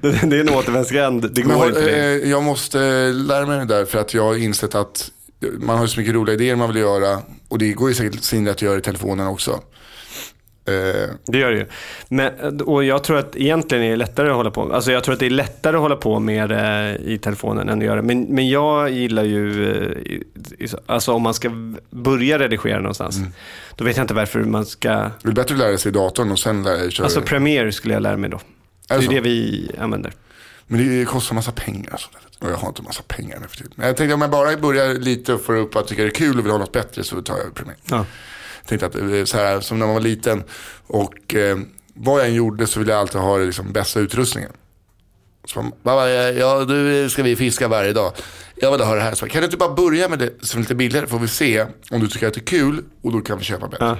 det 0.00 0.30
det 0.30 0.36
är 0.36 0.40
en 0.40 0.48
återvändsgränd, 0.48 1.34
det 1.34 1.44
Men 1.44 1.54
går 1.56 1.62
har, 1.62 1.68
inte. 1.68 1.80
eh, 1.80 1.96
det. 1.96 2.28
jag 2.28 2.42
måste 2.42 2.78
lära 3.12 3.46
mig 3.46 3.58
det 3.58 3.64
där 3.64 3.84
för 3.84 3.98
att 3.98 4.14
jag 4.14 4.24
har 4.24 4.36
insett 4.36 4.74
att 4.74 5.10
man 5.58 5.78
har 5.78 5.86
så 5.86 6.00
mycket 6.00 6.14
roliga 6.14 6.34
idéer 6.34 6.56
man 6.56 6.68
vill 6.68 6.82
göra. 6.82 7.22
Och 7.48 7.58
det 7.58 7.72
går 7.72 7.88
ju 7.88 7.94
säkert 7.94 8.48
att 8.50 8.62
göra 8.62 8.78
i 8.78 8.80
telefonen 8.80 9.26
också. 9.26 9.60
Eh, 10.64 11.10
Det 11.26 11.38
gör 11.38 11.50
det 11.50 11.56
ju. 11.58 11.66
Men, 12.08 12.60
och 12.60 12.84
jag 12.84 13.04
tror 13.04 13.18
att 13.18 13.36
egentligen 13.36 13.84
är 13.84 13.90
det 13.90 13.96
lättare 13.96 14.28
att 14.30 14.36
hålla 14.36 14.50
på 14.50 14.72
Alltså 14.72 14.92
jag 14.92 15.04
tror 15.04 15.12
att 15.12 15.20
det 15.20 15.26
är 15.26 15.30
lättare 15.30 15.76
att 15.76 15.82
hålla 15.82 15.96
på 15.96 16.18
med 16.20 16.48
det 16.48 16.98
i 17.04 17.18
telefonen 17.18 17.68
än 17.68 17.78
att 17.78 17.84
göra 17.84 18.02
Men, 18.02 18.22
men 18.22 18.48
jag 18.48 18.90
gillar 18.90 19.22
ju, 19.24 19.70
eh, 20.60 20.70
alltså 20.86 21.12
om 21.12 21.22
man 21.22 21.34
ska 21.34 21.50
börja 21.90 22.38
redigera 22.38 22.78
någonstans, 22.78 23.16
Mm. 23.18 23.28
då 23.76 23.84
vet 23.84 23.96
jag 23.96 24.04
inte 24.04 24.14
varför 24.14 24.40
man 24.40 24.66
ska... 24.66 24.88
det 25.22 25.28
är 25.28 25.32
bättre 25.32 25.54
att 25.54 25.58
lära 25.58 25.78
sig 25.78 25.88
i 25.88 25.92
datorn 25.92 26.30
och 26.32 26.38
sen 26.38 26.62
lära 26.62 26.78
sig 26.78 26.90
köra. 26.90 27.04
Alltså 27.04 27.22
Premiere 27.22 27.72
skulle 27.72 27.94
jag 27.94 28.02
lära 28.02 28.16
mig 28.16 28.30
då. 28.30 28.40
Det 28.88 28.94
Är 28.94 28.98
det 28.98 29.04
är 29.04 29.08
det 29.10 29.20
vi 29.20 29.70
använder. 29.78 30.12
Men 30.66 30.98
det 30.98 31.04
kostar 31.04 31.34
massa 31.34 31.52
pengar. 31.52 32.00
Och 32.38 32.50
jag 32.50 32.56
har 32.56 32.68
inte 32.68 32.82
massa 32.82 33.02
pengar 33.02 33.38
nu 33.40 33.46
för 33.48 33.56
tiden. 33.56 33.72
Men 33.76 33.86
jag 33.86 33.96
tänkte 33.96 34.14
om 34.14 34.20
jag 34.20 34.30
bara 34.30 34.56
börjar 34.56 34.94
lite 34.94 35.34
och 35.34 35.40
får 35.44 35.56
upp 35.56 35.76
att 35.76 35.88
tycka 35.88 36.02
det 36.02 36.08
är 36.08 36.14
kul 36.14 36.38
och 36.38 36.44
vill 36.44 36.52
ha 36.52 36.58
något 36.58 36.72
bättre 36.72 37.04
så 37.04 37.22
tar 37.22 37.36
jag 37.38 37.54
Premiere. 37.54 37.78
Ja. 37.90 38.06
Jag 38.62 38.68
tänkte 38.68 38.86
att 38.86 38.94
är 38.94 39.24
så 39.24 39.36
här 39.36 39.60
som 39.60 39.78
när 39.78 39.86
man 39.86 39.94
var 39.94 40.02
liten 40.02 40.44
och 40.86 41.34
eh, 41.34 41.58
vad 41.94 42.20
jag 42.20 42.28
än 42.28 42.34
gjorde 42.34 42.66
så 42.66 42.78
ville 42.78 42.92
jag 42.92 43.00
alltid 43.00 43.20
ha 43.20 43.36
liksom, 43.38 43.72
bästa 43.72 44.00
utrustningen. 44.00 44.52
Så 45.44 45.62
man, 45.62 45.72
"Babba, 45.82 46.08
ja, 46.08 46.64
nu 46.68 47.08
ska 47.10 47.22
vi 47.22 47.36
fiska 47.36 47.68
varje 47.68 47.92
dag. 47.92 48.12
Jag 48.54 48.72
vill 48.72 48.80
ha 48.80 48.94
det 48.94 49.00
här. 49.00 49.14
Så, 49.14 49.26
kan 49.26 49.40
du 49.40 49.44
inte 49.44 49.56
bara 49.56 49.74
börja 49.74 50.08
med 50.08 50.18
det 50.18 50.46
som 50.46 50.58
är 50.58 50.62
lite 50.62 50.74
billigare 50.74 51.06
får 51.06 51.18
vi 51.18 51.28
se 51.28 51.66
om 51.90 52.00
du 52.00 52.08
tycker 52.08 52.28
att 52.28 52.34
det 52.34 52.40
är 52.40 52.44
kul 52.44 52.84
och 53.02 53.12
då 53.12 53.20
kan 53.20 53.38
vi 53.38 53.44
köpa 53.44 53.68
bättre. 53.68 53.86
Ja. 53.86 53.96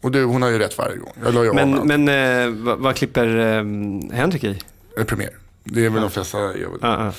Och 0.00 0.10
du, 0.10 0.24
hon 0.24 0.42
har 0.42 0.48
ju 0.48 0.58
rätt 0.58 0.78
varje 0.78 0.96
gång. 0.96 1.12
Jag 1.24 1.36
av 1.36 1.54
Men, 1.54 2.04
men 2.04 2.08
eh, 2.08 2.64
vad, 2.64 2.78
vad 2.78 2.96
klipper 2.96 3.36
eh, 3.36 3.64
Henrik 4.16 4.44
i? 4.44 4.58
Eh, 4.98 5.04
Premiere. 5.04 5.34
Det 5.64 5.84
är 5.86 5.90
väl 5.90 6.02
de 6.02 6.10
flesta 6.10 6.38
gör 6.38 6.68
väl. 6.70 6.78
Ja, 6.82 7.12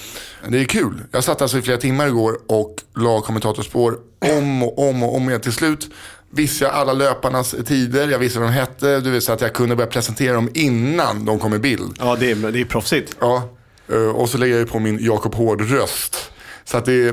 ja. 0.44 0.50
Det 0.50 0.60
är 0.60 0.66
kul. 0.66 1.02
Jag 1.12 1.24
satt 1.24 1.42
alltså 1.42 1.58
i 1.58 1.62
flera 1.62 1.78
timmar 1.78 2.08
igår 2.08 2.40
och 2.48 2.76
la 2.96 3.22
kommentatorspår 3.22 3.98
om 4.38 4.64
och 4.64 4.90
om 4.90 5.04
och 5.04 5.16
om 5.16 5.30
igen. 5.30 5.42
Till 5.42 5.54
slut 5.54 5.90
visste 6.36 6.64
jag 6.64 6.74
alla 6.74 6.94
löparnas 6.94 7.56
tider, 7.66 8.08
jag 8.08 8.20
visste 8.20 8.40
vad 8.40 8.48
de 8.48 8.54
hette. 8.54 9.00
Du 9.00 9.12
vet 9.12 9.24
så 9.24 9.32
att 9.32 9.42
jag 9.42 9.54
kunde 9.54 9.76
börja 9.76 9.90
presentera 9.90 10.34
dem 10.34 10.50
innan 10.54 11.26
de 11.26 11.40
kom 11.40 11.54
i 11.54 11.60
bild. 11.60 11.98
ja 12.00 12.16
det, 12.20 12.32
är, 12.32 12.52
det 12.52 12.62
är 12.62 12.66
proffsigt. 12.66 13.16
Ja, 13.20 13.50
eh, 13.92 13.96
och 13.96 14.30
så 14.30 14.38
lägger 14.38 14.60
jag 14.60 14.70
på 14.70 14.80
min 14.80 15.06
Jakob 15.06 15.36
Hård-röst. 15.36 16.32
Så 16.66 16.78
att 16.78 16.86
det, 16.86 17.12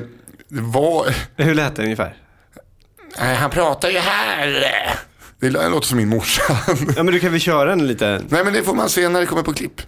det 0.49 0.61
var... 0.61 1.15
Hur 1.37 1.55
lät 1.55 1.77
det 1.77 1.83
ungefär? 1.83 2.17
Han 3.17 3.51
pratar 3.51 3.91
ju 3.91 3.99
här. 3.99 4.99
Det 5.41 5.51
låter 5.51 5.87
som 5.87 5.97
min 5.97 6.09
morsa. 6.09 6.43
Ja, 6.97 7.03
men 7.03 7.07
du 7.07 7.21
kan 7.21 7.31
väl 7.31 7.41
köra 7.41 7.73
en 7.73 7.87
lite... 7.87 8.23
Nej, 8.29 8.45
men 8.45 8.53
det 8.53 8.63
får 8.63 8.75
man 8.75 8.89
se 8.89 9.09
när 9.09 9.21
det 9.21 9.27
kommer 9.27 9.43
på 9.43 9.53
klipp. 9.53 9.81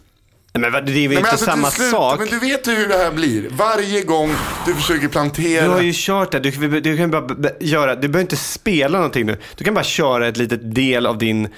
Men 0.54 0.72
det 0.72 0.78
är 0.78 0.82
Nej, 0.82 1.04
inte 1.04 1.30
alltså, 1.30 1.44
samma 1.46 1.70
slut, 1.70 1.90
sak? 1.90 2.18
Men 2.18 2.28
du 2.28 2.38
vet 2.38 2.68
hur 2.68 2.88
det 2.88 2.96
här 2.96 3.12
blir. 3.12 3.48
Varje 3.50 4.02
gång 4.02 4.34
du 4.66 4.74
försöker 4.74 5.08
plantera. 5.08 5.64
Du 5.64 5.70
har 5.70 5.80
ju 5.80 5.92
kört 5.94 6.32
det. 6.32 6.40
Du, 6.40 6.52
kan- 6.52 6.70
du 6.70 6.96
kan 6.96 7.10
bara 7.10 7.26
göra, 7.60 7.94
du 7.94 8.00
behöver 8.08 8.20
inte 8.20 8.36
spela 8.36 8.98
någonting 8.98 9.26
nu. 9.26 9.38
Du 9.56 9.64
kan 9.64 9.74
bara 9.74 9.84
köra 9.84 10.28
ett 10.28 10.36
litet 10.36 10.74
del 10.74 11.06
av 11.06 11.18
din, 11.18 11.48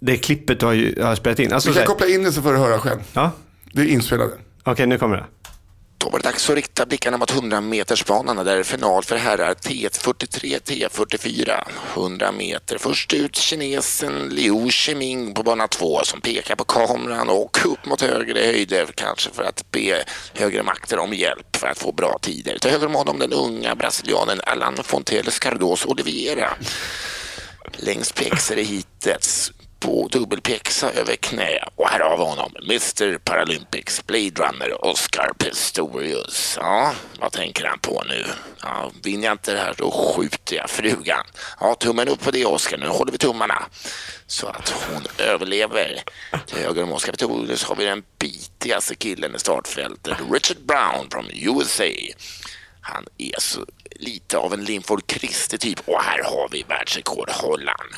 det 0.00 0.16
klippet 0.16 0.60
du 0.60 0.66
har, 0.66 0.72
ju- 0.72 1.02
har 1.02 1.14
spelat 1.14 1.38
in. 1.38 1.52
Alltså, 1.52 1.72
så 1.72 1.78
kan 1.78 1.86
koppla 1.86 2.06
in 2.06 2.22
det 2.22 2.32
så 2.32 2.42
får 2.42 2.52
du 2.52 2.58
höra 2.58 2.78
själv. 2.78 3.00
ja, 3.12 3.30
Det 3.72 3.82
är 3.82 3.86
inspelade. 3.86 4.32
okej 4.64 4.86
nu 4.86 4.98
kommer 4.98 5.16
det. 5.16 5.24
Då 6.02 6.10
var 6.10 6.18
det 6.18 6.28
dags 6.28 6.50
att 6.50 6.56
rikta 6.56 6.86
blickarna 6.86 7.16
mot 7.16 7.30
100 7.30 7.60
metersbanan 7.60 8.36
där 8.36 8.44
det 8.44 8.52
är 8.52 8.62
final 8.62 9.04
för 9.04 9.16
herrar 9.16 9.54
T43, 9.54 10.60
T44. 10.62 11.68
100 11.94 12.32
meter. 12.32 12.78
Först 12.78 13.12
ut 13.14 13.36
kinesen 13.36 14.28
Liu 14.28 14.70
Shiming 14.70 15.34
på 15.34 15.42
bana 15.42 15.68
2 15.68 16.04
som 16.04 16.20
pekar 16.20 16.56
på 16.56 16.64
kameran 16.64 17.28
och 17.28 17.58
upp 17.64 17.86
mot 17.86 18.00
högre 18.00 18.40
höjder 18.40 18.86
kanske 18.94 19.30
för 19.30 19.42
att 19.42 19.70
be 19.70 20.04
högre 20.34 20.62
makter 20.62 20.98
om 20.98 21.12
hjälp 21.12 21.56
för 21.56 21.66
att 21.66 21.78
få 21.78 21.92
bra 21.92 22.18
tider. 22.22 22.58
Till 22.58 22.70
höger 22.70 22.86
om 22.86 22.94
honom 22.94 23.18
den 23.18 23.32
unga 23.32 23.74
brasilianen 23.74 24.40
Alan 24.46 24.76
Fonteles 24.84 25.38
Cardoso 25.38 25.88
Oliveira. 25.88 26.50
Längst 27.76 28.14
pjäxor 28.14 28.58
i 28.58 28.64
hitet 28.64 29.24
på 29.82 30.08
dubbelpexa 30.08 30.90
över 30.90 31.16
knä 31.16 31.64
och 31.76 31.88
här 31.88 32.00
har 32.00 32.16
vi 32.16 32.22
honom, 32.22 32.52
Mr 32.62 33.18
Paralympics 33.18 34.06
Blade 34.06 34.30
Runner 34.30 34.84
Oscar 34.84 35.32
Pistorius. 35.38 36.56
Ja, 36.60 36.92
vad 37.20 37.32
tänker 37.32 37.64
han 37.64 37.78
på 37.78 38.02
nu? 38.08 38.26
Ja, 38.62 38.90
vinner 39.02 39.24
jag 39.24 39.34
inte 39.34 39.52
det 39.52 39.58
här 39.58 39.74
då 39.78 39.90
skjuter 39.90 40.56
jag 40.56 40.70
frugan. 40.70 41.24
Ja, 41.60 41.74
tummen 41.74 42.08
upp 42.08 42.24
på 42.24 42.30
det 42.30 42.46
Oscar, 42.46 42.78
nu 42.78 42.86
håller 42.86 43.12
vi 43.12 43.18
tummarna 43.18 43.62
så 44.26 44.46
att 44.46 44.68
hon 44.68 45.02
överlever. 45.18 46.02
Till 46.46 46.58
höger 46.58 46.82
om 46.82 46.92
Oscar 46.92 47.12
Pistorius 47.12 47.64
har 47.64 47.76
vi 47.76 47.84
den 47.84 48.02
bitigaste 48.18 48.94
killen 48.94 49.34
i 49.36 49.38
startfältet, 49.38 50.18
Richard 50.32 50.60
Brown 50.66 51.10
från 51.10 51.26
USA. 51.32 51.84
Han 52.80 53.06
är 53.18 53.40
så 53.40 53.66
lite 53.90 54.38
av 54.38 54.54
en 54.54 54.64
Linford 54.64 55.02
Christie 55.12 55.58
typ. 55.58 55.88
Och 55.88 56.02
här 56.02 56.24
har 56.24 56.48
vi 56.52 56.64
världsrekordhållaren. 56.68 57.96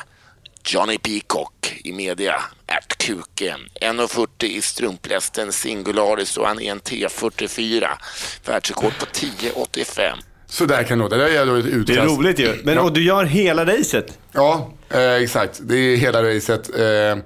Johnny 0.67 0.97
Peacock 0.97 1.81
i 1.83 1.91
media, 1.91 2.35
ärtkuken. 2.67 3.59
1,40 3.81 4.45
i 4.45 4.61
strumplästen 4.61 5.51
singularis 5.51 6.37
och 6.37 6.47
han 6.47 6.61
är 6.61 6.71
en 6.71 6.79
T44. 6.79 7.87
Världsrekord 8.45 8.91
på 8.99 9.05
10,85. 9.05 10.13
Så 10.47 10.65
där 10.65 10.83
kan 10.83 10.97
det 10.97 11.03
låta. 11.03 11.17
Det 11.17 11.37
är 11.37 11.45
då 11.45 11.55
ett 11.55 11.65
utkast. 11.65 11.87
Det 11.87 12.03
är 12.03 12.05
roligt 12.05 12.39
ju. 12.39 12.61
Men, 12.63 12.77
och 12.77 12.93
du 12.93 13.03
gör 13.03 13.23
hela 13.23 13.65
racet? 13.65 14.19
Ja, 14.31 14.73
eh, 14.89 15.13
exakt. 15.13 15.59
Det 15.63 15.77
är 15.77 15.97
hela 15.97 16.23
racet. 16.23 16.79
Eh, 16.79 16.83
Eller 16.83 17.23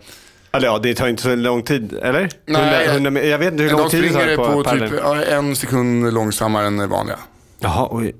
ja, 0.67 0.79
det 0.79 0.95
tar 0.95 1.07
inte 1.07 1.23
så 1.23 1.35
lång 1.35 1.63
tid, 1.63 1.93
eller? 1.93 2.29
Nej, 2.45 2.85
100, 2.85 3.09
100, 3.09 3.23
jag 3.23 3.37
vet 3.37 3.51
inte 3.51 3.63
hur 3.63 3.71
lång 3.71 3.89
tid 3.89 4.03
det 4.03 4.13
tar 4.13 4.35
på, 4.35 4.63
på, 4.63 4.71
typ 4.71 4.89
typ... 4.89 5.01
en 5.29 5.55
sekund 5.55 6.13
långsammare 6.13 6.67
än 6.67 6.89
vanliga. 6.89 7.19
Jaha, 7.59 7.87
oj. 7.91 8.15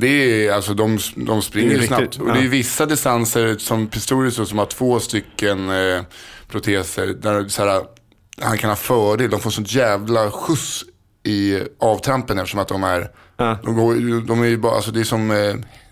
Det 0.00 0.46
är 0.46 0.52
alltså, 0.52 0.74
de, 0.74 0.98
de 1.16 1.42
springer 1.42 1.70
ju 1.76 1.86
snabbt. 1.86 2.02
riktigt, 2.02 2.20
Och 2.20 2.32
det 2.32 2.38
är 2.40 2.48
vissa 2.48 2.86
distanser 2.86 3.56
som 3.58 3.86
Pistorius 3.86 4.48
som 4.48 4.58
har 4.58 4.66
två 4.66 5.00
stycken 5.00 5.70
eh, 5.70 6.02
proteser. 6.48 7.06
Där 7.06 7.48
så 7.48 7.64
här, 7.64 7.82
han 8.40 8.58
kan 8.58 8.70
ha 8.70 8.76
fördel. 8.76 9.30
De 9.30 9.40
får 9.40 9.50
sånt 9.50 9.72
jävla 9.72 10.30
skjuts 10.30 10.84
i 11.22 11.60
avtrampen 11.78 12.38
eftersom 12.38 12.60
att 12.60 12.68
de 12.68 12.84
är, 12.84 13.10
Ja. 13.36 13.58
de 13.64 13.74
går, 13.74 14.26
de 14.26 14.42
är 14.42 14.46
ju 14.46 14.56
bara, 14.56 14.74
alltså 14.74 14.90
det 14.90 15.00
är 15.00 15.04
som, 15.04 15.30
eh, 15.30 15.36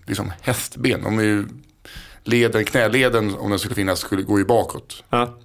det 0.07 0.11
är 0.12 0.14
som 0.14 0.32
hästben. 0.40 1.02
De 1.02 1.18
är 1.18 1.22
ju, 1.22 1.46
leden, 2.24 2.64
knäleden 2.64 3.34
om 3.34 3.50
den 3.50 3.59
skulle 3.59 3.74
finnas 3.74 3.98
skulle 3.98 4.22
gå 4.22 4.38
ju 4.38 4.44
bakåt. 4.44 5.04
Ja. 5.11 5.38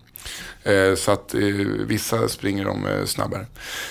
Eh, 0.64 0.96
så 0.96 1.12
att 1.12 1.34
eh, 1.34 1.42
vissa 1.86 2.28
springer 2.28 2.66
de 2.66 2.86
eh, 2.86 3.06
snabbare. 3.06 3.46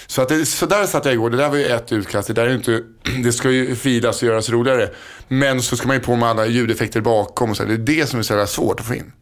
Så, 0.06 0.22
att 0.22 0.48
så 0.48 0.66
där 0.66 0.86
satt 0.86 1.04
jag 1.04 1.14
igår. 1.14 1.30
Det 1.30 1.36
där 1.36 1.48
var 1.48 1.56
ju 1.56 1.66
ett 1.66 1.92
utkast. 1.92 2.28
Det, 2.28 2.34
där 2.34 2.46
är 2.46 2.54
inte, 2.54 2.82
det 3.24 3.32
ska 3.32 3.50
ju 3.50 3.74
filas 3.74 4.22
och 4.22 4.28
göras 4.28 4.50
roligare. 4.50 4.90
Men 5.28 5.62
så 5.62 5.76
ska 5.76 5.86
man 5.86 5.96
ju 5.96 6.02
på 6.02 6.16
med 6.16 6.28
alla 6.28 6.46
ljudeffekter 6.46 7.00
bakom. 7.00 7.50
Och 7.50 7.56
så. 7.56 7.62
här. 7.62 7.70
Det 7.70 7.92
är 7.92 7.96
det 7.96 8.06
som 8.06 8.18
är 8.18 8.22
så 8.22 8.32
jävla 8.32 8.46
svårt 8.46 8.80
att 8.80 8.86
få 8.86 8.94
in. 8.94 9.12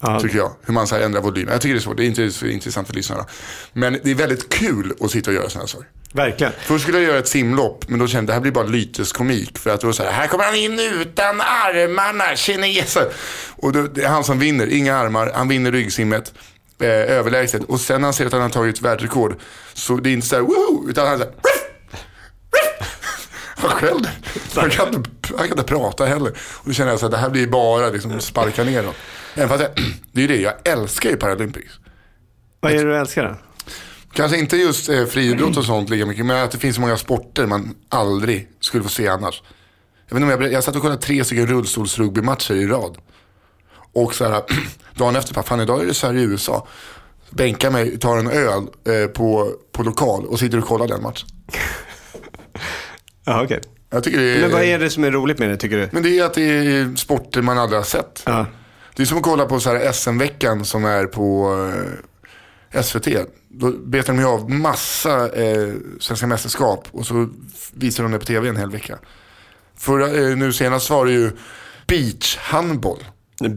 Ja. 0.00 0.20
Tycker 0.20 0.36
jag. 0.36 0.52
Hur 0.66 0.74
man 0.74 0.86
så 0.86 0.96
ändrar 0.96 1.20
volymen. 1.20 1.52
Jag 1.52 1.60
tycker 1.60 1.74
det 1.74 1.78
är 1.78 1.82
svårt. 1.82 1.96
Det 1.96 2.04
är 2.04 2.06
inte 2.06 2.30
så 2.30 2.46
intressant 2.46 2.86
för 2.88 2.94
lyssnarna. 2.94 3.26
Men 3.72 4.00
det 4.04 4.10
är 4.10 4.14
väldigt 4.14 4.48
kul 4.48 4.92
att 5.00 5.10
sitta 5.10 5.30
och 5.30 5.34
göra 5.34 5.48
sådana 5.48 5.62
här 5.62 5.68
saker. 5.68 5.88
Verkligen. 6.12 6.52
Först 6.60 6.82
skulle 6.82 6.98
jag 6.98 7.06
göra 7.06 7.18
ett 7.18 7.28
simlopp, 7.28 7.84
men 7.88 7.98
då 7.98 8.06
kände 8.06 8.20
jag 8.20 8.26
det 8.26 8.32
här 8.32 8.40
blir 8.40 8.52
bara 8.52 8.66
lyteskomik. 8.66 9.58
För 9.58 9.70
att 9.70 9.80
då 9.80 9.92
så 9.92 10.02
här, 10.02 10.12
här 10.12 10.26
kommer 10.26 10.44
han 10.44 10.54
in 10.54 10.78
utan 10.78 11.40
armarna, 11.40 12.36
kineser. 12.36 13.08
Och 13.56 13.72
då, 13.72 13.82
det 13.82 14.04
är 14.04 14.08
han 14.08 14.24
som 14.24 14.38
vinner, 14.38 14.66
inga 14.66 14.96
armar, 14.96 15.32
han 15.34 15.48
vinner 15.48 15.72
ryggsimmet. 15.72 16.32
Eh, 16.80 16.88
överlägset. 16.88 17.64
Och 17.64 17.80
sen 17.80 18.00
när 18.00 18.06
han 18.06 18.14
ser 18.14 18.26
att 18.26 18.32
han 18.32 18.42
har 18.42 18.48
tagit 18.48 18.80
världsrekord, 18.82 19.36
så 19.74 19.96
det 19.96 20.10
är 20.10 20.12
inte 20.12 20.26
så 20.26 20.34
här, 20.34 20.42
woho, 20.42 20.88
utan 20.88 21.06
han 21.06 21.14
är 21.14 21.18
så 21.18 21.24
här, 21.24 21.32
ruff, 21.32 21.62
ruff. 22.52 22.88
Han 23.60 23.70
skäller. 23.70 24.10
Han 24.54 24.70
kan, 24.70 24.88
inte, 24.94 25.10
han 25.28 25.48
kan 25.48 25.58
inte 25.58 25.62
prata 25.62 26.06
heller. 26.06 26.30
Och 26.30 26.64
då 26.64 26.72
känner 26.72 26.90
jag 26.90 27.00
så 27.00 27.06
här, 27.06 27.10
det 27.10 27.16
här 27.16 27.30
blir 27.30 27.46
bara 27.46 27.88
liksom 27.88 28.20
sparka 28.20 28.64
ner 28.64 28.82
dem. 28.82 28.94
Även 29.38 29.48
fast 29.48 29.62
jag, 29.62 29.84
det 30.12 30.20
är 30.20 30.22
ju 30.22 30.28
det, 30.28 30.40
jag 30.40 30.54
älskar 30.64 31.10
ju 31.10 31.16
Paralympics. 31.16 31.72
Vad 32.60 32.72
är 32.72 32.76
det 32.76 32.82
du 32.82 32.96
älskar 32.96 33.24
då? 33.24 33.36
Kanske 34.12 34.38
inte 34.38 34.56
just 34.56 34.88
eh, 34.88 35.04
friidrott 35.04 35.56
och 35.56 35.64
sånt 35.64 35.90
lika 35.90 36.06
mycket, 36.06 36.26
men 36.26 36.44
att 36.44 36.50
det 36.50 36.58
finns 36.58 36.74
så 36.74 36.80
många 36.80 36.96
sporter 36.96 37.46
man 37.46 37.74
aldrig 37.88 38.48
skulle 38.60 38.82
få 38.82 38.88
se 38.88 39.08
annars. 39.08 39.42
Jag, 40.08 40.14
vet 40.14 40.22
inte 40.22 40.34
om 40.34 40.42
jag, 40.42 40.52
jag 40.52 40.64
satt 40.64 40.76
och 40.76 40.82
kollade 40.82 41.00
tre 41.00 41.24
stycken 41.24 41.46
rullstolsrugbymatcher 41.46 42.54
i 42.54 42.66
rad. 42.66 42.98
Och 43.92 44.14
så 44.14 44.28
här, 44.28 44.42
dagen 44.94 45.16
efter, 45.16 45.34
bara, 45.34 45.42
fan 45.42 45.60
idag 45.60 45.82
är 45.82 45.86
det 45.86 45.94
så 45.94 46.06
här 46.06 46.14
i 46.14 46.22
USA. 46.22 46.66
Bänkar 47.30 47.70
mig, 47.70 47.98
tar 47.98 48.18
en 48.18 48.30
öl 48.30 48.62
eh, 48.84 49.06
på, 49.08 49.52
på 49.72 49.82
lokal 49.82 50.26
och 50.26 50.38
sitter 50.38 50.58
och 50.58 50.64
kollar 50.64 50.88
den 50.88 51.02
matchen. 51.02 51.28
Ja, 53.24 53.44
okej. 53.44 53.60
Jag 53.90 54.04
tycker 54.04 54.18
det 54.18 54.36
är, 54.36 54.40
Men 54.40 54.50
vad 54.50 54.62
är 54.62 54.78
det 54.78 54.90
som 54.90 55.04
är 55.04 55.10
roligt 55.10 55.38
med 55.38 55.48
det, 55.48 55.56
tycker 55.56 55.76
du? 55.76 55.88
men 55.92 56.02
det 56.02 56.18
är 56.18 56.24
att 56.24 56.34
det 56.34 56.42
är 56.42 56.96
sporter 56.96 57.42
man 57.42 57.58
aldrig 57.58 57.78
har 57.78 57.84
sett. 57.84 58.22
Ja. 58.26 58.46
Det 58.98 59.02
är 59.04 59.06
som 59.06 59.18
att 59.18 59.24
kolla 59.24 59.46
på 59.46 59.60
så 59.60 59.70
här 59.70 59.92
SM-veckan 59.92 60.64
som 60.64 60.84
är 60.84 61.06
på 61.06 61.54
eh, 62.74 62.82
SVT. 62.82 63.08
Då 63.48 63.70
betar 63.72 64.12
de 64.12 64.18
ju 64.20 64.26
av 64.28 64.50
massa 64.50 65.28
eh, 65.42 65.74
svenska 66.00 66.26
mästerskap 66.26 66.88
och 66.90 67.06
så 67.06 67.28
visar 67.72 68.02
de 68.02 68.12
det 68.12 68.18
på 68.18 68.24
tv 68.24 68.48
en 68.48 68.56
hel 68.56 68.70
vecka. 68.70 68.98
Förra, 69.76 70.06
eh, 70.08 70.36
nu 70.36 70.52
senast 70.52 70.90
var 70.90 71.06
det 71.06 71.12
ju 71.12 71.30
beachhandboll. 71.86 73.04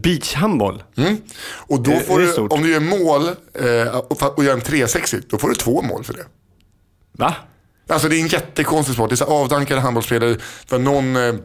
Beachhandboll? 0.04 0.84
Mm. 0.98 1.18
Och 1.44 1.82
då 1.84 1.92
Är- 1.92 2.00
får 2.00 2.20
det 2.20 2.26
du, 2.36 2.42
om 2.42 2.62
du 2.64 2.72
gör 2.72 2.80
mål 2.80 3.28
eh, 3.54 3.98
och, 3.98 4.38
och 4.38 4.44
gör 4.44 4.54
en 4.54 4.62
360, 4.62 5.18
då 5.30 5.38
får 5.38 5.50
du 5.50 5.56
två 5.56 5.82
mål 5.82 6.04
för 6.04 6.14
det. 6.14 6.26
Va? 7.12 7.36
Alltså 7.90 8.10
det 8.10 8.16
är 8.16 8.22
en 8.22 8.28
jättekonstig 8.28 8.96
sport. 8.96 9.10
Det 9.10 9.14
är 9.14 9.18
så 9.18 9.26
avdankade 9.26 9.82
handbollsspelare. 9.82 10.30
Det 10.34 10.72
var 10.72 10.80
någon 10.80 11.16
eh, 11.16 11.36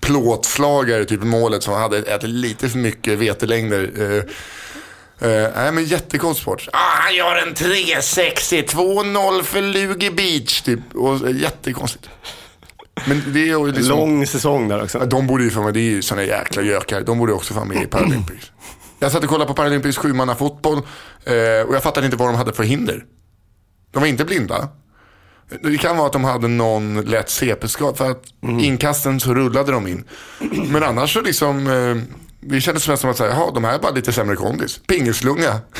plåtslagare 0.00 1.04
typ 1.04 1.22
målet 1.22 1.62
som 1.62 1.74
hade 1.74 1.98
ätit 1.98 2.30
lite 2.30 2.68
för 2.68 2.78
mycket 2.78 3.18
vetelängder. 3.18 3.90
Eh, 3.96 4.16
eh, 5.30 5.50
nej 5.56 5.72
men 5.72 5.84
jättekonstig 5.84 6.42
sport. 6.42 6.68
Ah, 6.72 6.78
han 7.02 7.14
gör 7.14 7.36
en 7.36 7.54
360, 7.54 8.62
2-0 8.62 9.42
för 9.42 9.62
Lugi 9.62 10.10
Beach 10.10 10.60
typ. 10.60 10.80
Och, 10.94 11.28
eh, 11.28 11.36
jättekonstigt. 11.36 12.08
Men 13.06 13.22
det 13.32 13.40
är 13.40 13.46
ju 13.46 13.66
liksom, 13.66 13.88
Lång 13.88 14.26
säsong 14.26 14.68
där 14.68 14.82
också. 14.82 14.98
De 14.98 15.26
borde 15.26 15.44
ju 15.44 15.50
få 15.50 15.62
med, 15.62 15.74
det 15.74 15.80
är 15.80 15.90
ju 15.90 16.02
sådana 16.02 16.26
jäkla 16.26 16.62
gökar. 16.62 17.00
De 17.00 17.18
borde 17.18 17.32
också 17.32 17.54
få 17.54 17.64
med 17.64 17.82
i 17.82 17.86
Paralympics. 17.90 18.52
Jag 18.98 19.12
satt 19.12 19.22
och 19.22 19.30
kollade 19.30 19.48
på 19.48 19.54
Paralympics 19.54 19.96
sjumannafotboll 19.98 20.78
eh, 21.24 21.68
och 21.68 21.74
jag 21.74 21.82
fattade 21.82 22.06
inte 22.06 22.16
vad 22.16 22.28
de 22.28 22.34
hade 22.34 22.52
för 22.52 22.62
hinder. 22.62 23.04
De 23.92 24.00
var 24.00 24.06
inte 24.06 24.24
blinda. 24.24 24.68
Det 25.62 25.78
kan 25.78 25.96
vara 25.96 26.06
att 26.06 26.12
de 26.12 26.24
hade 26.24 26.48
någon 26.48 27.00
lätt 27.00 27.30
CP-skada 27.30 27.96
för 27.96 28.10
att 28.10 28.24
inkasten 28.42 29.20
så 29.20 29.34
rullade 29.34 29.72
de 29.72 29.86
in. 29.86 30.04
Men 30.70 30.82
annars 30.82 31.12
så 31.14 31.20
liksom, 31.20 31.66
eh, 31.66 31.96
det 32.40 32.60
kändes 32.60 32.88
mest 32.88 33.00
som 33.00 33.10
att 33.10 33.16
säga, 33.16 33.30
jaha, 33.30 33.50
de 33.54 33.64
här 33.64 33.74
är 33.74 33.78
bara 33.78 33.92
lite 33.92 34.12
sämre 34.12 34.36
kondis. 34.36 34.80
Pingislunga. 34.86 35.60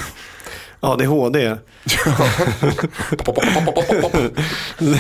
Ja, 0.81 0.97
det 0.97 1.05
är 1.05 1.09
HD. 1.09 1.57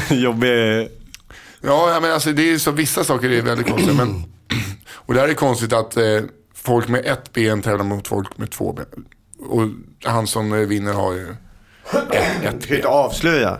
Jobbig... 0.22 0.88
Ja, 1.60 1.90
ja, 1.92 2.00
men 2.00 2.12
alltså 2.12 2.32
det 2.32 2.52
är 2.52 2.58
så, 2.58 2.70
vissa 2.70 3.04
saker 3.04 3.30
är 3.30 3.42
väldigt 3.42 3.66
konstiga. 3.68 3.94
Men, 3.94 4.08
och 4.90 5.14
det 5.14 5.20
här 5.20 5.28
är 5.28 5.34
konstigt 5.34 5.72
att 5.72 5.96
eh, 5.96 6.02
folk 6.54 6.88
med 6.88 7.06
ett 7.06 7.32
ben 7.32 7.62
tävlar 7.62 7.84
mot 7.84 8.08
folk 8.08 8.38
med 8.38 8.50
två 8.50 8.72
ben. 8.72 9.04
Och 9.48 9.68
han 10.10 10.26
som 10.26 10.68
vinner 10.68 10.92
har 10.92 11.12
ju 11.12 11.26
ett, 11.30 11.34
ett 11.94 12.00
Du 12.10 12.46
kan 12.46 12.58
ben. 12.68 12.76
inte 12.76 12.88
avslöja. 12.88 13.58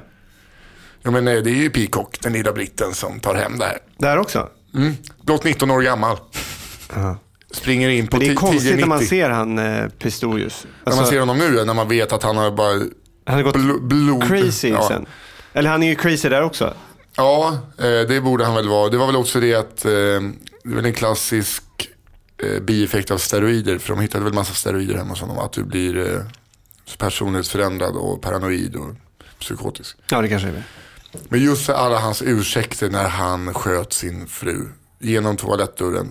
Ja, 1.03 1.11
men 1.11 1.29
eh, 1.29 1.35
det 1.43 1.51
är 1.51 1.55
ju 1.55 1.71
Peacock, 1.71 2.19
den 2.23 2.33
lilla 2.33 2.53
britten, 2.53 2.95
som 2.95 3.21
tar 3.21 3.35
hem 3.35 3.59
det 3.59 3.65
här. 3.65 3.79
Där 3.99 4.19
också. 4.19 4.49
Mm. 4.75 4.95
Blott 5.23 5.45
19 5.45 5.71
år 5.71 5.81
gammal. 5.83 6.17
Springer 7.51 7.89
in 7.89 8.07
på 8.07 8.17
Men 8.17 8.27
det 8.27 8.33
är 8.33 8.35
10- 8.35 8.39
konstigt 8.39 8.79
när 8.81 8.87
man 8.87 8.99
10,90. 9.01 9.05
ser 9.09 9.31
han 9.31 9.59
eh, 9.59 9.89
Pistorius. 9.89 10.65
När 10.65 10.73
Alltså, 10.85 11.03
man 11.03 11.11
ser 11.11 11.21
honom 11.21 11.39
nu, 11.39 11.65
när 11.65 11.75
man 11.75 11.89
vet 11.89 12.13
att 12.13 12.23
han 12.23 12.37
har 12.37 12.51
bara 12.51 12.73
han 13.25 13.37
har 13.37 13.43
gått 13.43 13.57
bl- 13.57 13.81
blod. 13.81 14.23
crazy 14.29 14.69
ja. 14.69 14.89
sen. 14.89 15.07
Eller 15.53 15.71
han 15.71 15.83
är 15.83 15.87
ju 15.89 15.95
crazy 15.95 16.29
där 16.29 16.43
också. 16.43 16.75
Ja, 17.17 17.59
eh, 17.79 17.85
det 17.85 18.21
borde 18.25 18.45
han 18.45 18.55
väl 18.55 18.69
vara. 18.69 18.89
Det 18.89 18.97
var 18.97 19.07
väl 19.07 19.17
också 19.17 19.41
det 19.41 19.55
att 19.55 19.85
eh, 19.85 19.91
det 19.91 20.71
är 20.71 20.75
väl 20.75 20.85
en 20.85 20.93
klassisk 20.93 21.63
eh, 22.43 22.63
bieffekt 22.63 23.11
av 23.11 23.19
steroider. 23.19 23.79
För 23.79 23.89
de 23.95 24.01
hittade 24.03 24.25
väl 24.25 24.33
massa 24.33 24.55
steroider 24.55 24.95
hemma 24.95 25.11
hos 25.11 25.21
honom. 25.21 25.39
Att 25.39 25.53
du 25.53 25.63
blir 25.65 26.15
eh, 26.15 26.21
personlighetsförändrad 26.99 27.97
och 27.97 28.23
paranoid 28.23 28.77
och 28.77 28.95
psykotisk. 29.41 29.97
Ja, 30.11 30.21
det 30.23 30.29
kanske 30.29 30.49
är 30.49 30.53
det. 30.53 30.63
Men 31.29 31.45
just 31.45 31.69
alla 31.69 31.99
hans 31.99 32.23
ursäkter 32.23 32.91
när 32.91 33.09
han 33.09 33.55
sköt 33.55 33.93
sin 33.93 34.27
fru 34.27 34.69
genom 34.99 35.37
toalettdörren. 35.37 36.11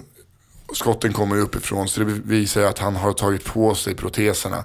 Skotten 0.73 1.13
kommer 1.13 1.37
uppifrån 1.37 1.87
så 1.87 1.99
det 1.99 2.05
visar 2.05 2.61
ju 2.61 2.67
att 2.67 2.79
han 2.79 2.95
har 2.95 3.13
tagit 3.13 3.45
på 3.45 3.75
sig 3.75 3.95
proteserna. 3.95 4.63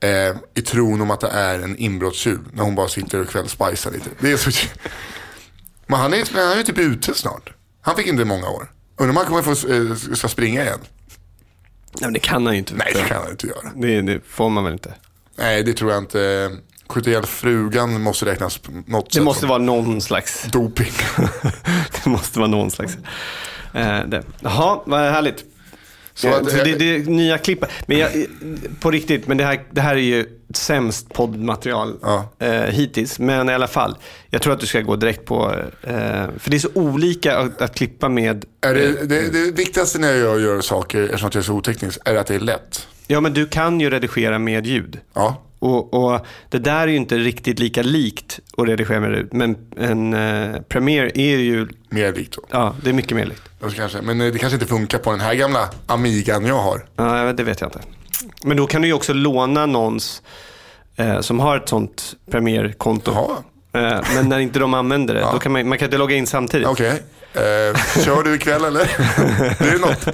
Eh, 0.00 0.36
I 0.54 0.62
tron 0.62 1.00
om 1.00 1.10
att 1.10 1.20
det 1.20 1.28
är 1.28 1.58
en 1.58 1.76
inbrottstjuv 1.76 2.40
när 2.52 2.64
hon 2.64 2.74
bara 2.74 2.88
sitter 2.88 3.20
och 3.20 3.28
kvällsbajsar 3.28 3.90
lite. 3.90 4.10
Det 4.20 4.32
är 4.32 4.36
så... 4.36 4.50
Men 5.86 6.00
han 6.00 6.14
är, 6.14 6.48
han 6.48 6.58
är 6.58 6.62
typ 6.62 6.78
ute 6.78 7.14
snart. 7.14 7.52
Han 7.80 7.96
fick 7.96 8.06
inte 8.06 8.24
många 8.24 8.48
år. 8.48 8.72
Undrar 8.96 9.10
om 9.10 9.16
han 9.16 9.26
kommer 9.26 9.54
få, 9.54 9.72
eh, 9.72 10.14
ska 10.14 10.28
springa 10.28 10.62
igen? 10.62 10.78
Nej, 11.92 12.00
men 12.00 12.12
det 12.12 12.18
kan 12.20 12.46
han 12.46 12.54
ju 12.54 12.58
inte. 12.58 12.74
Nej, 12.74 12.92
det 12.94 13.02
kan 13.02 13.22
han 13.22 13.30
inte 13.30 13.46
göra. 13.46 13.72
Det, 13.76 14.02
det 14.02 14.20
får 14.26 14.50
man 14.50 14.64
väl 14.64 14.72
inte. 14.72 14.94
Nej, 15.36 15.62
det 15.62 15.72
tror 15.72 15.90
jag 15.90 15.98
inte. 16.02 16.50
Skjuta 16.90 17.10
ihjäl 17.10 17.26
frugan 17.26 18.02
måste 18.02 18.26
räknas 18.26 18.58
på 18.58 18.72
något 18.86 19.08
Det 19.10 19.14
sätt 19.14 19.22
måste 19.22 19.40
som 19.40 19.48
vara 19.48 19.58
någon 19.58 20.00
slags... 20.00 20.42
doping. 20.52 20.92
det 22.04 22.10
måste 22.10 22.38
vara 22.38 22.48
någon 22.48 22.70
slags... 22.70 22.96
Eh, 23.74 23.98
det. 24.06 24.22
Jaha, 24.40 24.80
vad 24.86 25.00
härligt. 25.00 25.44
Så 26.14 26.28
Så 26.30 26.34
att- 26.36 26.46
det, 26.64 26.74
det 26.74 26.94
är 26.94 26.98
nya 26.98 27.38
klipp. 27.38 27.64
Men 27.86 27.98
jag, 27.98 28.10
på 28.80 28.90
riktigt, 28.90 29.26
men 29.26 29.36
det 29.36 29.44
här, 29.44 29.60
det 29.70 29.80
här 29.80 29.96
är 29.96 30.00
ju 30.00 30.26
sämst 30.54 31.12
poddmaterial 31.14 31.96
Ja. 32.02 32.28
eh, 32.38 32.52
hittills. 32.62 33.18
Men 33.18 33.48
i 33.48 33.54
alla 33.54 33.66
fall, 33.68 33.96
jag 34.30 34.42
tror 34.42 34.52
att 34.52 34.60
du 34.60 34.66
ska 34.66 34.80
gå 34.80 34.96
direkt 34.96 35.24
på... 35.24 35.54
Eh, 35.82 35.92
för 36.38 36.50
det 36.50 36.56
är 36.56 36.58
så 36.58 36.68
olika 36.74 37.38
att, 37.38 37.62
att 37.62 37.74
klippa 37.74 38.08
med... 38.08 38.44
Är 38.60 38.74
det, 38.74 39.06
det, 39.08 39.28
det 39.32 39.52
viktigaste 39.52 39.98
när 39.98 40.12
jag 40.14 40.40
gör 40.40 40.60
saker, 40.60 41.02
eftersom 41.02 41.30
jag 41.34 41.40
är 41.40 41.44
så 41.44 41.52
oteknisk, 41.54 41.98
är 42.04 42.14
att 42.16 42.26
det 42.26 42.34
är 42.34 42.40
lätt. 42.40 42.86
Ja, 43.06 43.20
men 43.20 43.32
du 43.34 43.46
kan 43.46 43.80
ju 43.80 43.90
redigera 43.90 44.38
med 44.38 44.66
ljud. 44.66 44.98
Ja, 45.14 45.42
Och, 45.60 45.94
och 45.94 46.26
det 46.48 46.58
där 46.58 46.80
är 46.80 46.86
ju 46.86 46.96
inte 46.96 47.18
riktigt 47.18 47.58
lika 47.58 47.82
likt 47.82 48.40
att 48.56 48.68
redigera 48.68 49.00
med 49.00 49.12
ut. 49.12 49.32
Men 49.32 49.56
en 49.76 50.14
eh, 50.14 50.60
Premiere 50.60 51.10
är 51.14 51.36
ju, 51.36 51.68
Mer 51.88 52.12
likt 52.12 52.34
så. 52.34 52.44
ja 52.50 52.74
det 52.82 52.90
är 52.90 52.94
mycket 52.94 53.16
mer 53.16 53.26
likt. 53.26 53.42
Alltså, 53.62 53.78
kanske. 53.78 54.02
Men 54.02 54.20
eh, 54.20 54.32
det 54.32 54.38
kanske 54.38 54.54
inte 54.54 54.66
funkar 54.66 54.98
på 54.98 55.10
den 55.10 55.20
här 55.20 55.34
gamla 55.34 55.68
Amigan 55.86 56.46
jag 56.46 56.58
har. 56.58 56.84
Ja, 56.96 57.32
det 57.32 57.42
vet 57.42 57.60
jag 57.60 57.68
inte. 57.68 57.80
Men 58.44 58.56
då 58.56 58.66
kan 58.66 58.82
du 58.82 58.88
ju 58.88 58.94
också 58.94 59.12
låna 59.12 59.66
någons 59.66 60.22
eh, 60.96 61.20
som 61.20 61.40
har 61.40 61.56
ett 61.56 61.68
sånt 61.68 62.14
Premiere-konto. 62.30 63.10
Eh, 63.72 64.00
men 64.14 64.28
när 64.28 64.38
inte 64.38 64.58
de 64.58 64.74
använder 64.74 65.14
det, 65.14 65.20
då 65.32 65.38
kan 65.38 65.52
man, 65.52 65.68
man 65.68 65.78
kan 65.78 65.86
inte 65.86 65.98
logga 65.98 66.16
in 66.16 66.26
samtidigt. 66.26 66.68
Okej. 66.68 67.02
Eh, 67.34 68.02
kör 68.04 68.22
du 68.22 68.34
ikväll 68.34 68.64
eller? 68.64 68.80
det 69.58 69.68
är 69.68 69.78
något, 69.78 70.04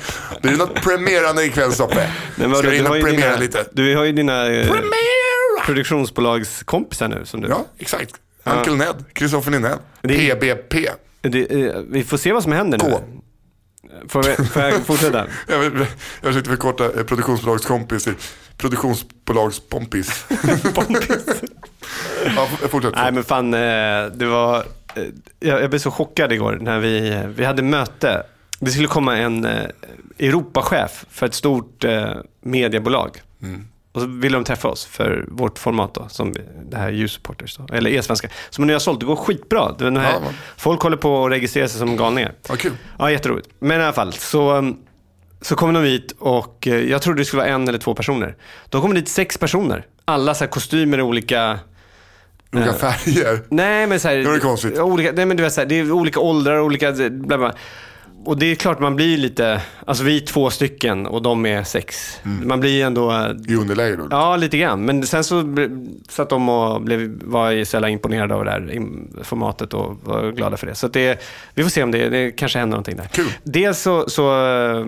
det 0.42 0.48
är 0.48 0.56
något 0.56 0.74
premierande 0.74 1.44
ikväll 1.44 1.72
Stoppe. 1.72 2.10
Ska 2.34 2.62
du 2.62 2.76
ju 2.76 2.84
premiera 2.84 3.12
dina, 3.12 3.36
lite? 3.36 3.64
Du 3.72 3.96
har 3.96 4.04
ju 4.04 4.12
dina 4.12 4.46
eh, 4.46 4.62
Premiera! 4.62 5.25
Produktionsbolagskompisar 5.66 7.08
nu. 7.08 7.20
Som 7.24 7.40
du, 7.40 7.48
Ja, 7.48 7.64
exakt. 7.78 8.14
Uncle 8.44 8.74
Ned, 8.76 9.04
Kristoffer 9.12 9.50
Linell, 9.50 9.78
Det 10.02 10.34
PBP. 10.34 10.74
det, 11.20 11.52
eh, 11.66 11.80
vi 11.90 12.04
får 12.04 12.16
se 12.16 12.32
vad 12.32 12.42
som 12.42 12.52
händer 12.52 12.78
nu. 12.78 12.90
K. 12.90 13.00
Får, 14.08 14.22
vi, 14.22 14.34
får 14.48 14.62
jag 14.62 14.74
fortsätta? 14.86 15.26
Jag, 15.48 15.58
vill- 15.58 15.78
jag 15.78 15.86
försökte 16.32 16.50
förkorta 16.50 16.84
eh, 16.84 17.04
produktionsbolagskompis 17.04 18.04
till 18.04 18.14
produktionsbolagspompis. 18.56 20.24
ja, 22.36 22.48
fortsätt. 22.68 22.94
Nej 22.94 23.12
men 23.12 23.24
fan, 23.24 23.54
eh, 23.54 23.60
det 24.14 24.26
var... 24.26 24.64
Jag 25.40 25.62
jag 25.62 25.70
blev 25.70 25.78
så 25.80 25.90
chockad 25.90 26.32
igår 26.32 26.58
när 26.60 26.78
vi, 26.78 27.22
vi 27.36 27.44
hade 27.44 27.62
möte. 27.62 28.22
Det 28.60 28.70
skulle 28.70 28.88
komma 28.88 29.16
en 29.16 29.44
eh, 29.44 29.66
Europachef 30.18 31.04
för 31.10 31.26
ett 31.26 31.34
stort 31.34 31.84
eh, 31.84 32.10
mediebolag. 32.42 33.20
Och 33.96 34.02
så 34.02 34.08
ville 34.08 34.36
de 34.36 34.44
träffa 34.44 34.68
oss 34.68 34.84
för 34.84 35.24
vårt 35.28 35.58
format 35.58 35.94
då, 35.94 36.06
som 36.08 36.34
det 36.70 36.76
här 36.76 36.92
U-supporters 36.92 37.56
då, 37.56 37.74
eller 37.74 37.90
e-svenska. 37.90 38.28
Som 38.50 38.66
nu 38.66 38.72
har 38.72 38.80
sålt, 38.80 39.00
det 39.00 39.06
går 39.06 39.16
skitbra. 39.16 39.72
Den 39.78 39.96
här, 39.96 40.12
Ja, 40.12 40.20
folk 40.56 40.80
håller 40.82 40.96
på 40.96 41.24
att 41.26 41.32
registrera 41.32 41.68
sig 41.68 41.78
som 41.78 41.96
galningar. 41.96 42.32
Vad 42.48 42.58
kul. 42.58 42.72
Ja, 42.98 43.10
jätteroligt. 43.10 43.48
Men 43.58 43.80
i 43.80 43.84
alla 43.84 43.92
fall, 43.92 44.12
så, 44.12 44.54
um, 44.54 44.76
så 45.40 45.56
kom 45.56 45.74
de 45.74 45.84
hit 45.84 46.14
och 46.18 46.66
eh, 46.66 46.74
jag 46.74 47.02
trodde 47.02 47.20
det 47.20 47.24
skulle 47.24 47.42
vara 47.42 47.50
en 47.50 47.68
eller 47.68 47.78
två 47.78 47.94
personer. 47.94 48.36
De 48.68 48.82
kom 48.82 48.94
dit 48.94 49.08
sex 49.08 49.38
personer. 49.38 49.86
Alla 50.04 50.34
så 50.34 50.44
här 50.44 50.50
kostymer 50.50 50.98
i 50.98 51.02
olika... 51.02 51.58
Olika 52.52 52.72
färger. 52.72 53.42
Nej, 53.48 53.86
men 53.86 54.00
så 54.00 54.08
här, 54.08 54.16
Det 54.16 54.28
var 54.28 54.38
konstigt. 54.38 54.78
Olika, 54.78 55.12
nej, 55.12 55.26
men 55.26 55.36
du 55.36 55.42
vet, 55.42 55.52
så 55.52 55.60
här, 55.60 55.68
det 55.68 55.78
är 55.78 55.92
olika 55.92 56.20
åldrar, 56.20 56.60
olika... 56.60 56.92
Bla 57.10 57.38
bla. 57.38 57.54
Och 58.26 58.38
det 58.38 58.46
är 58.46 58.54
klart 58.54 58.80
man 58.80 58.96
blir 58.96 59.18
lite... 59.18 59.60
Alltså 59.84 60.04
vi 60.04 60.16
är 60.16 60.26
två 60.26 60.50
stycken 60.50 61.06
och 61.06 61.22
de 61.22 61.46
är 61.46 61.62
sex. 61.64 62.20
Mm. 62.24 62.48
Man 62.48 62.60
blir 62.60 62.84
ändå... 62.84 63.12
I 63.48 63.54
underläge 63.54 63.96
då. 63.96 64.06
Ja, 64.10 64.36
lite 64.36 64.58
grann. 64.58 64.84
Men 64.84 65.06
sen 65.06 65.24
så 65.24 65.44
satt 66.08 66.30
de 66.30 66.48
och 66.48 66.82
blev, 66.82 67.22
var 67.24 67.64
så 67.64 67.76
jävla 67.76 67.88
imponerade 67.88 68.34
av 68.34 68.44
det 68.44 68.50
här 68.50 68.80
formatet 69.22 69.74
och 69.74 69.98
var 70.04 70.32
glada 70.32 70.56
för 70.56 70.66
det. 70.66 70.74
Så 70.74 70.88
det, 70.88 71.22
vi 71.54 71.62
får 71.62 71.70
se 71.70 71.82
om 71.82 71.90
det, 71.90 72.08
det 72.08 72.30
kanske 72.30 72.58
händer 72.58 72.70
någonting 72.76 72.96
där. 72.96 73.04
Kul. 73.04 73.26
Dels 73.42 73.78
så, 73.80 74.08
så 74.08 74.46
eh, 74.46 74.86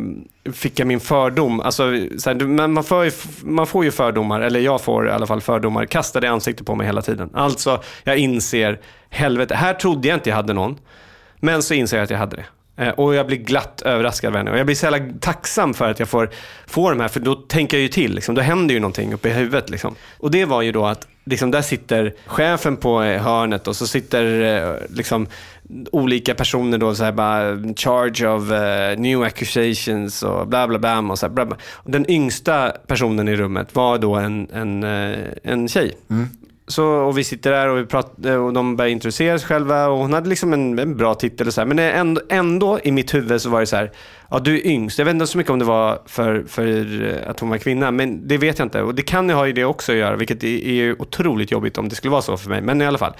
fick 0.53 0.79
jag 0.81 0.87
min 0.89 1.01
fördom. 1.01 1.61
Alltså, 1.61 1.83
så 2.19 2.31
här, 2.31 2.35
du- 2.35 2.47
man, 2.47 2.85
ju, 3.05 3.11
man 3.43 3.67
får 3.67 3.85
ju 3.85 3.91
fördomar, 3.91 4.41
eller 4.41 4.61
jag 4.61 4.81
får 4.81 5.09
i 5.09 5.11
alla 5.11 5.27
fall 5.27 5.41
fördomar, 5.41 5.85
kastade 5.87 6.27
i 6.27 6.31
ansiktet 6.31 6.67
på 6.67 6.75
mig 6.75 6.87
hela 6.87 7.03
tiden. 7.03 7.31
Alltså, 7.35 7.83
jag 8.05 8.17
inser, 8.19 8.81
helvete, 9.11 9.55
här 9.55 9.75
trodde 9.75 10.09
jag 10.09 10.17
inte 10.17 10.29
jag 10.29 10.37
hade 10.37 10.53
någon. 10.53 10.77
Men 11.41 11.63
så 11.63 11.75
inser 11.75 11.97
jag 11.97 12.05
att 12.05 12.11
jag 12.11 12.19
hade 12.19 12.37
det. 12.37 12.45
Eh, 12.79 12.89
och 12.89 13.15
jag 13.15 13.27
blir 13.27 13.37
glatt 13.37 13.83
överraskad 13.83 14.29
av 14.29 14.37
henne. 14.37 14.51
Och 14.51 14.59
jag 14.59 14.67
blir 14.67 14.77
så 14.77 14.87
jävla 14.87 15.13
tacksam 15.21 15.75
för 15.75 15.91
att 15.91 15.99
jag 15.99 16.09
får, 16.09 16.31
får 16.67 16.91
de 16.91 17.01
här, 17.01 17.09
för 17.09 17.21
då 17.21 17.35
tänker 17.35 17.77
jag 17.77 17.83
ju 17.83 17.89
till. 17.89 18.15
Liksom. 18.15 18.35
Då 18.35 18.43
händer 18.43 18.75
ju 18.75 18.81
någonting 18.81 19.15
uppe 19.15 19.29
i 19.29 19.33
huvudet. 19.33 19.71
Liksom. 19.71 19.95
Och 20.19 20.31
det 20.31 20.45
var 20.45 20.63
ju 20.63 20.73
då 20.73 20.87
att 20.87 21.09
liksom, 21.25 21.51
där 21.51 21.63
sitter 21.63 22.15
chefen 22.27 22.77
på 22.77 23.03
eh, 23.03 23.23
hörnet 23.23 23.69
och 23.69 23.77
så 23.77 23.87
sitter 23.87 24.43
eh, 24.43 24.75
liksom, 24.97 25.27
olika 25.93 26.35
personer 26.35 26.79
då 26.79 26.95
så 26.95 27.05
här 27.05 27.13
bara 27.13 27.57
charge 27.77 28.29
of 28.29 28.51
uh, 28.51 29.01
new 29.01 29.23
accusations 29.23 30.23
och 30.23 30.47
bla 30.47 30.69
bla 30.69 30.79
bla. 30.79 30.99
Och 30.99 31.19
så 31.19 31.27
här, 31.27 31.33
bla, 31.33 31.47
bla. 31.47 31.57
Den 31.85 32.11
yngsta 32.11 32.73
personen 32.87 33.29
i 33.29 33.37
rummet 33.37 33.75
var 33.75 33.99
då 33.99 34.15
en, 34.15 34.51
en, 34.51 34.85
en 35.43 35.69
tjej. 35.69 35.97
Mm. 36.11 36.29
Så, 36.69 36.87
och 36.87 37.19
vi 37.19 37.25
sitter 37.25 37.51
där 37.51 37.69
och, 37.69 37.79
vi 37.79 37.87
pratar, 37.87 38.31
eh, 38.31 38.47
och 38.47 38.53
de 38.53 38.77
börjar 38.77 38.91
introducera 38.91 39.39
sig 39.39 39.49
själva 39.49 39.87
och 39.87 39.99
hon 39.99 40.13
hade 40.13 40.29
liksom 40.29 40.53
en, 40.53 40.79
en 40.79 40.97
bra 40.97 41.15
titel 41.15 41.47
och 41.47 41.55
så 41.55 41.61
här. 41.61 41.67
Men 41.67 41.79
ändå, 41.79 42.21
ändå 42.29 42.81
i 42.85 42.93
mitt 42.93 43.15
huvud 43.15 43.43
så 43.43 43.51
var 43.51 43.61
det 43.61 43.67
så 43.67 43.77
här, 43.77 43.91
ja 44.31 44.39
du 44.39 44.57
är 44.57 44.67
yngst. 44.67 44.99
Jag 44.99 45.05
vet 45.05 45.15
inte 45.15 45.27
så 45.27 45.39
mycket 45.39 45.51
om 45.51 45.59
det 45.59 45.65
var 45.65 46.03
för, 46.07 46.45
för 46.49 46.67
eh, 47.05 47.31
att 47.31 47.41
hon 47.41 47.49
var 47.51 47.59
kvinna, 47.59 47.91
men 47.91 48.29
det 48.29 48.39
vet 48.39 48.59
jag 48.59 48.67
inte. 48.67 48.83
Och 48.83 48.95
det 48.95 49.03
kan 49.03 49.29
ju 49.29 49.35
ha 49.35 49.47
ju 49.47 49.53
det 49.53 49.65
också 49.65 49.93
att 49.93 49.99
göra, 49.99 50.17
vilket 50.17 50.45
är, 50.45 50.49
ju 50.49 50.97
otroligt 50.99 51.51
jobbigt 51.51 51.79
om 51.79 51.89
det 51.89 51.95
skulle 51.95 52.11
vara 52.11 52.23
så 52.23 52.37
för 52.37 52.51
mig. 52.51 52.61
Men 52.61 52.83
i 52.83 52.87
alla 52.87 52.99
fall. 52.99 53.13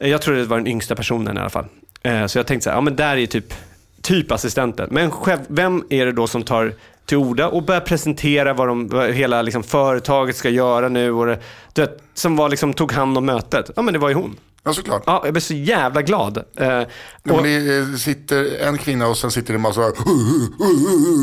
Jag 0.00 0.22
tror 0.22 0.34
det 0.34 0.44
var 0.44 0.56
den 0.56 0.66
yngsta 0.66 0.94
personen 0.94 1.36
i 1.36 1.40
alla 1.40 1.50
fall. 1.50 1.66
Eh, 2.02 2.26
så 2.26 2.38
jag 2.38 2.46
tänkte 2.46 2.64
så 2.64 2.70
här, 2.70 2.76
ja 2.76 2.80
men 2.80 2.96
där 2.96 3.12
är 3.12 3.16
ju 3.16 3.26
typ, 3.26 3.54
typ 4.02 4.32
assistenten. 4.32 4.88
Men 4.90 5.10
själv, 5.10 5.40
vem 5.48 5.84
är 5.90 6.06
det 6.06 6.12
då 6.12 6.26
som 6.26 6.42
tar 6.42 6.72
till 7.08 7.16
orda 7.16 7.48
och 7.48 7.62
börjar 7.62 7.80
presentera 7.80 8.52
vad, 8.52 8.68
de, 8.68 8.88
vad 8.88 9.10
hela 9.10 9.42
liksom 9.42 9.62
företaget 9.62 10.36
ska 10.36 10.48
göra 10.48 10.88
nu 10.88 11.12
och 11.12 11.26
det, 11.26 11.38
du 11.72 11.80
vet, 11.80 12.02
som 12.14 12.36
var 12.36 12.48
liksom, 12.48 12.74
tog 12.74 12.92
hand 12.92 13.18
om 13.18 13.26
mötet. 13.26 13.70
Ja 13.76 13.82
men 13.82 13.92
det 13.92 13.98
var 13.98 14.08
ju 14.08 14.14
hon. 14.14 14.36
Ja, 14.62 14.72
såklart. 14.72 15.02
Ja, 15.06 15.22
jag 15.24 15.34
blev 15.34 15.40
så 15.40 15.54
jävla 15.54 16.02
glad. 16.02 16.36
Eh, 16.36 16.82
och, 17.30 17.42
det 17.42 17.78
eh, 17.78 17.94
sitter 17.96 18.66
en 18.66 18.78
kvinna 18.78 19.06
och 19.06 19.16
sen 19.16 19.30
sitter 19.30 19.52
det 19.52 19.56
en 19.56 19.60
massa... 19.60 19.80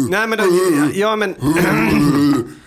nej 0.09 0.27
men, 0.27 0.38
då, 0.38 0.43
ja 0.93 1.15
men, 1.15 1.36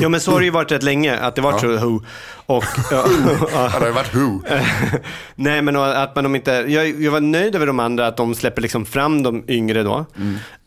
ja 0.00 0.08
men 0.08 0.20
så 0.20 0.30
har 0.32 0.38
det 0.38 0.44
ju 0.44 0.50
varit 0.50 0.72
rätt 0.72 0.82
länge, 0.82 1.16
att 1.18 1.34
det 1.34 1.42
varit 1.42 1.60
så 1.60 1.66
who. 1.76 2.00
Och, 2.46 2.64
ja, 2.90 3.06
Ja, 3.52 3.70
det 3.80 3.86
har 3.86 3.90
varit 3.92 4.14
who. 4.14 4.40
Nej, 5.34 5.62
men 5.62 5.76
att 5.76 6.14
man 6.14 6.24
de 6.24 6.34
inte, 6.36 6.50
jag, 6.68 7.02
jag 7.02 7.12
var 7.12 7.20
nöjd 7.20 7.54
över 7.54 7.66
de 7.66 7.80
andra, 7.80 8.06
att 8.06 8.16
de 8.16 8.34
släpper 8.34 8.62
liksom 8.62 8.86
fram 8.86 9.22
de 9.22 9.44
yngre 9.48 9.82
då. 9.82 10.06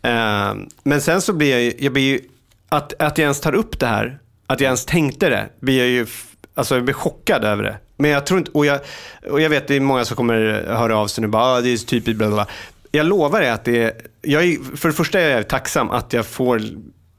Eh, 0.04 0.54
men 0.84 1.02
sen 1.02 1.22
så 1.22 1.34
blir 1.34 1.52
jag, 1.52 1.62
ju- 1.62 1.74
jag 1.80 1.94
blir 1.94 2.04
ju, 2.04 2.20
att, 2.70 2.94
att 3.02 3.18
jag 3.18 3.24
ens 3.24 3.40
tar 3.42 3.56
upp 3.56 3.80
det 3.80 3.88
här, 3.88 4.20
att 4.48 4.60
jag 4.60 4.66
ens 4.66 4.86
tänkte 4.86 5.30
det, 5.30 5.50
blir 5.60 5.78
jag 5.80 5.88
ju, 5.88 6.08
alltså 6.56 6.76
jag 6.76 6.84
blir 6.84 6.94
chockad 6.96 7.44
över 7.44 7.64
det. 7.64 7.78
Men 7.98 8.12
jag 8.12 8.26
tror 8.26 8.38
inte, 8.40 8.52
och 8.52 8.66
jag, 8.66 8.80
och 9.32 9.42
jag 9.42 9.50
vet 9.50 9.68
det 9.68 9.76
är 9.76 9.80
många 9.80 10.06
som 10.06 10.18
kommer 10.18 10.66
höra 10.68 10.98
av 10.98 11.08
sig 11.08 11.22
nu, 11.22 11.28
bara, 11.28 11.44
ah, 11.44 11.62
det 11.62 11.70
är 11.70 11.78
typiskt, 11.78 12.18
bla 12.18 12.28
bla 12.28 12.36
bla. 12.36 12.48
Jag 12.92 13.06
lovar 13.06 13.42
dig 13.42 13.50
att 13.50 13.66
det 13.66 13.84
är, 13.84 13.92
jag 14.22 14.44
är, 14.44 14.78
för 14.78 14.90
det 14.90 14.96
första 14.96 15.20
är 15.20 15.30
jag 15.30 15.48
tacksam 15.48 15.90
att 15.92 16.14
jag 16.14 16.26
får 16.26 16.62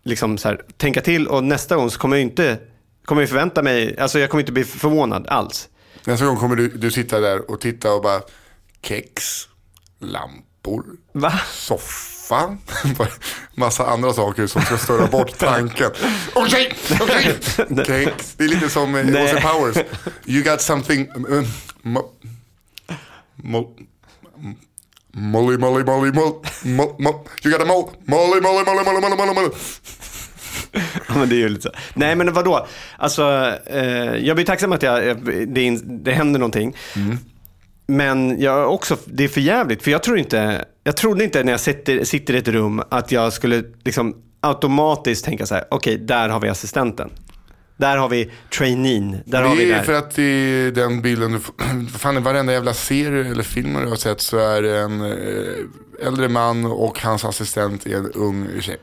liksom 0.03 0.39
så 0.39 0.49
här, 0.49 0.63
tänka 0.77 1.01
till 1.01 1.29
och 1.29 1.45
nästa 1.45 1.77
gång 1.77 1.91
så 1.91 1.99
kommer 1.99 2.17
jag 2.17 2.23
inte, 2.23 2.59
kommer 3.05 3.23
jag 3.23 3.29
förvänta 3.29 3.63
mig, 3.63 3.99
alltså 3.99 4.19
jag 4.19 4.31
kommer 4.31 4.43
inte 4.43 4.53
bli 4.53 4.65
förvånad 4.65 5.27
alls. 5.27 5.69
Nästa 6.05 6.27
gång 6.27 6.37
kommer 6.37 6.57
du, 6.57 6.69
du 6.69 6.91
sitta 6.91 7.21
där 7.21 7.51
och 7.51 7.61
titta 7.61 7.93
och 7.93 8.03
bara 8.03 8.23
kex, 8.83 9.49
lampor, 10.01 10.85
Va? 11.13 11.33
soffa, 11.53 12.57
massa 13.55 13.87
andra 13.87 14.13
saker 14.13 14.47
som 14.47 14.63
ska 14.63 14.79
störa 14.79 15.07
bort 15.07 15.39
tanken. 15.39 15.91
Okej, 16.35 16.73
okej, 17.01 17.39
kex. 17.87 18.35
Det 18.37 18.45
är 18.45 18.49
lite 18.49 18.69
som 18.69 18.95
eh. 18.95 19.23
Austin 19.23 19.43
Powers. 19.43 19.77
You 20.27 20.43
got 20.43 20.61
something... 20.61 21.09
Uh, 21.29 21.47
mo, 21.83 22.13
mo, 23.37 23.77
Molly, 25.13 25.59
Molly, 25.59 25.85
Molly, 25.85 26.13
Molly, 26.13 26.35
mo, 26.65 26.97
mo, 26.99 27.25
you 27.45 27.53
got 27.53 27.63
a 27.63 27.65
mo, 27.65 27.93
Molly, 28.05 28.41
Molly, 28.41 28.65
Molly, 28.65 28.85
Molly, 28.85 29.01
Molly, 29.01 29.17
Molly, 29.17 29.35
Molly. 29.35 29.51
Ja, 31.09 31.15
men 31.19 31.29
det 31.29 31.35
är 31.35 31.39
ju 31.39 31.49
lite 31.49 31.63
så. 31.63 31.71
Nej, 31.95 32.15
men 32.17 32.33
vadå? 32.33 32.67
Alltså, 32.99 33.53
eh, 33.67 34.17
jag 34.17 34.37
blir 34.37 34.45
tacksam 34.45 34.73
att 34.73 34.83
jag, 34.83 35.17
det, 35.49 35.63
in, 35.63 36.05
det 36.05 36.13
händer 36.13 36.41
någonting. 36.41 36.77
Men 37.87 38.41
jag 38.41 38.59
är 38.59 38.65
också, 38.65 38.97
det 39.05 39.25
är 39.25 39.29
för 39.29 39.41
jävligt. 39.41 39.83
För 39.83 39.91
jag 39.91 40.03
tror 40.03 40.19
inte, 40.19 40.65
jag 40.85 40.97
trodde 40.97 41.25
inte 41.25 41.45
när 41.45 41.53
jag 41.53 41.61
sitter, 41.61 42.05
sitter 42.05 42.35
i 42.35 42.39
ett 42.39 42.49
rum 42.49 42.83
att 42.91 43.13
jag 43.13 43.33
skulle 43.33 43.63
liksom 43.85 44.17
automatiskt 44.41 45.25
tänka 45.25 45.47
så 45.47 45.55
här, 45.55 45.65
okej, 45.71 45.99
där 45.99 46.29
har 46.29 46.41
vi 46.41 46.49
assistenten. 46.49 47.11
Där 47.81 47.97
har 47.97 48.09
vi 48.09 48.31
traineen. 48.59 49.17
Där 49.25 49.43
har 49.43 49.57
vi 49.57 49.65
Det 49.65 49.73
är 49.73 49.77
där. 49.77 49.83
för 49.85 49.93
att 49.93 50.19
i 50.19 50.71
den 50.71 51.03
bilden, 51.03 51.33
du 51.33 51.87
fan 51.99 52.17
i 52.17 52.21
varenda 52.21 52.53
jävla 52.53 52.75
serie 52.75 53.31
eller 53.31 53.43
film 53.43 53.75
du 53.75 53.89
har 53.89 53.97
sett 53.97 54.21
så 54.21 54.39
är 54.39 54.63
det 54.63 54.79
en 54.79 55.01
eh, 55.01 56.07
äldre 56.07 56.29
man 56.29 56.65
och 56.67 57.01
hans 57.01 57.25
assistent 57.25 57.87
är 57.87 57.97
en 57.97 58.11
ung 58.13 58.49
tjej. 58.61 58.77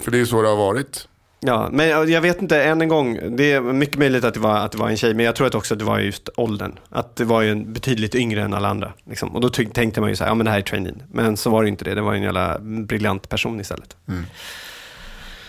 För 0.00 0.10
det 0.10 0.20
är 0.20 0.24
så 0.24 0.42
det 0.42 0.48
har 0.48 0.56
varit. 0.56 1.08
Ja, 1.40 1.68
men 1.72 2.10
jag 2.10 2.20
vet 2.20 2.42
inte, 2.42 2.62
än 2.62 2.80
en 2.80 2.88
gång, 2.88 3.36
det 3.36 3.52
är 3.52 3.60
mycket 3.60 3.98
möjligt 3.98 4.24
att 4.24 4.34
det, 4.34 4.40
var, 4.40 4.56
att 4.56 4.72
det 4.72 4.78
var 4.78 4.88
en 4.88 4.96
tjej, 4.96 5.14
men 5.14 5.24
jag 5.26 5.36
tror 5.36 5.46
att 5.46 5.54
också 5.54 5.74
att 5.74 5.78
det 5.78 5.84
var 5.84 5.98
just 5.98 6.28
åldern. 6.36 6.78
Att 6.90 7.16
det 7.16 7.24
var 7.24 7.42
ju 7.42 7.50
en 7.50 7.72
betydligt 7.72 8.14
yngre 8.14 8.42
än 8.42 8.54
alla 8.54 8.68
andra. 8.68 8.92
Liksom. 9.08 9.34
Och 9.34 9.40
då 9.40 9.48
tänkte 9.48 10.00
man 10.00 10.10
ju 10.10 10.16
så 10.16 10.24
här, 10.24 10.30
ja 10.30 10.34
men 10.34 10.44
det 10.44 10.50
här 10.50 10.58
är 10.58 10.62
traineen. 10.62 11.02
Men 11.12 11.36
så 11.36 11.50
var 11.50 11.62
det 11.62 11.68
inte 11.68 11.84
det, 11.84 11.94
det 11.94 12.00
var 12.00 12.14
en 12.14 12.22
jävla 12.22 12.58
briljant 12.60 13.28
person 13.28 13.60
istället. 13.60 13.96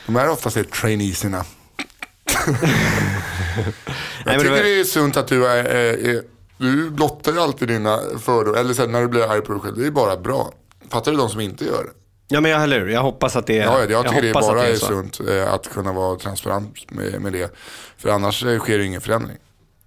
De 0.05 0.15
är 0.15 0.29
oftast 0.29 0.71
traineeserna. 0.71 1.43
Jag 4.25 4.33
det 4.35 4.39
tycker 4.39 4.63
det 4.63 4.79
är 4.79 4.83
sunt 4.83 5.17
att 5.17 5.27
du 5.27 5.47
är, 5.47 5.63
är, 5.65 6.09
är 6.09 6.21
du 6.57 6.89
blottar 6.89 7.31
ju 7.31 7.39
alltid 7.39 7.67
dina 7.67 7.99
fördomar, 8.21 8.59
eller 8.59 8.73
sen 8.73 8.91
när 8.91 9.01
du 9.01 9.07
blir 9.07 9.31
arg 9.31 9.41
på 9.41 9.51
dig 9.53 9.61
själv, 9.61 9.77
det 9.77 9.87
är 9.87 9.91
bara 9.91 10.17
bra. 10.17 10.51
Fattar 10.91 11.11
du 11.11 11.17
de 11.17 11.29
som 11.29 11.41
inte 11.41 11.65
gör 11.65 11.83
det? 11.83 11.89
Ja, 12.27 12.41
men 12.41 12.51
jag, 12.51 12.63
eller 12.63 12.79
hur? 12.79 12.87
Jag 12.89 13.01
hoppas 13.01 13.35
att 13.35 13.47
det 13.47 13.59
är 13.59 13.63
Ja, 13.63 13.79
jag, 13.79 13.91
jag 13.91 14.07
tycker 14.09 14.21
det 14.21 14.33
bara 14.33 14.67
är, 14.67 14.75
så. 14.75 14.85
sunt 14.85 15.19
eh, 15.29 15.53
att 15.53 15.73
kunna 15.73 15.93
vara 15.93 16.15
transparent 16.19 16.91
med, 16.91 17.21
med 17.21 17.33
det. 17.33 17.55
För 17.97 18.09
annars 18.09 18.43
eh, 18.45 18.59
sker 18.59 18.77
det 18.77 18.83
ingen 18.85 19.01
förändring. 19.01 19.37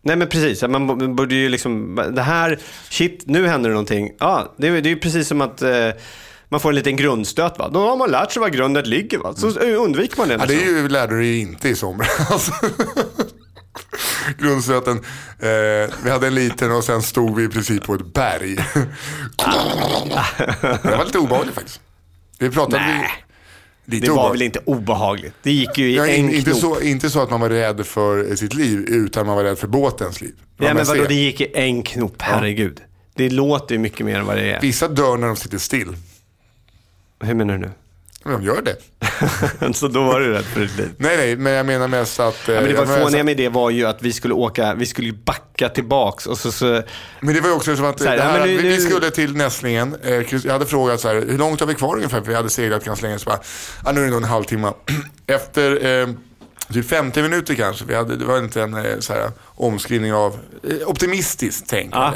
Nej 0.02 0.16
men 0.16 0.28
precis, 0.28 0.62
man 0.62 1.16
borde 1.16 1.34
ju 1.34 1.48
liksom, 1.48 2.00
det 2.12 2.22
här, 2.22 2.58
shit, 2.90 3.22
nu 3.26 3.46
händer 3.46 3.70
det 3.70 3.74
någonting. 3.74 4.10
Ja, 4.18 4.54
det, 4.56 4.68
är- 4.68 4.80
det 4.80 4.88
är 4.88 4.94
ju 4.94 4.98
precis 5.00 5.28
som 5.28 5.40
att 5.40 5.62
eh, 5.62 5.88
man 6.48 6.60
får 6.60 6.68
en 6.68 6.74
liten 6.74 6.96
grundstöt 6.96 7.58
va. 7.58 7.68
Då 7.68 7.88
har 7.88 7.96
man 7.96 8.10
lärt 8.10 8.32
sig 8.32 8.40
var 8.40 8.48
grunden 8.48 8.90
ligger 8.90 9.18
va. 9.18 9.34
Så 9.36 9.60
eh, 9.60 9.82
undviker 9.82 10.18
man 10.18 10.28
det. 10.28 10.34
Mm. 10.34 10.46
Ja, 10.50 10.54
det 10.56 10.64
är 10.64 10.66
ju, 10.66 10.88
lärde 10.88 11.14
du 11.14 11.20
dig 11.20 11.38
inte 11.40 11.68
i 11.68 11.74
somras. 11.74 12.50
Grundstöten. 14.38 14.96
Eh, 15.38 15.94
vi 16.04 16.10
hade 16.10 16.26
en 16.26 16.34
liten 16.34 16.72
och 16.72 16.84
sen 16.84 17.02
stod 17.02 17.36
vi 17.36 17.44
i 17.44 17.48
princip 17.48 17.84
på 17.84 17.94
ett 17.94 18.14
berg. 18.14 18.56
det 20.82 20.96
var 20.96 21.04
lite 21.04 21.18
obehagligt 21.18 21.54
faktiskt. 21.54 21.80
Vi 22.38 22.50
pratade 22.50 22.82
Nej, 22.82 23.08
lite 23.84 24.06
det 24.06 24.10
var 24.10 24.16
obehagligt. 24.16 24.40
väl 24.40 24.46
inte 24.46 24.60
obehagligt. 24.64 25.34
Det 25.42 25.52
gick 25.52 25.78
ju 25.78 25.90
i 25.90 25.96
Ja, 25.96 26.06
en 26.06 26.30
inte, 26.30 26.50
knop. 26.50 26.60
så, 26.60 26.80
inte 26.80 27.10
så 27.10 27.20
att 27.22 27.30
man 27.30 27.40
var 27.40 27.50
rädd 27.50 27.86
för 27.86 28.36
sitt 28.36 28.54
liv, 28.54 28.78
utan 28.88 29.26
man 29.26 29.36
var 29.36 29.44
rädd 29.44 29.58
för 29.58 29.66
båtens 29.68 30.20
liv. 30.20 30.34
Ja 30.58 30.74
men 30.74 30.86
vadå, 30.86 31.04
det. 31.04 31.14
gick 31.14 31.40
i 31.40 31.50
en 31.54 31.82
knop, 31.82 32.14
herregud. 32.18 32.80
Det 33.14 33.30
låter 33.30 33.74
ju 33.74 33.78
mycket 33.78 34.06
mer 34.06 34.18
än 34.18 34.26
vad 34.26 34.36
det 34.36 34.52
är. 34.52 34.60
Vissa 34.60 34.88
dör 34.88 35.16
när 35.16 35.26
de 35.26 35.36
sitter 35.36 35.58
still. 35.58 35.96
Hur 37.20 37.34
menar 37.34 37.54
du 37.54 37.60
nu? 37.60 37.70
De 38.24 38.42
gör 38.42 38.62
det. 38.62 38.76
så 39.74 39.88
då 39.88 40.04
var 40.04 40.20
du 40.20 40.32
rädd 40.32 40.44
för 40.44 40.60
ditt 40.60 40.76
liv. 40.76 40.90
Nej, 40.96 41.16
nej, 41.16 41.36
men 41.36 41.52
jag 41.52 41.66
menar 41.66 41.88
mest 41.88 42.20
att... 42.20 42.48
eh, 42.48 42.54
Ja, 42.54 42.60
men 42.60 42.70
det 42.70 42.76
var 42.78 42.86
menar 42.86 43.04
fåniga 43.04 43.24
med 43.24 43.36
det 43.36 43.48
var 43.48 43.70
ju 43.70 43.86
att 43.86 44.02
vi 44.02 44.12
skulle 44.12 44.34
åka, 44.34 44.74
vi 44.74 44.86
skulle 44.86 45.06
ju 45.08 45.12
backa 45.24 45.68
tillbaks 45.68 46.26
och 46.26 46.38
så, 46.38 46.52
så 46.52 46.82
Men 47.20 47.34
det 47.34 47.40
var 47.40 47.48
ju 47.48 47.54
också 47.54 47.76
som 47.76 47.84
att 47.86 48.00
här, 48.04 48.10
det 48.10 48.16
ja, 48.16 48.22
här, 48.22 48.38
men 48.38 48.48
nu- 48.48 48.56
vi, 48.62 48.68
vi 48.68 48.80
skulle 48.80 49.10
till 49.10 49.34
Nässlingen. 49.36 49.96
Eh, 50.04 50.34
Jag 50.46 50.52
hade 50.52 50.66
frågat 50.66 51.00
så 51.00 51.08
här, 51.08 51.14
hur 51.14 51.38
långt 51.38 51.60
har 51.60 51.66
vi 51.66 51.74
kvar 51.74 51.96
ungefär? 51.96 52.20
För 52.20 52.28
vi 52.28 52.34
hade 52.34 52.50
seglat 52.50 52.84
ganska 52.84 53.06
länge. 53.06 53.18
Så 53.18 53.30
bara, 53.30 53.40
ja, 53.84 53.92
nu 53.92 54.00
är 54.00 54.04
det 54.04 54.10
nog 54.10 54.22
en 54.22 54.28
halvtimme. 54.28 54.72
Efter 55.26 56.00
eh, 56.02 56.08
typ 56.72 56.88
50 56.88 57.22
minuter 57.22 57.54
kanske, 57.54 57.84
vi 57.84 57.94
hade, 57.94 58.16
det 58.16 58.24
var 58.24 58.38
inte 58.38 58.62
en 58.62 58.74
eh, 58.74 58.98
så 58.98 59.12
här, 59.12 59.30
omskrivning 59.44 60.12
av 60.14 60.38
eh, 60.70 60.88
optimistiskt 60.88 61.64
tänk. 61.68 61.94
Ja. 61.94 62.14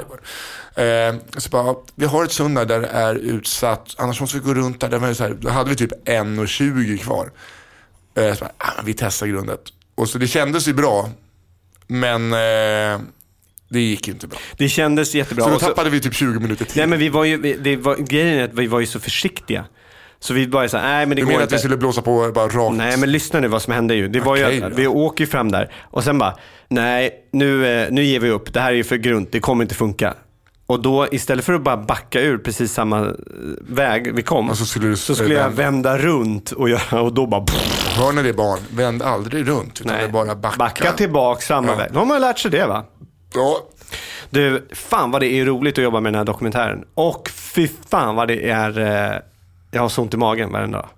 Eh, 0.74 1.14
så 1.36 1.48
bara, 1.50 1.74
vi 1.94 2.06
har 2.06 2.24
ett 2.24 2.32
sund 2.32 2.56
där, 2.56 2.66
det 2.66 2.86
är 2.86 3.14
utsatt, 3.14 3.94
annars 3.98 4.20
måste 4.20 4.36
vi 4.38 4.42
gå 4.44 4.54
runt 4.54 4.80
där. 4.80 4.88
där 4.88 4.98
var 4.98 5.12
så 5.14 5.22
här, 5.22 5.34
då 5.40 5.48
hade 5.50 5.70
vi 5.70 5.76
typ 5.76 5.92
1,20 6.08 6.98
kvar. 6.98 7.30
Eh, 8.16 8.34
så 8.34 8.40
bara, 8.44 8.52
ah, 8.58 8.82
vi 8.84 8.94
testar 8.94 9.26
grundet. 9.26 9.60
Och 9.94 10.08
så 10.08 10.18
det 10.18 10.26
kändes 10.26 10.68
ju 10.68 10.72
bra, 10.74 11.10
men 11.86 12.32
eh, 12.32 13.00
det 13.68 13.80
gick 13.80 14.08
inte 14.08 14.26
bra. 14.26 14.38
det 14.56 14.68
kändes 14.68 15.14
jättebra. 15.14 15.44
Så 15.44 15.50
då 15.50 15.54
Och 15.56 15.60
så- 15.60 15.66
tappade 15.68 15.90
vi 15.90 16.00
typ 16.00 16.14
20 16.14 16.40
minuter 16.40 16.64
till. 16.64 16.76
Nej 16.76 16.86
men 16.86 16.98
vi 16.98 17.08
var 17.08 17.24
ju, 17.24 17.56
det 17.56 17.76
var, 17.76 17.96
grejen 17.96 18.38
är 18.38 18.44
att 18.44 18.54
vi 18.54 18.66
var 18.66 18.80
ju 18.80 18.86
så 18.86 19.00
försiktiga. 19.00 19.64
Så 20.20 20.34
vi 20.34 20.46
bara 20.46 20.68
så 20.68 20.76
här, 20.76 20.84
nej 20.84 21.06
men 21.06 21.16
det 21.16 21.22
Du 21.22 21.24
går 21.24 21.30
menar 21.32 21.42
inte. 21.42 21.54
att 21.54 21.58
vi 21.58 21.62
skulle 21.62 21.76
blåsa 21.76 22.02
på 22.02 22.32
bara 22.34 22.48
rakt? 22.48 22.76
Nej 22.76 22.96
men 22.96 23.12
lyssna 23.12 23.40
nu 23.40 23.48
vad 23.48 23.62
som 23.62 23.72
hände 23.72 23.94
ju. 23.94 24.08
Det 24.08 24.20
var 24.20 24.32
Okej 24.32 24.56
ju 24.56 24.64
att 24.64 24.78
vi 24.78 24.86
åker 24.86 25.24
ju 25.24 25.30
fram 25.30 25.50
där 25.50 25.72
och 25.80 26.04
sen 26.04 26.18
bara, 26.18 26.36
nej 26.68 27.10
nu, 27.32 27.66
eh, 27.66 27.88
nu 27.90 28.04
ger 28.04 28.20
vi 28.20 28.30
upp. 28.30 28.52
Det 28.52 28.60
här 28.60 28.72
är 28.72 28.76
ju 28.76 28.84
för 28.84 28.96
grunt, 28.96 29.32
det 29.32 29.40
kommer 29.40 29.64
inte 29.64 29.74
funka. 29.74 30.14
Och 30.72 30.82
då 30.82 31.06
istället 31.12 31.44
för 31.44 31.52
att 31.52 31.62
bara 31.62 31.76
backa 31.76 32.20
ur 32.20 32.38
precis 32.38 32.72
samma 32.72 33.00
eh, 33.00 33.12
väg 33.60 34.14
vi 34.14 34.22
kom, 34.22 34.50
Och 34.50 34.58
så 34.58 34.66
skulle 34.66 34.88
du- 34.88 34.96
så 34.96 35.14
skulle 35.14 35.34
jag 35.34 35.50
vända. 35.50 35.98
runt 35.98 36.52
och, 36.52 36.68
göra, 36.68 37.00
och 37.02 37.12
då 37.14 37.26
bara, 37.26 37.44
Hör 37.96 38.12
ni 38.12 38.22
det 38.22 38.32
barn? 38.32 38.58
Vänd 38.70 39.02
aldrig 39.02 39.48
runt, 39.48 39.80
utan 39.80 39.96
nej, 39.96 40.08
bara 40.08 40.34
backa. 40.34 40.56
backa 40.56 40.92
tillbaka 40.92 41.40
samma 41.40 41.68
Ja. 41.68 41.76
väg. 41.76 41.90
Då 41.92 41.98
har 41.98 42.06
man 42.06 42.20
lärt 42.20 42.38
sig 42.38 42.50
det 42.50 42.66
va? 42.66 42.84
Ja, 43.34 43.56
Du, 44.30 44.66
fan 44.72 45.10
vad 45.10 45.20
det 45.22 45.26
är 45.26 45.44
roligt 45.44 45.78
att 45.78 45.84
jobba 45.84 46.00
med 46.00 46.12
den 46.12 46.18
här 46.18 46.24
dokumentären. 46.24 46.84
Och 46.94 47.28
fy 47.34 47.68
fan 47.88 48.14
vad 48.14 48.28
det 48.28 48.50
är, 48.50 48.78
eh, 48.78 49.18
jag 49.70 49.80
har 49.82 49.88
så 49.88 50.02
ont 50.02 50.14
i 50.14 50.16
magen 50.16 50.52
varenda 50.52 50.78
dag. 50.78 50.88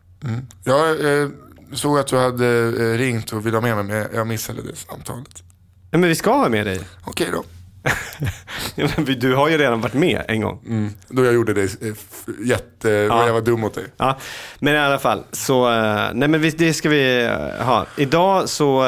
jag 0.64 0.90
eh, 1.22 1.28
såg 1.72 1.98
att 1.98 2.06
du 2.06 2.18
hade 2.18 2.46
eh, 2.46 2.98
ringt 2.98 3.32
och 3.32 3.46
ville 3.46 3.56
ha 3.56 3.62
med 3.62 3.76
mig, 3.76 3.84
men 3.84 4.06
jag 4.14 4.26
missade 4.26 4.62
det 4.62 4.76
samtalet. 4.76 5.42
Nej, 5.90 6.00
men 6.00 6.08
vi 6.08 6.14
ska 6.14 6.32
ha 6.36 6.48
med 6.48 6.66
dig. 6.66 6.80
Okej 7.04 7.28
då. 7.32 7.44
Ja, 8.74 8.88
Du 9.18 9.34
har 9.34 9.48
ju 9.48 9.58
redan 9.58 9.80
varit 9.80 9.94
med 9.94 10.22
en 10.28 10.40
gång. 10.40 10.90
Då 11.08 11.24
jag 11.24 11.34
gjorde 11.34 11.54
det 11.54 11.62
eh, 11.62 11.94
jätte... 12.44 12.90
Jag 12.90 13.32
var 13.32 13.40
dum 13.40 13.60
mot 13.60 13.74
dig. 13.74 13.84
Ja, 13.96 14.18
men 14.58 14.74
i 14.74 14.78
alla 14.78 14.98
fall, 14.98 15.22
så, 15.32 15.70
eh, 15.72 16.10
nej 16.14 16.28
men 16.28 16.52
det 16.56 16.74
ska 16.74 16.88
vi 16.88 17.24
eh, 17.24 17.66
ha. 17.66 17.86
Idag 17.96 18.48
så 18.48 18.84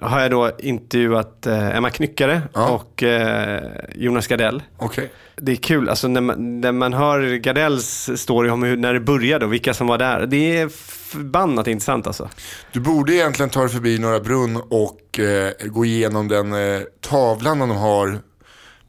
har 0.00 0.20
jag 0.20 0.30
då 0.30 0.50
intervjuat 0.58 1.46
eh, 1.46 1.76
Emma 1.76 1.90
Knyckare 1.90 2.42
Ja. 2.54 2.68
och 2.68 3.02
eh, 3.02 3.62
Jonas 3.94 4.26
Gardell. 4.26 4.62
Okej. 4.76 5.12
Det 5.36 5.52
är 5.52 5.56
kul, 5.56 5.88
alltså 5.88 6.08
när 6.08 6.20
man, 6.20 6.60
när 6.60 6.72
man 6.72 6.92
hör 6.92 7.36
Gardells 7.36 8.10
story 8.16 8.50
om 8.50 8.62
hur, 8.62 8.76
när 8.76 8.94
det 8.94 9.00
började 9.00 9.44
och 9.44 9.52
vilka 9.52 9.74
som 9.74 9.86
var 9.86 9.98
där. 9.98 10.26
Det 10.26 10.58
är 10.60 10.68
förbannat 10.68 11.66
intressant 11.66 12.06
alltså. 12.06 12.28
Du 12.72 12.80
borde 12.80 13.14
egentligen 13.14 13.50
ta 13.50 13.60
dig 13.60 13.68
förbi 13.68 13.98
Norra 13.98 14.20
Brunn 14.20 14.56
och 14.70 15.18
eh, 15.18 15.52
gå 15.66 15.84
igenom 15.84 16.28
den 16.28 16.52
eh, 16.52 16.80
tavlan 17.00 17.58
de 17.58 17.70
har 17.70 18.18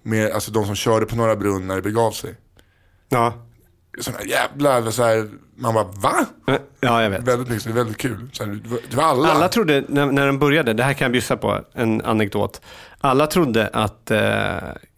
med 0.04 0.32
alltså 0.32 0.52
de 0.52 0.66
som 0.66 0.76
körde 0.76 1.06
på 1.06 1.16
Norra 1.16 1.36
Brunn 1.36 1.68
när 1.68 1.76
det 1.76 1.82
begav 1.82 2.12
sig. 2.12 2.36
Ja, 3.10 3.34
Sådana 4.00 4.24
jävla, 4.24 4.92
så 4.92 5.04
här, 5.04 5.30
man 5.56 5.74
bara 5.74 5.84
va? 5.84 6.26
Eh, 6.48 6.56
ja 6.80 7.04
jag 7.04 7.10
vet. 7.10 7.24
Väldigt 7.24 7.50
är 7.70 7.76
väldigt 7.76 7.98
kul. 7.98 8.30
Så 8.34 8.44
här, 8.46 8.52
det 8.52 8.70
var- 8.70 8.80
det 8.90 8.96
var 8.96 9.04
alla. 9.04 9.28
Alla 9.32 9.48
trodde, 9.48 9.84
när, 9.88 10.06
när 10.06 10.28
de 10.28 10.40
började, 10.40 10.74
det 10.74 10.84
här 10.84 10.94
kan 10.94 11.06
jag 11.06 11.12
bjussa 11.12 11.38
på, 11.38 11.60
en 11.74 12.02
anekdot. 12.02 12.62
Alla 13.00 13.28
trodde 13.28 13.68
att 13.74 14.12
eh, 14.12 14.56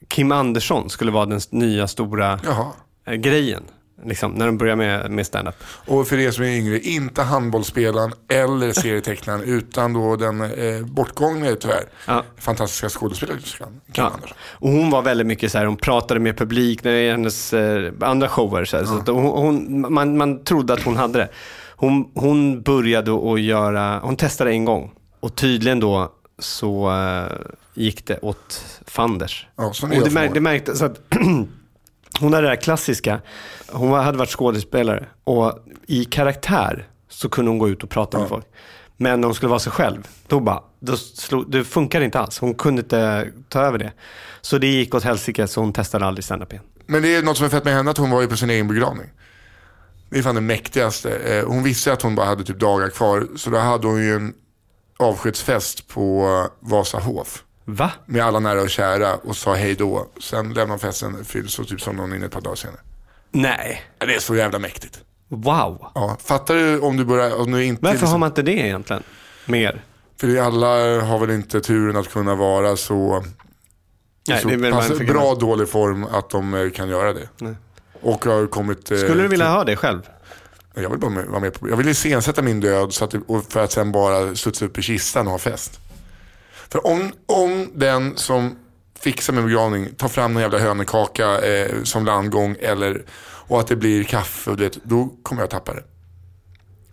Kim 0.08 0.32
Andersson 0.32 0.90
skulle 0.90 1.12
vara 1.12 1.26
den 1.26 1.40
nya 1.50 1.88
stora 1.88 2.40
Jaha. 2.44 2.72
eh, 3.08 3.14
grejen. 3.14 3.64
Liksom, 4.06 4.32
när 4.32 4.46
de 4.46 4.58
började 4.58 4.76
med, 4.76 5.12
med 5.12 5.26
stand-up. 5.26 5.56
Och 5.88 6.08
för 6.08 6.18
er 6.20 6.32
som 6.32 6.44
är 6.44 6.48
yngre, 6.58 6.80
inte 6.80 7.22
handbollsspelaren 7.22 8.14
eller 8.30 8.74
serietecknaren 8.74 9.42
utan 9.44 9.94
då 9.94 10.16
den 10.16 10.42
eh, 10.42 10.86
bortgångne 10.86 11.56
tyvärr, 11.56 11.84
Ja. 12.08 12.24
fantastiska 12.38 12.90
skådespelerskan 12.90 13.68
Kim 13.68 14.04
Ja. 14.04 14.10
Andersson. 14.10 14.38
Och 14.44 14.70
hon 14.70 14.90
var 14.90 15.02
väldigt 15.02 15.28
mycket 15.28 15.52
så 15.52 15.58
här, 15.58 15.66
hon 15.66 15.78
pratade 15.78 16.20
med 16.20 16.38
publik 16.38 16.84
när 16.84 16.92
det 16.92 16.98
är 16.98 17.12
hennes 17.12 17.54
eh, 17.54 17.92
andra 18.02 18.30
shower. 18.30 18.66
Så, 18.66 18.78
här, 18.78 18.86
så 18.86 18.98
att 18.98 19.08
hon, 19.08 19.26
hon, 19.26 19.94
man, 19.94 20.18
man 20.18 20.44
trodde 20.44 20.74
att 20.74 20.84
hon 20.84 20.98
hade 20.98 21.20
det. 21.20 21.30
Hon, 21.76 22.12
hon 22.16 22.62
började 22.62 23.32
att 23.34 23.42
göra, 23.42 24.00
hon 24.00 24.16
testade 24.16 24.52
en 24.52 24.66
gång. 24.66 24.92
Och 25.20 25.36
tydligen 25.36 25.80
då 25.80 26.12
så 26.40 26.92
eh, 26.92 27.38
gick 27.74 28.08
det 28.08 28.20
åt 28.22 28.66
fanders. 28.88 29.48
Ja, 29.56 29.66
och 29.82 29.90
det, 29.90 30.12
mär, 30.14 30.30
det 30.34 30.42
märktes 30.42 30.82
att 30.82 31.00
hon 32.20 32.34
hade 32.34 32.46
det 32.46 32.50
här 32.50 32.62
klassiska, 32.62 33.22
hon 33.72 33.92
hade 33.92 34.18
varit 34.18 34.30
skådespelare 34.30 35.06
och 35.24 35.60
i 35.88 36.06
karaktär 36.06 36.88
så 37.10 37.30
kunde 37.30 37.52
hon 37.52 37.58
gå 37.58 37.70
ut 37.70 37.84
och 37.84 37.90
prata 37.90 38.20
med 38.20 38.30
folk. 38.30 38.46
Men 38.98 39.22
när 39.22 39.28
hon 39.28 39.36
skulle 39.36 39.50
vara 39.50 39.60
sig 39.60 39.72
själv, 39.72 40.08
då 40.28 40.40
bara, 40.40 40.64
då 40.80 40.98
slog, 40.98 41.52
det 41.52 41.64
funkade 41.64 42.06
inte 42.06 42.20
alls. 42.20 42.40
Hon 42.40 42.54
kunde 42.54 42.82
inte 42.82 43.32
ta 43.50 43.62
över 43.62 43.78
det. 43.78 43.92
Så 44.42 44.58
det 44.58 44.68
gick 44.68 44.96
åt 44.96 45.04
helsike 45.04 45.48
så 45.48 45.62
hon 45.62 45.74
testade 45.74 46.06
aldrig 46.06 46.26
stand-up 46.26 46.54
igen. 46.54 46.64
Men 46.86 47.02
det 47.02 47.16
är 47.16 47.24
något 47.24 47.38
som 47.38 47.46
är 47.46 47.50
fett 47.50 47.66
med 47.66 47.74
henne 47.74 47.92
att 47.92 47.98
hon 47.98 48.10
var 48.10 48.22
ju 48.22 48.28
på 48.28 48.38
sin 48.38 48.50
egen 48.50 48.68
begravning. 48.68 49.10
Det 50.10 50.20
är 50.20 50.24
fan 50.24 50.36
det 50.36 50.42
mäktigaste. 50.42 51.16
Eh, 51.16 51.46
hon 51.46 51.64
visste 51.64 51.94
att 51.94 52.02
hon 52.02 52.16
bara 52.16 52.26
hade 52.26 52.44
typ 52.44 52.60
dagar 52.60 52.90
kvar 52.90 53.28
så 53.36 53.50
då 53.50 53.58
hade 53.58 53.88
hon 53.88 54.04
ju 54.04 54.16
en 54.16 54.34
avskedsfest 55.00 55.88
på 55.88 56.26
eh, 56.26 56.70
Vasahof. 56.70 57.44
Va? 57.66 57.92
Med 58.06 58.24
alla 58.24 58.40
nära 58.40 58.62
och 58.62 58.70
kära 58.70 59.16
och 59.16 59.36
sa 59.38 59.54
hej 59.54 59.76
då. 59.76 60.08
Sen 60.22 60.54
lämnade 60.54 60.80
festen 60.80 61.26
fylld 61.26 61.50
så 61.50 61.64
typ 61.64 61.82
som 61.82 61.96
någon 61.96 62.16
in 62.16 62.24
ett 62.24 62.32
par 62.32 62.42
dagar 62.42 62.56
senare. 62.56 62.80
Nej. 63.32 63.84
Det 63.98 64.16
är 64.16 64.20
så 64.20 64.36
jävla 64.36 64.60
mäktigt. 64.60 65.00
Wow. 65.28 65.86
Ja, 65.96 66.18
fattar 66.24 66.56
du 66.56 66.80
om 66.80 66.98
du 66.98 67.06
börjar, 67.06 67.40
om 67.42 67.52
du 67.52 67.64
inte... 67.66 67.82
Varför 67.84 67.94
liksom- 67.94 68.10
har 68.10 68.18
man 68.18 68.30
inte 68.30 68.42
det 68.42 68.52
egentligen? 68.52 69.04
Mer? 69.46 69.84
För 70.18 70.38
alla 70.42 71.02
har 71.02 71.20
väl 71.20 71.30
inte 71.32 71.62
turen 71.62 71.96
att 71.98 72.10
kunna 72.10 72.36
vara 72.36 72.76
så, 72.76 73.24
Nej, 74.28 74.42
så 74.42 74.48
det 74.48 74.72
pass 74.72 75.00
bra 75.00 75.36
dålig 75.36 75.70
form 75.70 76.04
att 76.04 76.30
de 76.30 76.54
eh, 76.54 76.70
kan 76.70 76.90
göra 76.90 77.14
det. 77.14 77.30
Nej. 77.38 77.56
Och 78.02 78.26
har 78.26 78.48
kommit... 78.48 78.92
eh, 78.92 78.98
Skulle 78.98 79.22
du 79.24 79.28
vilja 79.28 79.50
ha 79.50 79.64
det 79.64 79.76
själv? 79.76 80.02
Jag 80.76 80.90
vill 80.90 81.00
bara 81.00 81.12
vara 81.26 81.40
med 81.40 81.54
på, 81.54 81.70
jag 81.70 81.78
vill 81.78 81.88
iscensätta 81.88 82.42
min 82.42 82.60
död 82.60 82.94
så 82.94 83.06
att 83.06 83.14
och 83.28 83.44
för 83.52 83.64
att 83.64 83.72
sen 83.72 83.92
bara 83.92 84.36
studsa 84.36 84.66
upp 84.66 84.78
i 84.78 84.82
kistan 84.82 85.26
och 85.28 85.32
ha 85.32 85.40
fest. 85.40 85.80
För 86.74 86.88
om, 86.88 87.12
om 87.26 87.72
den 87.76 88.18
som 88.18 88.56
fixar 89.00 89.34
min 89.34 89.46
begravning 89.46 89.96
tar 89.96 90.08
fram 90.08 90.36
en 90.36 90.42
jävla 90.42 90.60
hönekaka 90.60 91.42
eh, 91.42 91.84
som 91.84 92.06
landgång 92.06 92.56
eller, 92.60 93.06
och 93.22 93.60
att 93.60 93.68
det 93.68 93.76
blir 93.76 94.04
kaffe 94.04 94.50
och 94.52 94.58
det, 94.58 94.78
då 94.84 95.10
kommer 95.24 95.42
jag 95.42 95.50
tappa 95.50 95.74
det. 95.74 95.84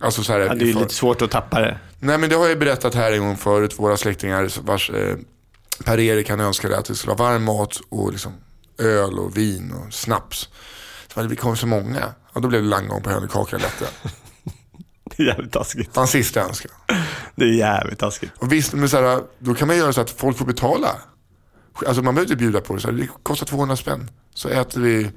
Alltså 0.01 0.23
så 0.23 0.33
här, 0.33 0.41
Ja, 0.41 0.55
det 0.55 0.65
är 0.65 0.67
ju 0.67 0.73
för- 0.73 0.81
lite 0.81 0.95
svårt 0.95 1.23
att 1.23 1.31
tappa 1.31 1.61
det. 1.61 1.79
Nej 1.99 2.19
men 2.19 2.31
det 2.31 2.37
har 2.37 2.49
jag 2.49 2.59
berättat 2.59 2.95
här 2.95 3.13
en 3.13 3.21
gång 3.21 3.37
förut, 3.37 3.79
våra 3.79 3.97
släktingar 3.97 4.51
vars 4.63 4.91
eh, 4.91 5.17
Per-Erik 5.85 6.31
han 6.31 6.41
önskade 6.41 6.79
att 6.79 6.85
det 6.85 6.95
skulle 6.95 7.15
vara 7.15 7.31
varm 7.33 7.45
mat 7.45 7.81
och 7.89 8.13
liksom 8.13 8.33
öl 8.79 9.19
och 9.19 9.37
vin 9.37 9.73
och 9.73 9.95
snaps. 9.95 10.49
Så 11.15 11.23
det 11.23 11.37
kom 11.37 11.57
så 11.57 11.67
många, 11.67 12.15
och 12.33 12.41
då 12.41 12.49
blev 12.49 12.63
det 12.63 12.69
landgång 12.69 13.03
på 13.03 13.11
hönekaka 13.11 13.57
lätt. 13.57 13.83
Jävligt 15.27 15.53
taskigt. 15.53 15.97
Hans 15.97 16.11
sista 16.11 16.41
önskan. 16.41 16.73
Det 17.35 17.45
är 17.45 17.53
jävligt 17.53 17.99
taskigt. 17.99 18.33
Och 18.39 18.53
visst, 18.53 18.73
men 18.73 18.89
så 18.89 18.97
här, 18.97 19.21
då 19.39 19.55
kan 19.55 19.69
man 19.69 19.77
göra 19.77 19.93
så 19.93 20.01
att 20.01 20.11
folk 20.11 20.39
får 20.39 20.47
betala. 20.47 20.89
Alltså 21.87 22.03
man 22.03 22.15
behöver 22.15 22.33
inte 22.33 22.37
bjuda 22.37 22.61
på 22.61 22.75
det, 22.75 22.81
så 22.81 22.89
här, 22.91 22.95
det 22.95 23.09
kostar 23.23 23.47
200 23.47 23.77
spänn. 23.77 24.11
Så 24.35 24.49
äter 24.49 24.81
vi 24.81 25.11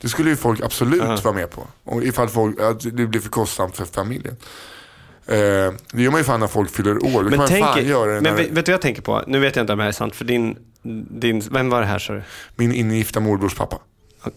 Det 0.00 0.08
skulle 0.08 0.30
ju 0.30 0.36
folk 0.36 0.60
absolut 0.60 1.24
vara 1.24 1.34
med 1.34 1.50
på. 1.50 1.66
Och 1.84 2.02
ifall 2.02 2.28
folk, 2.28 2.60
att 2.60 2.80
det 2.80 3.06
blir 3.06 3.20
för 3.20 3.28
kostsamt 3.28 3.76
för 3.76 3.84
familjen. 3.84 4.36
Eh, 5.26 5.36
det 5.92 6.02
gör 6.02 6.10
man 6.10 6.20
ju 6.20 6.24
fan 6.24 6.40
när 6.40 6.46
folk 6.46 6.70
fyller 6.70 7.04
år. 7.04 7.22
Då 7.22 7.30
kan 7.30 7.38
man 7.38 7.48
fan 7.48 7.84
göra 7.84 8.14
det 8.14 8.20
men 8.20 8.22
när 8.22 8.32
vet, 8.32 8.50
vet 8.50 8.66
du 8.66 8.72
vad 8.72 8.74
jag 8.74 8.82
tänker 8.82 9.02
på? 9.02 9.24
Nu 9.26 9.38
vet 9.38 9.56
jag 9.56 9.62
inte 9.62 9.72
om 9.72 9.78
det 9.78 9.84
här 9.84 9.88
är 9.88 9.92
sant, 9.92 10.16
för 10.16 10.24
din, 10.24 10.58
din 11.20 11.40
vem 11.50 11.70
var 11.70 11.80
det 11.80 11.86
här 11.86 11.98
sa 11.98 12.12
du? 12.12 12.22
min 12.56 12.72
ingifta 12.72 13.20
morbrors 13.20 13.54
pappa. 13.54 13.78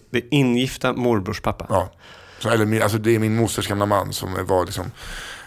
Det 0.10 0.22
ingifta 0.32 0.94
morbrors 0.94 1.42
pappa. 1.42 1.66
Ja. 1.70 1.94
Så, 2.40 2.50
eller, 2.50 2.82
alltså, 2.82 2.98
det 2.98 3.16
är 3.16 3.20
min 3.20 3.36
mosters 3.36 3.68
gamla 3.68 3.86
man 3.86 4.14
som 4.14 4.46
var 4.48 4.66
liksom, 4.66 4.86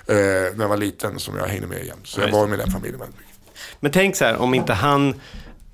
eh, 0.07 0.15
när 0.17 0.61
jag 0.61 0.69
var 0.69 0.77
liten 0.77 1.19
som 1.19 1.37
jag 1.37 1.47
hängde 1.47 1.67
med 1.67 1.85
jämt. 1.87 2.07
Så 2.07 2.21
jag 2.21 2.31
var 2.31 2.47
med 2.47 2.59
den 2.59 2.71
familjen 2.71 2.99
väldigt 3.01 3.19
mycket. 3.19 3.33
Men 3.81 3.93
tänk 3.93 4.17
så 4.17 4.25
här, 4.25 4.37
om 4.37 4.55
inte 4.55 4.73
han 4.73 5.21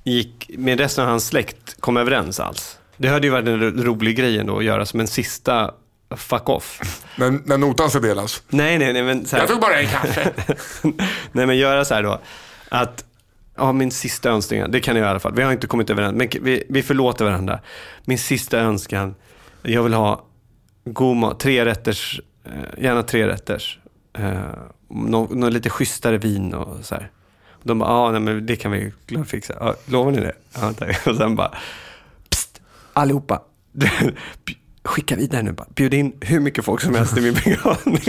gick 0.05 0.51
med 0.59 0.81
resten 0.81 1.05
av 1.05 1.11
hans 1.11 1.27
släkt 1.27 1.81
kom 1.81 1.97
överens 1.97 2.41
alls. 2.41 2.79
Det 2.97 3.09
hade 3.09 3.27
ju 3.27 3.31
varit 3.33 3.49
en 3.49 3.61
ro- 3.61 3.83
rolig 3.85 4.17
grej 4.17 4.39
ändå 4.39 4.59
att 4.59 4.65
göra 4.65 4.87
som 4.87 5.01
en 5.01 5.09
sista 5.09 5.75
fuck 6.17 6.49
off. 6.49 6.81
När, 7.17 7.39
när 7.45 7.59
notan 7.59 7.91
ska 7.91 8.01
delas. 8.01 8.43
nej, 8.49 8.79
nej, 8.79 8.93
nej, 8.93 9.03
men 9.03 9.27
så 9.27 9.37
här, 9.37 9.43
Jag 9.43 9.51
tog 9.51 9.61
bara 9.61 9.81
en 9.81 9.87
kaffe. 9.89 10.33
nej, 11.33 11.47
men 11.47 11.57
göra 11.57 11.85
så 11.85 11.95
här 11.95 12.03
då. 12.03 12.21
Att, 12.69 13.05
ja, 13.57 13.73
min 13.73 13.91
sista 13.91 14.31
önskan, 14.31 14.71
det 14.71 14.81
kan 14.81 14.97
jag 14.97 15.05
i 15.05 15.09
alla 15.09 15.21
fall. 15.21 15.35
Vi 15.35 15.43
har 15.43 15.53
inte 15.53 15.67
kommit 15.67 15.91
överens, 15.91 16.15
men 16.17 16.29
vi, 16.45 16.65
vi 16.69 16.83
förlåter 16.83 17.25
varandra. 17.25 17.61
Min 18.05 18.19
sista 18.19 18.59
önskan, 18.59 19.15
jag 19.63 19.83
vill 19.83 19.95
ha 19.95 20.25
god 20.93 21.17
mat, 21.17 21.41
tre 21.41 21.65
rätters, 21.65 22.21
eh, 22.45 22.85
gärna 22.85 23.03
tre 23.03 23.27
rätters. 23.29 23.79
Eh, 24.19 24.41
Något 24.91 25.31
nå 25.31 25.49
lite 25.49 25.71
schysstare 25.71 26.19
vin 26.19 26.55
och 26.55 26.85
så 26.85 26.95
här. 26.95 27.11
De 27.63 27.79
bara, 27.79 27.91
ja, 27.91 28.11
nej, 28.11 28.21
men 28.21 28.47
det 28.47 28.57
kan 28.57 28.71
vi 28.73 28.93
klart 29.07 29.29
fixa. 29.29 29.55
Ja, 29.61 29.75
lovar 29.87 30.11
ni 30.13 30.21
det? 30.21 30.33
Ja, 30.55 30.73
tack. 30.73 31.07
Och 31.07 31.17
sen 31.17 31.37
bara, 31.37 31.53
psst, 32.31 32.61
allihopa. 32.93 33.43
Skicka 34.85 35.17
vidare 35.17 35.43
nu 35.43 35.53
bara. 35.53 35.67
Bjud 35.75 35.95
in 35.95 36.13
hur 36.21 36.41
mycket 36.41 36.65
folk 36.65 36.81
som 36.81 36.95
helst 36.95 37.17
i 37.19 37.21
min 37.21 37.35
begravning. 37.35 38.01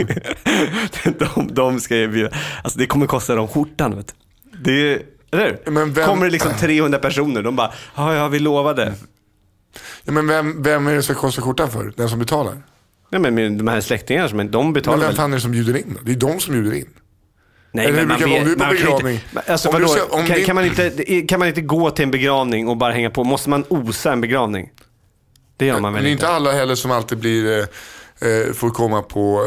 de, 1.18 1.54
de 1.54 1.80
ska 1.80 1.96
jag 1.96 2.10
bjuda. 2.10 2.30
Alltså 2.64 2.78
det 2.78 2.86
kommer 2.86 3.06
kosta 3.06 3.34
dem 3.34 3.48
skjortan. 3.48 3.96
Vet 3.96 4.14
du. 4.52 4.58
Det 4.64 4.94
är, 4.94 5.02
eller 5.30 5.58
hur? 5.64 5.72
Vem- 5.72 5.94
Kommer 6.06 6.24
det 6.26 6.30
liksom 6.32 6.52
300 6.60 6.98
personer, 6.98 7.42
de 7.42 7.56
bara, 7.56 7.72
ja, 7.96 8.14
ja, 8.14 8.28
vi 8.28 8.38
lovade. 8.38 8.94
Ja, 10.04 10.12
men 10.12 10.26
vem, 10.26 10.62
vem 10.62 10.86
är 10.86 10.94
det 10.94 11.02
som 11.02 11.14
kostar 11.14 11.42
skjortan 11.42 11.70
för? 11.70 11.92
Den 11.96 12.08
som 12.08 12.18
betalar? 12.18 12.62
Nej, 13.10 13.30
men 13.30 13.58
de 13.58 13.68
här 13.68 13.80
släktingarna, 13.80 14.28
som- 14.28 14.50
de 14.50 14.72
betalar 14.72 14.98
Men 14.98 15.06
vem 15.06 15.16
fan 15.16 15.32
är 15.32 15.36
det 15.36 15.40
som 15.40 15.50
bjuder 15.52 15.76
in 15.76 15.94
då? 15.98 16.00
Det 16.04 16.12
är 16.12 16.16
de 16.16 16.40
som 16.40 16.52
bjuder 16.54 16.72
in. 16.76 16.88
Nej, 17.72 17.86
Eller 17.86 17.98
hur 18.00 18.06
man 18.06 18.18
brukar 18.18 18.32
vet- 18.32 18.40
Om 18.42 18.46
du 18.46 18.52
är 18.52 18.56
på 18.56 18.58
man 18.64 18.68
kan 18.68 18.76
begravning. 18.84 19.14
Inte, 19.14 19.26
Men 19.32 19.42
alltså, 19.48 19.68
Om 19.68 19.74
du 19.74 19.80
vadå? 19.80 19.92
ska- 19.94 20.04
om 20.16 20.26
kan, 20.26 20.36
din- 20.36 20.46
kan, 20.46 20.54
man 20.54 20.64
inte, 20.64 21.22
kan 21.22 21.38
man 21.38 21.48
inte 21.48 21.60
gå 21.60 21.90
till 21.90 22.02
en 22.02 22.10
begravning 22.10 22.68
och 22.68 22.76
bara 22.76 22.92
hänga 22.92 23.10
på? 23.10 23.24
Måste 23.24 23.50
man 23.50 23.64
osa 23.68 24.12
en 24.12 24.20
begravning? 24.20 24.70
Det 25.56 25.66
gör 25.66 25.72
man 25.80 25.82
Men 25.82 25.92
väl 25.94 26.02
det 26.04 26.08
är 26.08 26.12
inte? 26.12 26.24
inte 26.24 26.34
alla 26.34 26.52
heller 26.52 26.74
som 26.74 26.90
alltid 26.90 27.18
blir, 27.18 27.58
eh, 27.58 28.28
eh, 28.30 28.52
får 28.52 28.70
komma 28.70 29.02
på 29.02 29.46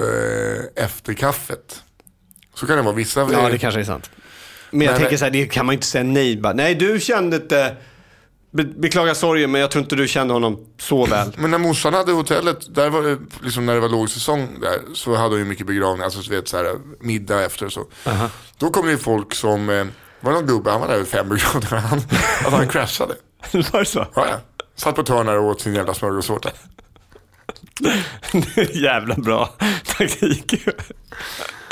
eh, 0.77 0.83
efterkaffet. 0.83 1.81
Så 2.55 2.67
kan 2.67 2.75
det 2.77 2.81
vara. 2.81 2.95
Vissa 2.95 3.27
Ja, 3.31 3.49
det 3.49 3.57
kanske 3.57 3.79
är 3.79 3.83
sant. 3.83 4.09
Men 4.71 4.81
jag 4.81 4.91
Men- 4.91 5.01
tänker 5.01 5.17
så 5.17 5.23
här, 5.25 5.31
det 5.31 5.45
kan 5.45 5.65
man 5.65 5.73
ju 5.73 5.77
inte 5.77 5.87
säga 5.87 6.03
nej. 6.03 6.37
Bara, 6.37 6.53
nej, 6.53 6.75
du 6.75 6.99
kände 6.99 7.35
inte... 7.35 7.75
Be, 8.53 8.63
beklagar 8.63 9.13
sorgen, 9.13 9.51
men 9.51 9.61
jag 9.61 9.71
tror 9.71 9.83
inte 9.83 9.95
du 9.95 10.07
kände 10.07 10.33
honom 10.33 10.65
så 10.79 11.05
väl. 11.05 11.33
Men 11.37 11.51
när 11.51 11.57
morsan 11.57 11.93
hade 11.93 12.11
hotellet, 12.11 12.75
där 12.75 12.89
var 12.89 13.01
det, 13.01 13.17
liksom 13.41 13.65
när 13.65 13.73
det 13.73 13.79
var 13.79 13.89
lågsäsong 13.89 14.59
där, 14.61 14.79
så 14.93 15.15
hade 15.15 15.29
hon 15.29 15.39
ju 15.39 15.45
mycket 15.45 15.67
begravningar, 15.67 16.05
alltså 16.05 16.21
du 16.21 16.35
vet 16.35 16.47
så 16.47 16.57
här, 16.57 16.75
middag 16.99 17.45
efter 17.45 17.65
och 17.65 17.73
så. 17.73 17.85
Då 18.57 18.69
kom 18.69 18.85
det 18.85 18.91
ju 18.91 18.97
folk 18.97 19.35
som, 19.35 19.69
eh, 19.69 19.85
var 20.19 20.31
det 20.31 20.37
någon 20.39 20.47
gubbe, 20.47 20.71
han 20.71 20.81
var 20.81 20.87
där 20.87 20.97
vid 20.97 21.07
fem 21.07 21.29
begravningar, 21.29 21.77
han, 21.77 21.99
alltså 21.99 22.55
han 22.55 22.67
kraschade. 22.67 23.15
Var 23.71 23.79
det 23.79 23.85
så? 23.85 24.07
Ja, 24.15 24.25
ja. 24.29 24.39
Satt 24.75 24.95
på 24.95 25.03
törnar 25.03 25.35
och 25.35 25.45
åt 25.45 25.61
sin 25.61 25.75
jävla 25.75 25.93
smörgåstårta. 25.93 26.49
Jävla 28.73 29.15
bra 29.15 29.49
taktik. 29.85 30.53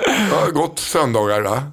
Ja, 0.07 0.47
gott 0.53 0.79
söndagar 0.79 1.41
va? 1.41 1.63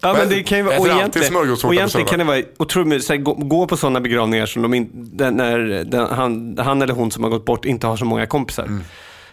Ja, 0.00 0.14
men 0.18 0.28
det 0.28 0.42
kan 0.42 0.58
ju 0.58 0.64
vara... 0.64 0.78
Och 0.78 0.88
egentligen, 0.88 1.36
och 1.64 1.74
egentligen 1.74 2.06
kan 2.06 2.18
det 2.18 2.24
vara 2.24 2.42
otroligt, 2.58 3.04
så 3.04 3.12
här, 3.12 3.20
gå, 3.20 3.34
gå 3.34 3.66
på 3.66 3.76
sådana 3.76 4.00
begravningar 4.00 4.46
som 4.46 4.62
de 4.62 4.74
in, 4.74 4.90
den, 4.92 5.34
när 5.34 5.58
den, 5.84 6.06
han, 6.06 6.58
han 6.58 6.82
eller 6.82 6.94
hon 6.94 7.10
som 7.10 7.22
har 7.22 7.30
gått 7.30 7.44
bort 7.44 7.64
inte 7.64 7.86
har 7.86 7.96
så 7.96 8.04
många 8.04 8.26
kompisar. 8.26 8.64
Mm. 8.64 8.84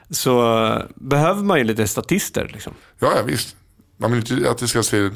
Så 0.09 0.63
eh, 0.65 0.81
behöver 0.95 1.43
man 1.43 1.57
ju 1.57 1.63
lite 1.63 1.87
statister. 1.87 2.49
Liksom. 2.53 2.73
Ja, 2.99 3.11
ja 3.15 3.21
visst. 3.25 3.55
Man 3.97 4.11
vill 4.11 4.33
inte 4.33 4.49
att 4.49 4.57
det 4.57 4.67
ska 4.67 4.83
se 4.83 5.09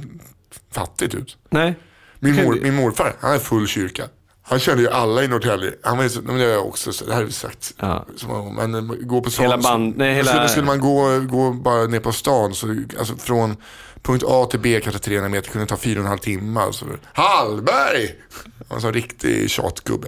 fattigt 0.72 1.16
ut. 1.16 1.38
Nej. 1.50 1.76
Min, 2.20 2.36
mor, 2.36 2.60
min 2.62 2.76
morfar, 2.76 3.16
han 3.20 3.34
är 3.34 3.40
full 3.40 3.68
kyrka. 3.68 4.04
Han 4.48 4.60
kände 4.60 4.84
ju 4.84 4.90
alla 4.90 5.24
i 5.24 5.28
Norrtälje. 5.28 5.74
Han 5.84 5.98
var 5.98 6.04
ju 6.04 6.10
så, 6.10 6.22
men 6.22 6.38
det 6.38 6.44
har 6.44 6.52
jag 6.52 6.68
också, 6.68 6.94
så- 6.94 7.06
det 7.06 7.12
här 7.14 7.20
har 7.20 7.26
vi 7.26 7.32
sagt. 7.32 7.74
Ja. 7.80 8.06
Så 8.18 8.28
man, 8.28 8.56
men 8.72 8.76
eh, 8.76 8.82
gå 8.96 9.22
på 9.22 9.32
stan. 9.32 9.44
Hela 9.46 9.58
band- 9.58 9.94
nej, 9.98 10.14
hela- 10.14 10.32
skulle, 10.32 10.50
skulle 10.50 10.66
man 10.66 10.80
gå, 10.80 11.20
gå 11.20 11.52
bara 11.52 11.84
ner 11.88 12.00
på 12.00 12.12
stan, 12.12 12.56
så, 12.56 12.76
alltså 13.00 13.16
från 13.18 13.58
punkt 14.02 14.24
A 14.28 14.46
till 14.52 14.60
B, 14.60 14.80
kanske 14.84 15.02
300 15.02 15.30
meter, 15.30 15.50
kunde 15.52 15.68
ta 15.68 15.78
fyra 15.78 16.00
och 16.00 16.04
en 16.06 16.10
halv 16.10 16.20
timme. 16.20 16.60
Alltså. 16.60 16.86
Hallberg! 17.14 18.16
Han 18.58 18.66
var 18.68 18.76
en 18.76 18.82
sån 18.82 18.94
riktig 18.94 19.50
tjatgubbe. 19.50 20.08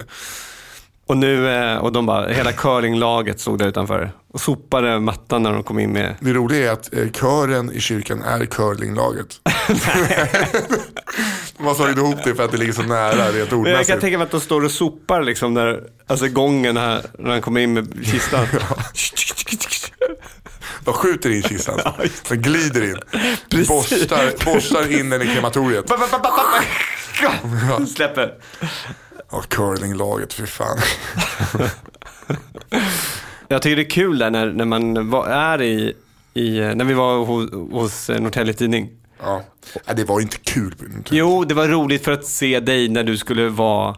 Och 1.08 1.16
nu, 1.16 1.48
eh, 1.50 1.76
och 1.76 1.92
de 1.92 2.06
bara, 2.06 2.28
hela 2.28 2.52
curlinglaget 2.52 3.40
stod 3.40 3.58
där 3.58 3.66
utanför 3.66 4.10
och 4.32 4.40
sopade 4.40 5.00
mattan 5.00 5.42
när 5.42 5.52
de 5.52 5.62
kom 5.62 5.78
in 5.78 5.92
med... 5.92 6.14
Det 6.20 6.32
roliga 6.32 6.68
är 6.68 6.72
att 6.72 6.94
eh, 6.94 7.10
kören 7.10 7.72
i 7.72 7.80
kyrkan 7.80 8.22
är 8.22 8.46
curlinglaget. 8.46 9.40
De 11.56 11.66
har 11.66 11.74
slagit 11.74 11.96
ihop 11.96 12.16
det 12.24 12.34
för 12.34 12.44
att 12.44 12.50
det 12.52 12.56
ligger 12.56 12.72
så 12.72 12.82
nära 12.82 13.10
rent 13.10 13.34
Men 13.34 13.34
jag 13.42 13.48
kan 13.48 13.58
ordmässigt. 13.58 14.00
tänka 14.00 14.18
mig 14.18 14.24
att 14.24 14.30
de 14.30 14.40
står 14.40 14.64
och 14.64 14.70
sopar 14.70 15.22
liksom 15.22 15.54
när, 15.54 15.80
alltså 16.06 16.28
gången 16.28 16.76
här, 16.76 17.02
när 17.18 17.30
han 17.30 17.40
kommer 17.40 17.60
in 17.60 17.72
med 17.72 18.06
kistan. 18.06 18.46
De 20.84 20.94
skjuter 20.94 21.30
in 21.30 21.42
kistan. 21.42 21.80
Sen 22.22 22.42
glider 22.42 22.82
in. 22.84 22.96
Precis. 23.50 23.68
Borstar, 23.68 24.44
borstar 24.44 24.98
in 25.00 25.10
den 25.10 25.22
i 25.22 25.26
krematoriet. 25.26 25.84
Släpper. 27.94 28.34
Ja, 29.30 29.42
curlinglaget, 29.48 30.32
fy 30.32 30.46
fan. 30.46 30.78
Jag 33.48 33.62
tycker 33.62 33.76
det 33.76 33.82
är 33.82 33.90
kul 33.90 34.18
där 34.18 34.30
när, 34.30 34.46
när 34.46 34.64
man 34.64 35.10
var, 35.10 35.26
är 35.26 35.62
i, 35.62 35.94
i, 36.34 36.60
när 36.60 36.84
vi 36.84 36.94
var 36.94 37.24
hos, 37.24 37.52
hos 37.72 38.08
Norrtälje 38.08 38.54
Tidning. 38.54 38.90
Ja. 39.22 39.42
Nej, 39.86 39.96
det 39.96 40.04
var 40.04 40.20
inte 40.20 40.36
kul. 40.38 40.74
Jo, 41.10 41.44
det 41.44 41.54
var 41.54 41.68
roligt 41.68 42.04
för 42.04 42.12
att 42.12 42.24
se 42.26 42.60
dig 42.60 42.88
när 42.88 43.04
du 43.04 43.16
skulle 43.16 43.48
vara 43.48 43.96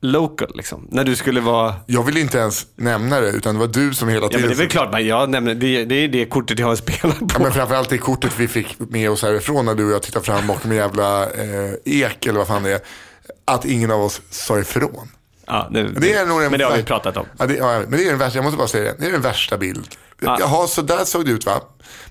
local 0.00 0.50
liksom. 0.54 0.88
När 0.90 1.04
du 1.04 1.16
skulle 1.16 1.40
vara, 1.40 1.74
Jag 1.86 2.02
ville 2.02 2.20
inte 2.20 2.38
ens 2.38 2.66
nämna 2.76 3.20
det, 3.20 3.30
utan 3.30 3.54
det 3.54 3.60
var 3.60 3.66
du 3.66 3.94
som 3.94 4.08
hela 4.08 4.24
ja 4.24 4.28
tiden... 4.28 4.40
men 4.40 4.50
det 4.50 4.54
är 4.54 4.58
väl 4.58 4.68
klart, 4.68 4.92
men 4.92 5.06
jag 5.06 5.30
nämner, 5.30 5.54
det, 5.54 5.84
det 5.84 5.94
är 5.94 6.08
det 6.08 6.26
kortet 6.26 6.58
jag 6.58 6.66
har 6.66 6.76
spelat 6.76 7.18
på. 7.18 7.26
Ja, 7.32 7.38
men 7.38 7.52
framförallt 7.52 7.88
det 7.88 7.98
kortet 7.98 8.32
vi 8.38 8.48
fick 8.48 8.78
med 8.78 9.10
oss 9.10 9.22
härifrån 9.22 9.64
när 9.64 9.74
du 9.74 9.84
och 9.86 9.92
jag 9.92 10.02
tittade 10.02 10.24
fram 10.24 10.46
bakom 10.46 10.70
en 10.70 10.76
jävla 10.76 11.22
eh, 11.22 11.72
ek 11.84 12.26
eller 12.26 12.38
vad 12.38 12.48
fan 12.48 12.62
det 12.62 12.72
är. 12.72 12.80
Att 13.44 13.64
ingen 13.64 13.90
av 13.90 14.00
oss 14.02 14.20
sa 14.30 14.58
ifrån. 14.58 15.08
Ja, 15.46 15.68
det, 15.72 15.82
Det 15.82 16.12
är 16.14 16.26
nog 16.26 16.40
den 16.40 16.50
men 16.50 16.58
det 16.58 16.64
har 16.64 16.76
vi 16.76 16.82
pratat 16.82 17.16
om. 17.16 17.26
Ja, 17.38 17.46
det, 17.46 17.54
ja, 17.54 17.78
men 17.80 17.90
det 17.90 18.04
är 18.04 18.10
den 18.10 18.18
värsta, 18.18 18.38
jag 18.38 18.44
måste 18.44 18.58
bara 18.58 18.68
säga 18.68 18.84
det. 18.92 18.96
Det 18.98 19.06
är 19.06 19.12
den 19.12 19.22
värsta 19.22 19.58
bild. 19.58 19.86
Jaha, 20.20 20.66
så 20.66 20.82
där 20.82 21.04
såg 21.04 21.24
det 21.26 21.30
ut 21.32 21.46
va? 21.46 21.60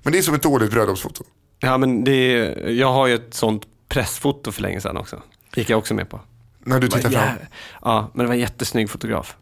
Men 0.03 0.13
det 0.13 0.19
är 0.19 0.21
som 0.21 0.33
ett 0.35 0.43
dåligt 0.43 0.71
bröllopsfoto. 0.71 1.23
Ja, 1.59 1.77
men 1.77 2.03
det, 2.03 2.11
är- 2.11 2.69
jag 2.69 2.93
har 2.93 3.07
ju 3.07 3.15
ett 3.15 3.33
sånt 3.33 3.63
pressfoto 3.89 4.51
för 4.51 4.61
länge 4.61 4.81
sedan 4.81 4.97
också. 4.97 5.21
gick 5.55 5.69
jag 5.69 5.79
också 5.79 5.93
med 5.93 6.09
på. 6.09 6.19
När 6.63 6.79
du 6.79 6.87
tittar 6.87 7.09
fram. 7.09 7.21
Ja, 7.23 7.35
ja, 7.81 8.11
men 8.13 8.23
det 8.23 8.27
var 8.27 8.33
en 8.35 8.39
jättesnygg 8.41 8.89
fotograf. 8.89 9.35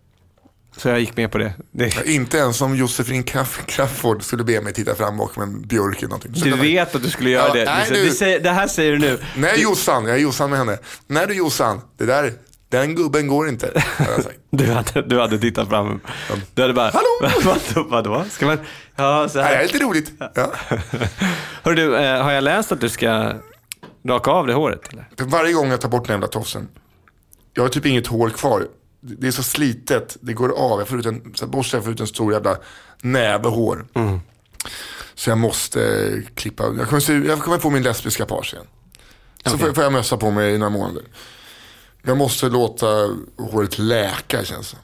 Så 0.78 0.90
jag 0.90 1.00
gick 1.00 1.18
med 1.18 1.32
på 1.32 1.38
det. 1.38 1.54
det 1.72 2.06
Inte 2.08 2.38
ens 2.38 2.62
om 2.62 2.76
Josefin 2.76 3.24
Crafoord 3.68 4.24
skulle 4.24 4.44
be 4.44 4.62
mig 4.62 4.74
titta 4.74 4.96
fram 4.96 5.18
bakom 5.18 5.44
en 5.44 5.62
björk 5.62 5.98
eller 5.98 6.08
någonting. 6.10 6.36
Så 6.36 6.44
du 6.44 6.50
kan 6.52 6.58
man- 6.60 6.68
vet 6.68 6.96
att 6.96 7.04
du 7.04 7.10
skulle 7.10 7.30
göra 7.30 7.48
Ja, 7.48 7.54
det. 7.54 7.66
nej, 7.66 7.88
Du 8.06 8.12
säger- 8.12 8.38
du 8.38 8.44
det 8.44 8.50
här 8.52 8.68
säger 8.68 8.92
du 8.92 8.98
nu. 9.00 9.20
Nej 9.36 9.62
Jossan, 9.62 10.06
jag 10.06 10.16
är 10.16 10.20
Jossan 10.22 10.50
med 10.50 10.60
henne. 10.60 10.78
Nej 11.08 11.28
du 11.28 11.34
Jossan, 11.34 11.82
det 11.98 12.06
där, 12.06 12.34
den 12.70 12.96
gubben 12.96 13.28
går 13.28 13.50
inte. 13.50 13.84
Du 14.50 14.66
hade, 14.72 15.02
du 15.02 15.20
hade 15.20 15.40
tittat 15.40 15.70
fram. 15.70 16.00
Du 16.54 16.62
hade 16.62 16.74
bara, 16.74 16.92
Hallå! 16.92 17.32
vadå, 17.74 17.88
vadå? 17.90 18.26
Ska 18.32 18.46
man, 18.46 18.58
ja 18.96 19.30
så 19.30 19.38
Nej, 19.38 19.48
det 19.50 19.54
är 19.54 19.58
här. 19.58 19.64
lite 19.64 19.80
roligt. 19.86 20.12
Ja. 20.36 20.52
Hör 21.64 21.74
du, 21.74 21.96
eh, 21.98 22.24
har 22.24 22.32
jag 22.32 22.44
läst 22.44 22.72
att 22.72 22.82
du 22.82 22.90
ska 22.90 23.34
raka 24.08 24.32
av 24.32 24.48
det 24.48 24.54
håret? 24.54 24.94
Eller? 24.94 25.06
Varje 25.18 25.54
gång 25.54 25.70
jag 25.72 25.82
tar 25.82 25.90
bort 25.90 26.08
den 26.08 26.14
jävla 26.14 26.28
tofsen, 26.28 26.68
jag 27.54 27.64
har 27.64 27.70
typ 27.70 27.86
inget 27.86 28.08
hår 28.08 28.30
kvar. 28.30 28.64
Det 29.00 29.28
är 29.28 29.32
så 29.32 29.44
slitet, 29.44 30.18
det 30.22 30.34
går 30.34 30.50
av. 30.50 30.80
Jag 30.80 30.88
får 30.88 31.00
ut 31.00 31.06
en, 31.06 31.34
så 31.36 31.46
jag 31.72 31.84
får 31.84 31.94
ut 31.94 32.00
en 32.00 32.08
stor 32.08 32.34
jävla 32.34 32.58
näve 33.02 33.50
hår. 33.50 33.86
Så 35.16 35.30
jag 35.30 35.38
måste 35.38 36.24
klippa, 36.36 36.64
jag 36.64 36.88
kommer, 36.90 37.00
se, 37.00 37.14
jag 37.14 37.40
kommer 37.40 37.60
få 37.60 37.70
min 37.70 37.84
lesbiska 37.84 38.26
page 38.26 38.54
igen. 38.54 38.66
Så 39.46 39.58
får, 39.58 39.74
får 39.74 39.84
jag 39.84 39.94
mössa 39.94 40.18
på 40.18 40.32
mig 40.32 40.54
i 40.54 40.58
några 40.58 40.70
månader. 40.70 41.04
Jag 42.04 42.18
måste 42.18 42.50
låta 42.50 43.10
håret 43.38 43.80
läka 43.80 44.44
känns 44.44 44.72
det. 44.72 44.78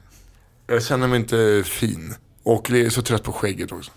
Jag 0.73 0.83
känner 0.83 1.07
mig 1.07 1.19
inte 1.19 1.63
fin. 1.65 2.15
Och 2.43 2.69
jag 2.69 2.79
är 2.79 2.89
så 2.89 3.01
trött 3.01 3.23
på 3.23 3.31
skägget 3.31 3.71
också. 3.71 3.91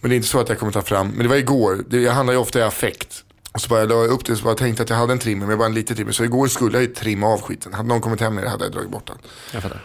Men 0.00 0.10
det 0.10 0.14
är 0.14 0.16
inte 0.16 0.28
så 0.28 0.40
att 0.40 0.48
jag 0.48 0.58
kommer 0.58 0.72
ta 0.72 0.82
fram, 0.82 1.08
men 1.08 1.18
det 1.18 1.28
var 1.28 1.36
igår. 1.36 1.84
Det, 1.88 2.00
jag 2.00 2.12
handlar 2.12 2.34
ju 2.34 2.40
ofta 2.40 2.58
i 2.58 2.62
affekt. 2.62 3.23
Och 3.54 3.60
så 3.60 3.68
bara 3.68 3.80
jag 3.80 3.88
la 3.88 3.94
upp 3.94 4.24
det 4.24 4.36
så 4.36 4.44
bara 4.44 4.54
tänkte 4.54 4.82
att 4.82 4.90
jag 4.90 4.96
hade 4.96 5.12
en 5.12 5.18
trimmer, 5.18 5.46
men 5.46 5.58
bara 5.58 5.66
en 5.68 5.74
liten 5.74 5.96
trimmer. 5.96 6.12
Så 6.12 6.24
igår 6.24 6.46
skulle 6.46 6.76
jag 6.78 6.82
ju 6.82 6.94
trimma 6.94 7.26
av 7.26 7.40
skiten. 7.40 7.74
Hade 7.74 7.88
någon 7.88 8.00
kommit 8.00 8.20
hem 8.20 8.34
med 8.34 8.44
det 8.44 8.50
hade 8.50 8.64
jag 8.64 8.72
dragit 8.72 8.90
bort 8.90 9.06
den. 9.06 9.16
Jag 9.52 9.62
fattar. 9.62 9.80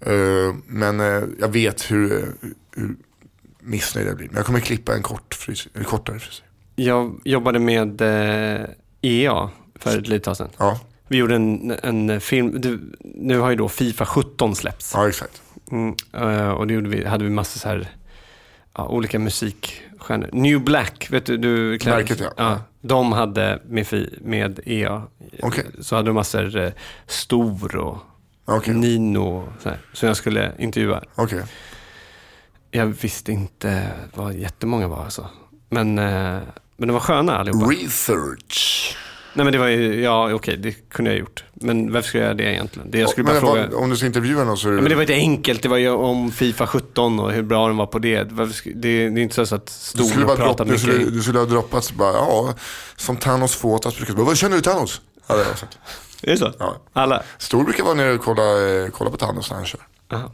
Eh, 0.00 0.54
men 0.66 1.00
eh, 1.00 1.22
jag 1.40 1.48
vet 1.48 1.90
hur, 1.90 2.34
hur 2.76 2.96
missnöjd 3.60 4.08
jag 4.08 4.16
blir. 4.16 4.26
Men 4.26 4.36
jag 4.36 4.46
kommer 4.46 4.60
klippa 4.60 4.94
en 4.94 5.02
kort 5.02 5.34
frisyr, 5.34 5.70
eller 5.74 5.84
kortare 5.84 6.18
frisyr. 6.18 6.44
Jag 6.76 7.20
jobbade 7.24 7.58
med 7.58 8.00
eh, 8.00 8.66
EA 9.02 9.50
för 9.78 9.98
ett 9.98 10.08
litet 10.08 10.24
tag 10.24 10.36
sedan. 10.36 10.50
Ja, 10.58 10.80
Vi 11.08 11.16
gjorde 11.16 11.34
en, 11.34 11.70
en 11.82 12.20
film, 12.20 12.60
du, 12.60 12.80
nu 13.00 13.38
har 13.38 13.50
ju 13.50 13.56
då 13.56 13.68
Fifa 13.68 14.06
17 14.06 14.54
släppts. 14.56 14.90
ja 14.94 15.08
exakt. 15.08 15.42
Mm, 15.70 15.94
eh, 16.12 16.48
och 16.50 16.66
det 16.66 16.74
gjorde 16.74 16.88
vi, 16.88 17.04
hade 17.04 17.24
vi 17.24 17.30
massa 17.30 17.58
så 17.58 17.68
här, 17.68 17.88
ja, 18.74 18.88
olika 18.88 19.18
musikstjärnor. 19.18 20.28
New 20.32 20.60
Black, 20.60 21.06
vet 21.10 21.26
du? 21.26 21.36
du 21.36 21.78
Märket, 21.84 22.22
ja. 22.36 22.60
De 22.80 23.12
hade 23.12 23.62
med, 23.68 23.86
fi, 23.86 24.18
med 24.20 24.60
EA, 24.64 25.02
Okej. 25.42 25.66
så 25.80 25.96
hade 25.96 26.08
de 26.08 26.14
massor 26.14 26.56
eh, 26.56 26.72
Stor 27.06 27.76
och 27.76 27.98
Okej. 28.44 28.74
Nino 28.74 29.48
så 29.60 29.68
här, 29.68 29.78
som 29.92 30.06
jag 30.06 30.16
skulle 30.16 30.52
intervjua. 30.58 31.02
Okej. 31.14 31.42
Jag 32.70 32.86
visste 32.86 33.32
inte 33.32 33.90
vad 34.14 34.34
jättemånga 34.34 34.88
var 34.88 35.04
alltså. 35.04 35.28
Men, 35.68 35.98
eh, 35.98 36.40
men 36.76 36.88
de 36.88 36.92
var 36.92 37.00
sköna 37.00 37.36
allihopa. 37.38 37.66
Research. 37.66 38.96
Nej 39.36 39.44
men 39.44 39.52
det 39.52 39.58
var 39.58 39.66
ju, 39.66 40.00
ja 40.02 40.32
okej, 40.34 40.56
det 40.56 40.72
kunde 40.88 41.10
jag 41.10 41.16
ha 41.16 41.20
gjort. 41.20 41.44
Men 41.54 41.92
varför 41.92 42.08
skulle 42.08 42.22
jag 42.22 42.28
göra 42.28 42.36
det 42.36 42.52
egentligen? 42.52 42.90
Det 42.90 42.98
jag 42.98 43.10
skulle 43.10 43.24
bara 43.24 43.32
Men 43.32 43.40
fråga. 43.40 43.66
vad- 43.70 43.74
om 43.82 43.90
du 43.90 43.96
ska 43.96 44.06
intervjua 44.06 44.44
någon 44.44 44.56
så 44.56 44.68
är 44.68 44.72
det... 44.72 44.76
Ja, 44.78 44.82
men 44.82 44.88
det 44.90 44.94
var 44.94 45.02
inte 45.02 45.14
enkelt, 45.14 45.62
det 45.62 45.68
var 45.68 45.76
ju 45.76 45.90
om 45.90 46.30
Fifa 46.32 46.66
17 46.66 47.20
och 47.20 47.32
hur 47.32 47.42
bra 47.42 47.66
den 47.66 47.76
var 47.76 47.86
på 47.86 47.98
det. 47.98 48.32
Varför 48.32 48.70
Det, 48.74 49.08
det 49.08 49.20
är 49.20 49.22
inte 49.22 49.46
så 49.46 49.54
att 49.54 49.66
du 49.66 49.72
Stor 49.72 50.04
skulle, 50.04 50.22
och 50.24 50.28
bara 50.28 50.36
pratar 50.36 50.48
droppa, 50.48 50.64
du, 50.64 50.70
mycket. 50.70 50.80
skulle, 51.04 51.10
du 51.16 51.22
skulle 51.22 51.38
ha 51.38 51.46
droppats 51.46 51.92
bara, 51.92 52.12
ja, 52.12 52.54
som 52.96 53.16
Thanos 53.16 53.54
Fotas 53.56 53.96
brukar 53.96 54.12
säga. 54.14 54.24
Vad 54.24 54.36
känner 54.36 54.56
du 54.56 54.62
Thanos? 54.62 55.00
Ja, 55.26 55.34
det. 55.36 55.42
Är 55.42 56.30
det 56.32 56.36
så? 56.38 56.52
Ja. 56.58 56.76
Alla? 56.92 57.22
Stor 57.38 57.64
brukar 57.64 57.84
vara 57.84 57.94
nere 57.94 58.12
och 58.14 58.20
kolla, 58.20 58.42
eh, 58.82 58.88
kolla 58.90 59.10
på 59.10 59.16
Thanos 59.16 59.50
när 59.50 59.56
han 59.56 59.66
kör. 59.66 59.80
Aha. 60.12 60.32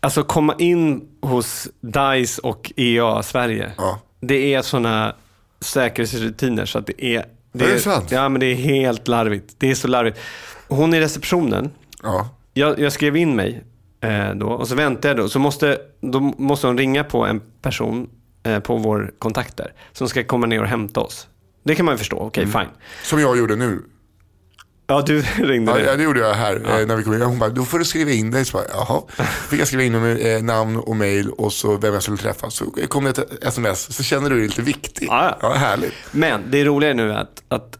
Alltså 0.00 0.22
komma 0.22 0.54
in 0.58 1.08
hos 1.20 1.68
DICE 1.80 2.40
och 2.42 2.72
EA 2.76 3.22
Sverige. 3.22 3.72
Ja. 3.76 4.00
Det 4.20 4.54
är 4.54 4.62
sådana 4.62 5.14
säkerhetsrutiner 5.60 6.66
så 6.66 6.78
att 6.78 6.86
det 6.86 7.04
är... 7.04 7.24
Är 7.64 7.72
det 7.72 7.78
sant? 7.80 8.10
Ja, 8.10 8.28
men 8.28 8.40
det 8.40 8.46
är 8.46 8.54
helt 8.54 9.08
larvigt. 9.08 9.54
Det 9.58 9.70
är 9.70 9.74
så 9.74 9.88
larvigt. 9.88 10.18
Hon 10.68 10.94
i 10.94 11.00
receptionen, 11.00 11.70
Ja. 12.02 12.28
jag, 12.54 12.78
jag 12.78 12.92
skrev 12.92 13.16
in 13.16 13.36
mig 13.36 13.64
eh, 14.00 14.30
då 14.34 14.46
och 14.48 14.68
så 14.68 14.74
väntade 14.74 15.08
jag 15.08 15.16
då. 15.16 15.28
Så 15.28 15.38
måste, 15.38 15.78
då 16.00 16.20
måste 16.20 16.66
hon 16.66 16.78
ringa 16.78 17.04
på 17.04 17.24
en 17.26 17.40
person 17.62 18.10
eh, 18.42 18.58
på 18.58 18.76
vår 18.76 19.12
kontakt 19.18 19.56
där 19.56 19.72
som 19.92 20.08
ska 20.08 20.24
komma 20.24 20.46
ner 20.46 20.60
och 20.62 20.68
hämta 20.68 21.00
oss. 21.00 21.28
Det 21.64 21.74
kan 21.74 21.84
man 21.86 21.94
ju 21.94 21.98
förstå, 21.98 22.16
okej 22.18 22.44
Mm. 22.44 22.52
fine. 22.52 22.70
Som 23.02 23.20
jag 23.20 23.38
gjorde 23.38 23.56
nu. 23.56 23.82
Ja, 24.90 25.02
du 25.06 25.22
ringde 25.38 25.72
Ja, 25.72 25.78
ja, 25.80 25.96
det 25.96 26.02
gjorde 26.02 26.20
jag 26.20 26.34
här 26.34 26.80
eh, 26.80 26.86
när 26.86 26.96
vi 26.96 27.04
kom 27.04 27.14
in. 27.14 27.22
Hon 27.22 27.38
bara, 27.38 27.50
då 27.50 27.64
får 27.64 27.78
du 27.78 27.84
skriva 27.84 28.10
in 28.10 28.30
dig. 28.30 28.44
Så 28.44 28.56
bara, 28.56 28.66
Jaha. 28.72 29.02
Fick 29.48 29.60
jag 29.60 29.66
skriva 29.68 29.82
in 29.82 30.00
med 30.00 30.36
eh, 30.36 30.42
namn 30.42 30.76
och 30.76 30.96
mail 30.96 31.30
och 31.30 31.52
så 31.52 31.76
vem 31.76 31.94
jag 31.94 32.02
skulle 32.02 32.18
träffa. 32.18 32.50
Så 32.50 32.64
kom 32.88 33.04
det 33.04 33.10
ett 33.10 33.44
sms. 33.44 33.96
Så 33.96 34.02
känner 34.02 34.30
du 34.30 34.36
dig 34.36 34.48
lite 34.48 34.62
viktig. 34.62 35.06
Ja, 35.10 35.38
ja. 35.42 35.48
ja 35.48 35.54
härligt. 35.54 35.94
Men 36.10 36.50
det 36.50 36.64
roliga 36.64 36.90
är 36.90 36.94
nu 36.94 37.14
att, 37.14 37.42
att 37.48 37.78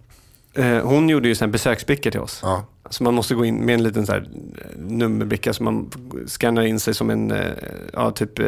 eh, 0.54 0.78
hon 0.78 1.08
gjorde 1.08 1.28
ju 1.28 1.36
en 1.40 1.50
besöksbricka 1.50 2.10
till 2.10 2.20
oss. 2.20 2.40
Ja. 2.42 2.66
Så 2.90 3.04
man 3.04 3.14
måste 3.14 3.34
gå 3.34 3.44
in 3.44 3.56
med 3.56 3.74
en 3.74 3.82
liten 3.82 4.06
så 4.06 4.12
här 4.12 4.28
eh, 4.58 4.80
nummerbricka 4.80 5.52
så 5.52 5.62
man 5.62 5.90
skannar 6.26 6.62
in 6.62 6.80
sig 6.80 6.94
som 6.94 7.10
en 7.10 7.30
eh, 7.30 7.52
ja, 7.92 8.10
typ 8.10 8.38
eh, 8.38 8.46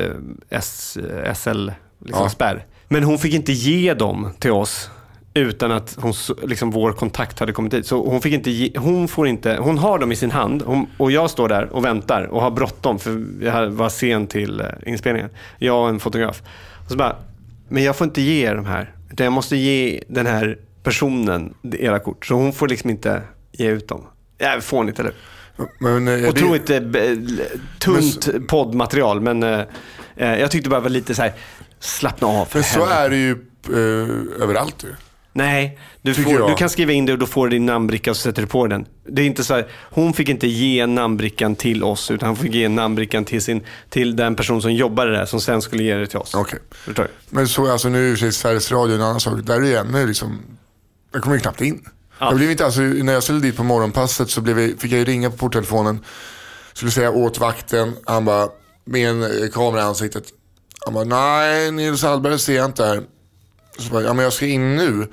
S, 0.51 0.99
SL 1.35 1.71
liksom 2.05 2.29
Ja. 2.39 2.55
Men 2.89 3.05
hon 3.05 3.19
fick 3.19 3.35
inte 3.35 3.53
ge 3.53 3.95
dem 3.95 4.33
till 4.39 4.51
oss 4.51 4.91
utan 5.35 5.73
att 5.73 5.97
hon, 6.01 6.13
liksom, 6.43 6.71
vår 6.71 6.93
kontakt 6.93 7.39
hade 7.41 7.53
kommit 7.53 7.73
dit. 7.73 7.87
Så 7.87 8.05
hon, 8.07 8.21
fick 8.21 8.33
inte 8.35 8.51
ge, 8.51 8.79
hon, 8.79 9.09
får 9.09 9.29
inte, 9.29 9.57
hon 9.61 9.79
har 9.79 9.99
dem 9.99 10.13
i 10.13 10.17
sin 10.17 10.31
hand 10.31 10.63
hon, 10.67 10.87
och 10.97 11.13
jag 11.13 11.31
står 11.31 11.49
där 11.49 11.73
och 11.73 11.85
väntar 11.85 12.23
och 12.25 12.43
har 12.43 12.51
bråttom 12.51 12.99
för 12.99 13.25
jag 13.43 13.71
var 13.71 13.89
sen 13.89 14.27
till 14.27 14.61
eh, 14.61 14.67
inspelningen. 14.87 15.31
Jag 15.59 15.83
och 15.83 15.89
en 15.89 16.01
fotograf. 16.01 16.43
Och 16.85 16.91
så 16.91 16.97
bara, 16.97 17.17
men 17.69 17.83
jag 17.85 17.97
får 17.97 18.05
inte 18.05 18.23
ge 18.23 18.47
er 18.47 18.55
de 18.55 18.67
här. 18.67 18.95
Utan 19.11 19.25
jag 19.25 19.33
måste 19.33 19.57
ge 19.57 20.03
den 20.09 20.27
här 20.27 20.59
personen 20.83 21.55
era 21.73 21.99
kort. 21.99 22.27
Så 22.27 22.35
hon 22.35 22.53
får 22.53 22.69
liksom 22.69 22.91
inte 22.91 23.23
ge 23.53 23.69
ut 23.71 23.89
dem. 23.89 24.07
Ja, 24.39 24.61
får 24.61 24.89
inte 24.89 25.03
eller? 25.03 25.15
Men, 25.79 26.09
eh, 26.09 26.15
det- 26.21 26.29
Otroligt 26.29 26.71
eh, 26.71 26.81
be- 26.81 27.01
l- 27.07 27.41
tunt 27.79 28.29
poddmaterial. 28.49 29.21
Men 29.21 29.43
eh, 29.43 29.61
eh, 30.17 30.41
jag 30.41 30.51
tyckte 30.51 30.71
bara 30.71 30.81
det 30.81 30.83
var 30.83 30.91
lite 30.91 31.15
så 31.15 31.23
här, 31.23 31.33
slappna 31.81 32.29
av. 32.29 32.45
för 32.45 32.59
Men 32.59 32.65
så 32.65 32.79
helvete. 32.87 33.01
är 33.05 33.11
det 33.11 33.17
ju 33.17 33.31
eh, 34.03 34.43
överallt 34.43 34.85
ju. 34.85 34.89
Nej, 35.33 35.79
du, 36.03 36.15
får, 36.15 36.49
du 36.49 36.55
kan 36.55 36.71
skriva 36.71 36.93
in 36.93 37.07
det 37.07 37.13
och 37.13 37.19
då 37.19 37.27
får 37.27 37.47
du 37.47 37.51
din 37.51 37.67
namnbricka 37.67 38.11
och 38.11 38.17
så 38.17 38.23
sätter 38.23 38.43
du 38.43 38.49
på 38.49 38.67
den. 38.67 38.87
Det 39.09 39.23
är 39.23 39.27
inte 39.27 39.45
så 39.45 39.55
här, 39.55 39.69
hon 39.91 40.13
fick 40.13 40.29
inte 40.29 40.47
ge 40.47 40.87
namnbrickan 40.87 41.57
till 41.57 41.85
oss 41.85 42.11
utan 42.11 42.29
hon 42.29 42.37
fick 42.37 42.55
ge 42.55 42.69
namnbrickan 42.69 43.25
till, 43.25 43.43
sin, 43.43 43.65
till 43.89 44.17
den 44.17 44.37
person 44.37 44.63
som 44.63 44.73
jobbade 44.73 45.13
där 45.13 45.27
som 45.27 45.41
sen 45.41 45.63
skulle 45.63 45.83
ge 45.83 45.95
det 45.95 46.07
till 46.07 46.19
oss. 46.19 46.35
Okej. 46.35 46.59
Du? 46.87 47.09
Men 47.29 47.49
så, 47.49 47.73
alltså 47.73 47.89
nu 47.89 48.13
är 48.13 48.31
Sveriges 48.31 48.73
Radio 48.73 48.95
en 48.95 49.03
annan 49.03 49.21
sak. 49.21 49.35
Där 49.43 49.55
är 49.55 49.61
det 49.61 49.79
ännu 49.79 50.07
liksom, 50.07 50.43
jag 51.13 51.23
kommer 51.23 51.37
ju 51.37 51.41
knappt 51.41 51.61
in. 51.61 51.85
Ja. 52.19 52.27
Jag 52.27 52.37
blev 52.37 52.51
inte, 52.51 52.65
alltså, 52.65 52.81
när 52.81 53.13
jag 53.13 53.23
skulle 53.23 53.41
dit 53.41 53.57
på 53.57 53.65
morgonpasset 53.65 54.31
så 54.31 54.41
blev 54.41 54.61
jag, 54.61 54.81
fick 54.81 54.93
jag 54.93 55.09
ringa 55.09 55.31
på 55.31 55.37
porttelefonen. 55.37 56.05
Skulle 56.73 56.91
säga 56.91 57.11
åt 57.11 57.39
vakten, 57.39 57.97
han 58.05 58.25
bara, 58.25 58.49
med 58.85 59.11
en 59.11 59.51
kamera 59.51 59.81
i 59.81 59.85
ansiktet. 59.85 60.25
Han 60.85 60.95
bara, 60.95 61.05
nej 61.05 61.71
Nils 61.71 62.03
Hallberg 62.03 62.39
ser 62.39 62.57
jag 62.57 62.65
inte 62.65 62.85
här. 62.85 63.03
Så 63.81 63.93
bara, 63.93 64.03
ja 64.03 64.13
men 64.13 64.23
jag 64.25 64.33
ska 64.33 64.47
in 64.47 64.77
nu. 64.77 65.07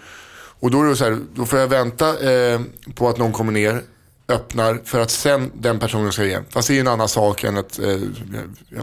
Och 0.60 0.72
då 0.72 0.82
är 0.82 0.86
det 0.86 0.96
så 0.96 1.04
här, 1.04 1.18
då 1.36 1.46
får 1.46 1.60
jag 1.60 1.68
vänta 1.68 2.32
eh, 2.32 2.62
på 2.96 3.10
att 3.10 3.18
någon 3.18 3.32
kommer 3.32 3.52
ner, 3.52 3.82
öppnar, 4.30 4.80
för 4.86 5.00
att 5.02 5.12
sen 5.12 5.52
den 5.54 5.80
personen 5.80 6.12
ska 6.12 6.24
igen. 6.26 6.46
Fast 6.50 6.68
det 6.68 6.72
är 6.74 6.76
ju 6.76 6.82
en 6.82 6.88
annan 6.88 7.08
sak 7.10 7.44
än 7.44 7.58
ett 7.58 7.80
eh, 7.80 7.98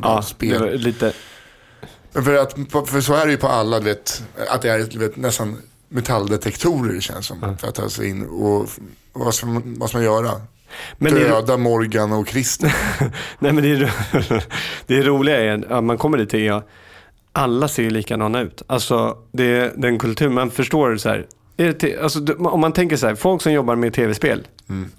Ja, 0.02 0.22
spel. 0.22 0.62
det 0.62 0.76
lite... 0.76 1.12
Men 2.12 2.24
för, 2.24 2.34
att, 2.34 2.52
för 2.90 3.00
så 3.00 3.14
är 3.14 3.24
det 3.26 3.30
ju 3.30 3.36
på 3.38 3.48
alla, 3.48 3.78
du 3.78 3.84
vet, 3.84 4.22
att 4.48 4.62
det 4.62 4.68
är 4.70 4.78
du 4.78 4.98
vet, 4.98 5.16
nästan 5.16 5.56
metalldetektorer 5.88 7.00
känns 7.00 7.26
som. 7.26 7.56
För 7.60 7.68
att 7.68 7.74
ta 7.74 7.88
sig 7.88 8.08
in 8.08 8.26
och, 8.26 8.68
vad, 9.12 9.34
ska 9.34 9.46
man, 9.46 9.74
vad 9.78 9.88
ska 9.88 9.98
man 9.98 10.04
göra? 10.04 10.30
Men 10.98 11.14
det 11.14 11.20
är- 11.20 11.28
Döda 11.28 11.56
Morgan 11.56 12.12
och 12.12 12.28
Christer. 12.28 12.74
Nej 13.38 13.52
men 13.52 13.56
det, 13.64 13.70
är, 13.70 13.92
det 14.86 14.96
är 14.98 15.02
roliga 15.02 15.40
är 15.40 15.72
att 15.72 15.84
man 15.84 15.98
kommer 15.98 16.18
dit 16.18 16.30
till 16.30 16.40
EA, 16.40 16.62
alla 17.34 17.68
ser 17.68 17.82
ju 17.82 17.90
likadana 17.90 18.40
ut. 18.40 18.62
Alltså 18.66 19.18
det 19.32 19.44
är 19.44 19.72
den 19.76 19.98
kultur, 19.98 20.28
man 20.28 20.50
förstår 20.50 20.96
så 20.96 21.08
här. 21.08 21.26
Alltså, 22.02 22.34
om 22.38 22.60
man 22.60 22.72
tänker 22.72 22.96
så 22.96 23.06
här, 23.06 23.14
folk 23.14 23.42
som 23.42 23.52
jobbar 23.52 23.76
med 23.76 23.94
tv-spel, 23.94 24.46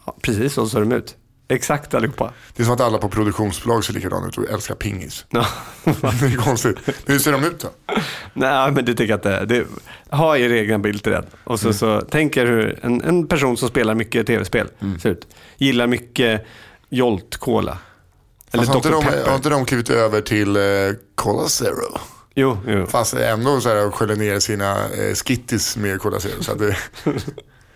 ja, 0.06 0.16
precis 0.22 0.54
så 0.54 0.68
ser 0.68 0.80
de 0.80 0.92
ut. 0.92 1.16
Exakt 1.48 1.94
allihopa. 1.94 2.34
Det 2.56 2.64
är 2.64 2.66
som 2.66 2.74
att 2.74 2.82
alla 2.82 2.98
på 2.98 3.10
produktionsbolag 3.10 3.84
ser 3.84 3.94
likadana 3.94 4.28
ut 4.28 4.38
och 4.38 4.50
älskar 4.50 4.76
pingis. 4.76 5.26
Det 5.30 5.92
är 6.26 6.38
konstigt. 6.38 6.78
Men 6.86 6.96
hur 7.06 7.20
ser 7.20 7.32
de 7.32 7.44
ut 7.44 7.60
då? 7.60 7.94
Nej 8.34 8.72
men 8.72 8.86
det 8.86 8.94
tycker 8.94 9.10
jag 9.10 9.18
inte. 9.18 9.46
Det, 9.46 9.66
ha 10.10 10.38
er 10.38 10.50
egna 10.50 10.80
bild 10.80 11.04
till 11.04 11.12
den. 11.12 11.26
Och 11.44 11.60
så, 11.60 11.74
så 11.74 12.02
tänk 12.10 12.38
er 12.38 12.46
hur 12.46 12.80
en, 12.82 13.02
en 13.02 13.28
person 13.28 13.58
som 13.58 13.70
spelar 13.70 13.96
mycket 13.96 14.28
tv-spel 14.28 14.68
ser 15.02 15.10
ut. 15.10 15.28
Gillar 15.58 15.88
mycket 15.88 16.46
Jolt 16.90 17.38
Cola. 17.38 17.78
Eller 18.52 18.64
Fast 18.64 18.86
har, 18.86 18.98
inte 18.98 19.10
Dr. 19.10 19.30
har 19.30 19.36
inte 19.36 19.50
de 19.50 19.66
klivit 19.66 19.90
över 19.90 20.22
till 20.22 20.56
eh, 20.56 20.62
Cola 21.16 21.48
Zero? 21.48 22.00
Jo, 22.36 22.58
jo. 22.68 22.86
Fast 22.86 23.14
ändå 23.14 23.62
så 23.62 23.70
här 23.70 23.92
sköljer 23.92 24.16
ner 24.16 24.40
sina 24.40 24.90
eh, 24.90 25.14
skittis 25.14 25.78
med 25.78 26.02
Cola 26.02 26.20
Zero. 26.20 26.44
Så 26.44 26.54
det, 26.54 26.78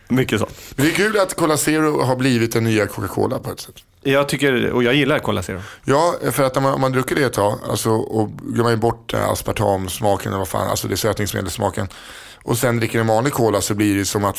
Mycket 0.07 0.39
sånt. 0.39 0.51
men 0.75 0.85
det 0.85 0.91
är 0.91 0.95
kul 0.95 1.19
att 1.19 1.35
Cola 1.35 1.57
Zero 1.57 2.01
har 2.01 2.15
blivit 2.15 2.53
den 2.53 2.63
nya 2.63 2.87
Coca-Cola 2.87 3.39
på 3.39 3.51
ett 3.51 3.59
sätt. 3.59 3.75
Jag 4.01 4.29
tycker, 4.29 4.71
och 4.71 4.83
jag 4.83 4.93
gillar 4.93 5.19
Cola 5.19 5.43
Zero. 5.43 5.61
Ja, 5.85 6.15
för 6.31 6.43
att 6.43 6.57
om 6.57 6.63
man, 6.63 6.73
om 6.73 6.81
man 6.81 6.91
druckit 6.91 7.17
det 7.17 7.23
ett 7.23 7.33
tag 7.33 7.59
alltså, 7.69 7.89
och 7.89 8.29
glömmer 8.31 8.63
man 8.63 8.71
ju 8.71 8.77
bort 8.77 9.13
eh, 9.13 9.29
aspartamsmaken 9.29 10.27
eller 10.27 10.39
vad 10.39 10.47
fan, 10.47 10.69
alltså 10.69 10.87
det 10.87 10.93
är 10.93 10.95
sötningsmedelssmaken. 10.95 11.87
Och 12.43 12.57
sen 12.57 12.77
dricker 12.77 12.99
en 12.99 13.07
vanlig 13.07 13.33
cola 13.33 13.61
så 13.61 13.73
blir 13.73 13.97
det 13.97 14.05
som 14.05 14.25
att 14.25 14.37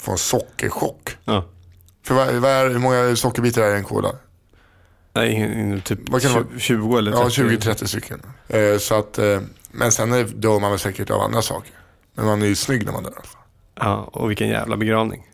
få 0.00 0.12
en 0.12 0.18
sockerchock. 0.18 1.16
Ja. 1.24 1.44
För 2.06 2.14
vad, 2.14 2.34
vad 2.34 2.50
är, 2.50 2.70
hur 2.70 2.78
många 2.78 3.16
sockerbitar 3.16 3.62
är 3.62 3.74
i 3.74 3.78
en 3.78 3.84
cola? 3.84 4.08
Nej, 5.14 5.80
typ 5.84 5.98
Vad 6.08 6.22
kan 6.22 6.30
det 6.32 6.38
vara? 6.38 6.46
20, 6.58 6.58
20 6.60 6.98
eller 6.98 7.12
30. 7.12 7.24
Ja, 7.24 7.48
20-30 7.48 7.86
stycken. 7.86 8.22
Eh, 8.48 8.78
så 8.78 8.94
att, 8.98 9.18
eh, 9.18 9.40
men 9.72 9.92
sen 9.92 10.12
är- 10.12 10.24
dör 10.24 10.60
man 10.60 10.70
väl 10.70 10.78
säkert 10.78 11.10
av 11.10 11.20
andra 11.20 11.42
saker. 11.42 11.72
Men 12.14 12.26
man 12.26 12.42
är 12.42 12.46
ju 12.46 12.54
snygg 12.54 12.84
när 12.84 12.92
man 12.92 13.02
dör 13.02 13.10
i 13.10 13.14
alla 13.14 13.22
fall. 13.24 13.40
Ja, 13.80 14.08
och 14.12 14.30
vilken 14.30 14.48
jävla 14.48 14.76
begravning. 14.76 15.26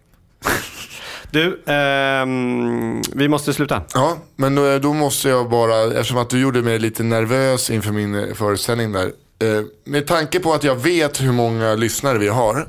Du, 1.31 1.63
ehm, 1.67 3.03
vi 3.15 3.29
måste 3.29 3.53
sluta. 3.55 3.83
Ja, 3.95 4.17
men 4.37 4.55
då, 4.55 4.79
då 4.79 4.93
måste 4.93 5.29
jag 5.29 5.51
bara, 5.51 5.83
eftersom 5.85 6.19
att 6.19 6.31
du 6.31 6.41
gjorde 6.41 6.63
mig 6.63 6.79
lite 6.79 7.03
nervös 7.03 7.71
inför 7.71 7.93
min 7.93 8.15
eh, 8.15 8.35
föreställning 8.35 8.93
där. 8.93 9.07
Eh, 9.39 9.65
med 9.85 10.07
tanke 10.07 10.41
på 10.41 10.53
att 10.53 10.65
jag 10.65 10.75
vet 10.77 11.21
hur 11.23 11.33
många 11.33 11.75
lyssnare 11.75 12.19
vi 12.19 12.29
har. 12.29 12.69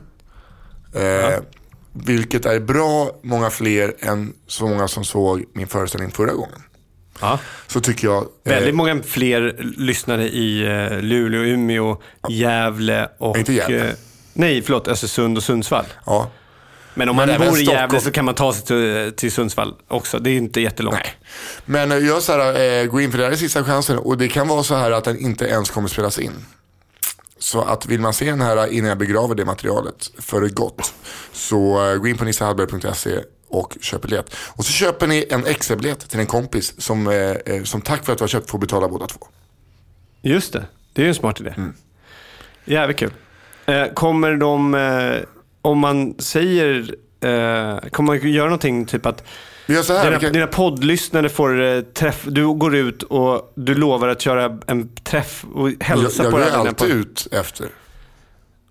Eh, 0.95 1.39
Vilket 1.93 2.45
är 2.45 2.59
bra 2.59 3.11
många 3.21 3.49
fler 3.49 3.93
än 3.99 4.33
så 4.47 4.67
många 4.67 4.87
som 4.87 5.03
såg 5.03 5.43
min 5.53 5.67
föreställning 5.67 6.11
förra 6.11 6.33
gången. 6.33 6.59
Ja. 7.21 7.39
Så 7.67 7.81
tycker 7.81 8.07
jag. 8.07 8.21
eh, 8.23 8.27
Väldigt 8.43 8.75
många 8.75 9.03
fler 9.03 9.55
lyssnare 9.77 10.27
i 10.29 10.61
eh, 10.61 11.01
Luleå, 11.01 11.41
Umeå, 11.41 12.01
Gävle 12.29 13.09
och... 13.17 13.37
Inte 13.37 13.53
Gävle. 13.53 13.87
eh, 13.87 13.93
nej, 14.33 14.61
förlåt, 14.61 14.87
Östersund 14.87 15.37
och 15.37 15.43
Sundsvall. 15.43 15.85
Ja. 16.05 16.31
Men 16.93 17.09
om 17.09 17.15
man 17.15 17.27
Men 17.27 17.39
bor 17.41 17.59
i 17.59 17.63
Gävle 17.63 18.01
så 18.01 18.11
kan 18.11 18.25
man 18.25 18.35
ta 18.35 18.53
sig 18.53 18.65
till, 18.65 19.13
till 19.17 19.31
Sundsvall 19.31 19.73
också. 19.87 20.19
Det 20.19 20.29
är 20.29 20.37
inte 20.37 20.61
jättelångt. 20.61 20.97
Nej. 21.03 21.15
Men 21.65 21.91
eh, 21.91 22.05
gör 22.05 22.19
så 22.19 22.31
här, 22.31 22.79
eh, 22.81 22.85
gå 22.85 23.01
in 23.01 23.11
för 23.11 23.17
det 23.17 23.23
här 23.23 23.31
är 23.31 23.35
sista 23.35 23.63
chansen 23.63 23.97
och 23.97 24.17
det 24.17 24.27
kan 24.27 24.47
vara 24.47 24.63
så 24.63 24.75
här 24.75 24.91
att 24.91 25.03
den 25.03 25.19
inte 25.19 25.45
ens 25.45 25.69
kommer 25.69 25.87
spelas 25.87 26.19
in. 26.19 26.45
Så 27.39 27.61
att 27.61 27.85
vill 27.85 27.99
man 27.99 28.13
se 28.13 28.25
den 28.25 28.41
här 28.41 28.67
innan 28.73 28.89
jag 28.89 28.97
begraver 28.97 29.35
det 29.35 29.45
materialet 29.45 30.11
för 30.19 30.47
gott 30.47 30.93
så 31.33 31.89
eh, 31.91 31.95
gå 31.97 32.07
in 32.07 32.17
på 32.17 32.23
nissahallberg.se 32.25 33.19
och 33.51 33.77
köp 33.81 34.01
biljett. 34.01 34.35
Och 34.49 34.65
så 34.65 34.71
köper 34.71 35.07
ni 35.07 35.25
en 35.29 35.45
extra 35.45 35.75
biljett 35.75 36.09
till 36.09 36.19
en 36.19 36.25
kompis 36.27 36.73
som, 36.81 37.07
eh, 37.07 37.13
eh, 37.55 37.63
som 37.63 37.81
tack 37.81 38.05
för 38.05 38.11
att 38.13 38.17
du 38.17 38.23
har 38.23 38.27
köpt 38.29 38.49
får 38.49 38.59
betala 38.59 38.87
båda 38.87 39.07
två. 39.07 39.19
Just 40.21 40.53
det, 40.53 40.65
det 40.93 41.01
är 41.01 41.03
ju 41.03 41.09
en 41.09 41.15
smart 41.15 41.41
idé. 41.41 41.53
Mm. 41.57 41.73
Jävligt 42.65 42.97
kul. 42.97 43.11
Eh, 43.65 43.85
kommer 43.93 44.35
de, 44.35 44.73
eh, 44.75 45.21
om 45.61 45.79
man 45.79 46.15
säger, 46.19 46.95
eh, 47.21 47.89
kommer 47.89 48.01
man 48.01 48.31
göra 48.31 48.45
någonting 48.45 48.85
typ 48.85 49.05
att 49.05 49.23
Vi 49.65 49.73
gör 49.75 49.83
så 49.83 49.93
här. 49.93 50.05
dina, 50.05 50.19
kan- 50.19 50.33
dina 50.33 50.47
poddlyssnare 50.47 51.29
får 51.29 51.61
eh, 51.63 51.81
träff, 51.81 52.23
du 52.27 52.53
går 52.53 52.75
ut 52.75 53.03
och 53.03 53.51
du 53.55 53.75
lovar 53.75 54.07
att 54.07 54.21
köra 54.21 54.59
en 54.67 54.87
träff 55.03 55.45
och 55.53 55.69
hälsa 55.79 56.23
jag 56.23 56.25
jag 56.25 56.31
på 56.31 56.37
går 56.37 56.45
det 56.45 56.51
här. 56.51 56.57
alltid 56.67 56.89
ut 56.89 57.27
efter. 57.31 57.67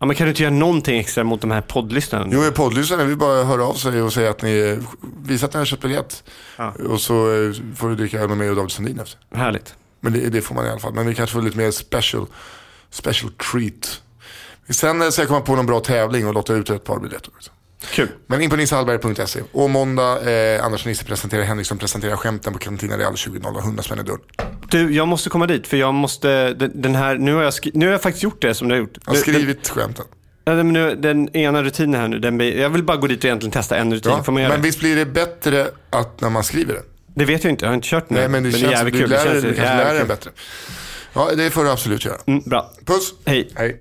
Ja, 0.01 0.07
men 0.07 0.17
kan 0.17 0.25
du 0.25 0.29
inte 0.31 0.43
göra 0.43 0.55
någonting 0.55 0.99
extra 0.99 1.25
mot 1.25 1.41
de 1.41 1.51
här 1.51 1.61
poddlyssnarna? 1.61 2.27
Jo, 2.31 2.53
poddlyssnarna 2.55 3.05
vill 3.05 3.17
bara 3.17 3.45
höra 3.45 3.65
av 3.65 3.75
sig 3.75 4.03
och 4.03 4.13
säga 4.13 4.31
att 4.31 4.43
ni 4.43 4.79
visar 5.23 5.49
att 5.49 5.55
ni 5.55 5.59
har 5.59 5.65
köpt 5.65 5.83
biljett. 5.83 6.25
Och 6.89 7.01
så 7.01 7.15
eh, 7.33 7.53
får 7.77 7.89
du 7.89 7.97
dricka 7.97 8.21
öl 8.21 8.29
med 8.29 8.39
mig 8.39 8.51
och 8.51 8.57
David 8.57 8.71
Sundin 8.71 9.01
efter. 9.01 9.19
Härligt. 9.35 9.75
Men 10.01 10.13
det, 10.13 10.29
det 10.31 10.41
får 10.41 10.55
man 10.55 10.67
i 10.67 10.71
alla 10.71 10.81
fall. 10.81 10.95
Men 10.95 11.07
vi 11.07 11.15
kanske 11.15 11.35
får 11.35 11.43
lite 11.43 11.57
mer 11.57 11.71
special, 11.71 12.27
special 12.91 13.33
treat. 13.33 14.03
Sen 14.69 15.03
eh, 15.03 15.09
ska 15.09 15.23
jag 15.23 15.29
komma 15.29 15.41
på 15.41 15.57
någon 15.57 15.67
bra 15.67 15.81
tävling 15.81 16.27
och 16.27 16.35
låta 16.35 16.55
ut 16.55 16.71
ett 16.71 16.85
par 16.85 16.99
biljetter. 17.01 17.31
också. 17.37 17.51
Kul. 17.93 18.09
Men 18.27 18.41
in 18.41 18.51
på 18.51 18.57
nissehallberg.se. 18.57 19.41
Och 19.53 19.71
måndag, 19.71 20.31
eh, 20.31 20.65
Anders 20.65 20.87
Nisse 20.87 21.05
presenterar 21.05 21.43
Henriksson 21.43 21.79
presenterar 21.79 22.17
skämten 22.17 22.53
på 22.53 22.59
Cantina 22.59 22.99
Real 22.99 23.15
20.00. 23.15 23.59
100 23.59 23.83
spänn 23.83 23.99
i 23.99 24.03
dörren. 24.03 24.21
Du, 24.71 24.95
jag 24.95 25.09
måste 25.09 25.31
komma 25.31 25.47
dit 25.47 25.67
för 25.67 25.77
jag 25.77 25.95
måste, 25.95 26.55
den, 26.55 26.71
den 26.75 26.95
här, 26.95 27.15
nu 27.17 27.35
har 27.35 27.43
jag, 27.43 27.55
skri, 27.55 27.71
nu 27.75 27.87
har 27.87 27.93
jag 27.93 28.03
faktiskt 28.03 28.23
gjort 28.23 28.43
det 28.43 28.55
som 28.55 28.69
du 28.69 28.75
har 28.75 28.81
gjort. 28.81 28.99
Jag 29.07 29.13
har 29.13 29.19
skrivit 29.21 29.69
skämten. 29.69 30.05
Den, 30.45 30.57
ja, 30.57 30.63
men 30.65 30.73
nu, 30.73 30.95
den 30.97 31.37
ena 31.37 31.63
rutinen 31.63 32.01
här 32.01 32.09
nu, 32.09 32.19
den, 32.19 32.37
blir- 32.39 32.61
jag 32.61 32.71
vill 32.71 32.83
bara 32.83 32.97
gå 32.97 33.07
dit 33.07 33.19
och 33.19 33.25
egentligen 33.25 33.53
testa 33.53 33.77
en 33.77 33.95
rutin. 33.95 34.13
Ja, 34.13 34.23
Får 34.23 34.33
man 34.33 34.43
göra 34.43 34.53
men 34.53 34.61
det? 34.61 34.67
visst 34.67 34.81
blir 34.81 34.97
det 34.97 35.07
bättre 35.07 35.67
att 35.91 36.21
när 36.21 36.31
man 36.31 36.45
skriver 36.45 36.75
det? 36.75 36.83
Det 37.15 37.25
vet 37.25 37.45
jag 37.45 37.51
inte, 37.53 37.65
jag 37.65 37.71
har 37.71 37.75
inte 37.75 37.89
kört 37.89 38.09
den. 38.09 38.19
Nej, 38.19 38.29
men 38.29 38.43
det 38.43 38.51
känns 38.53 38.63
du 38.63 38.69
lär 38.69 38.85
dig 38.85 38.93
du 39.43 39.55
kanske 39.55 39.77
lär 39.77 39.95
dig 39.95 40.05
bättre. 40.05 40.31
Ja, 41.13 41.31
det 41.37 41.51
får 41.51 41.65
du 41.65 41.71
absolut 41.71 42.05
göra. 42.05 42.17
Mm, 42.27 42.43
bra. 42.47 42.71
Puss! 42.87 43.15
Hej. 43.25 43.51
Hej. 43.55 43.81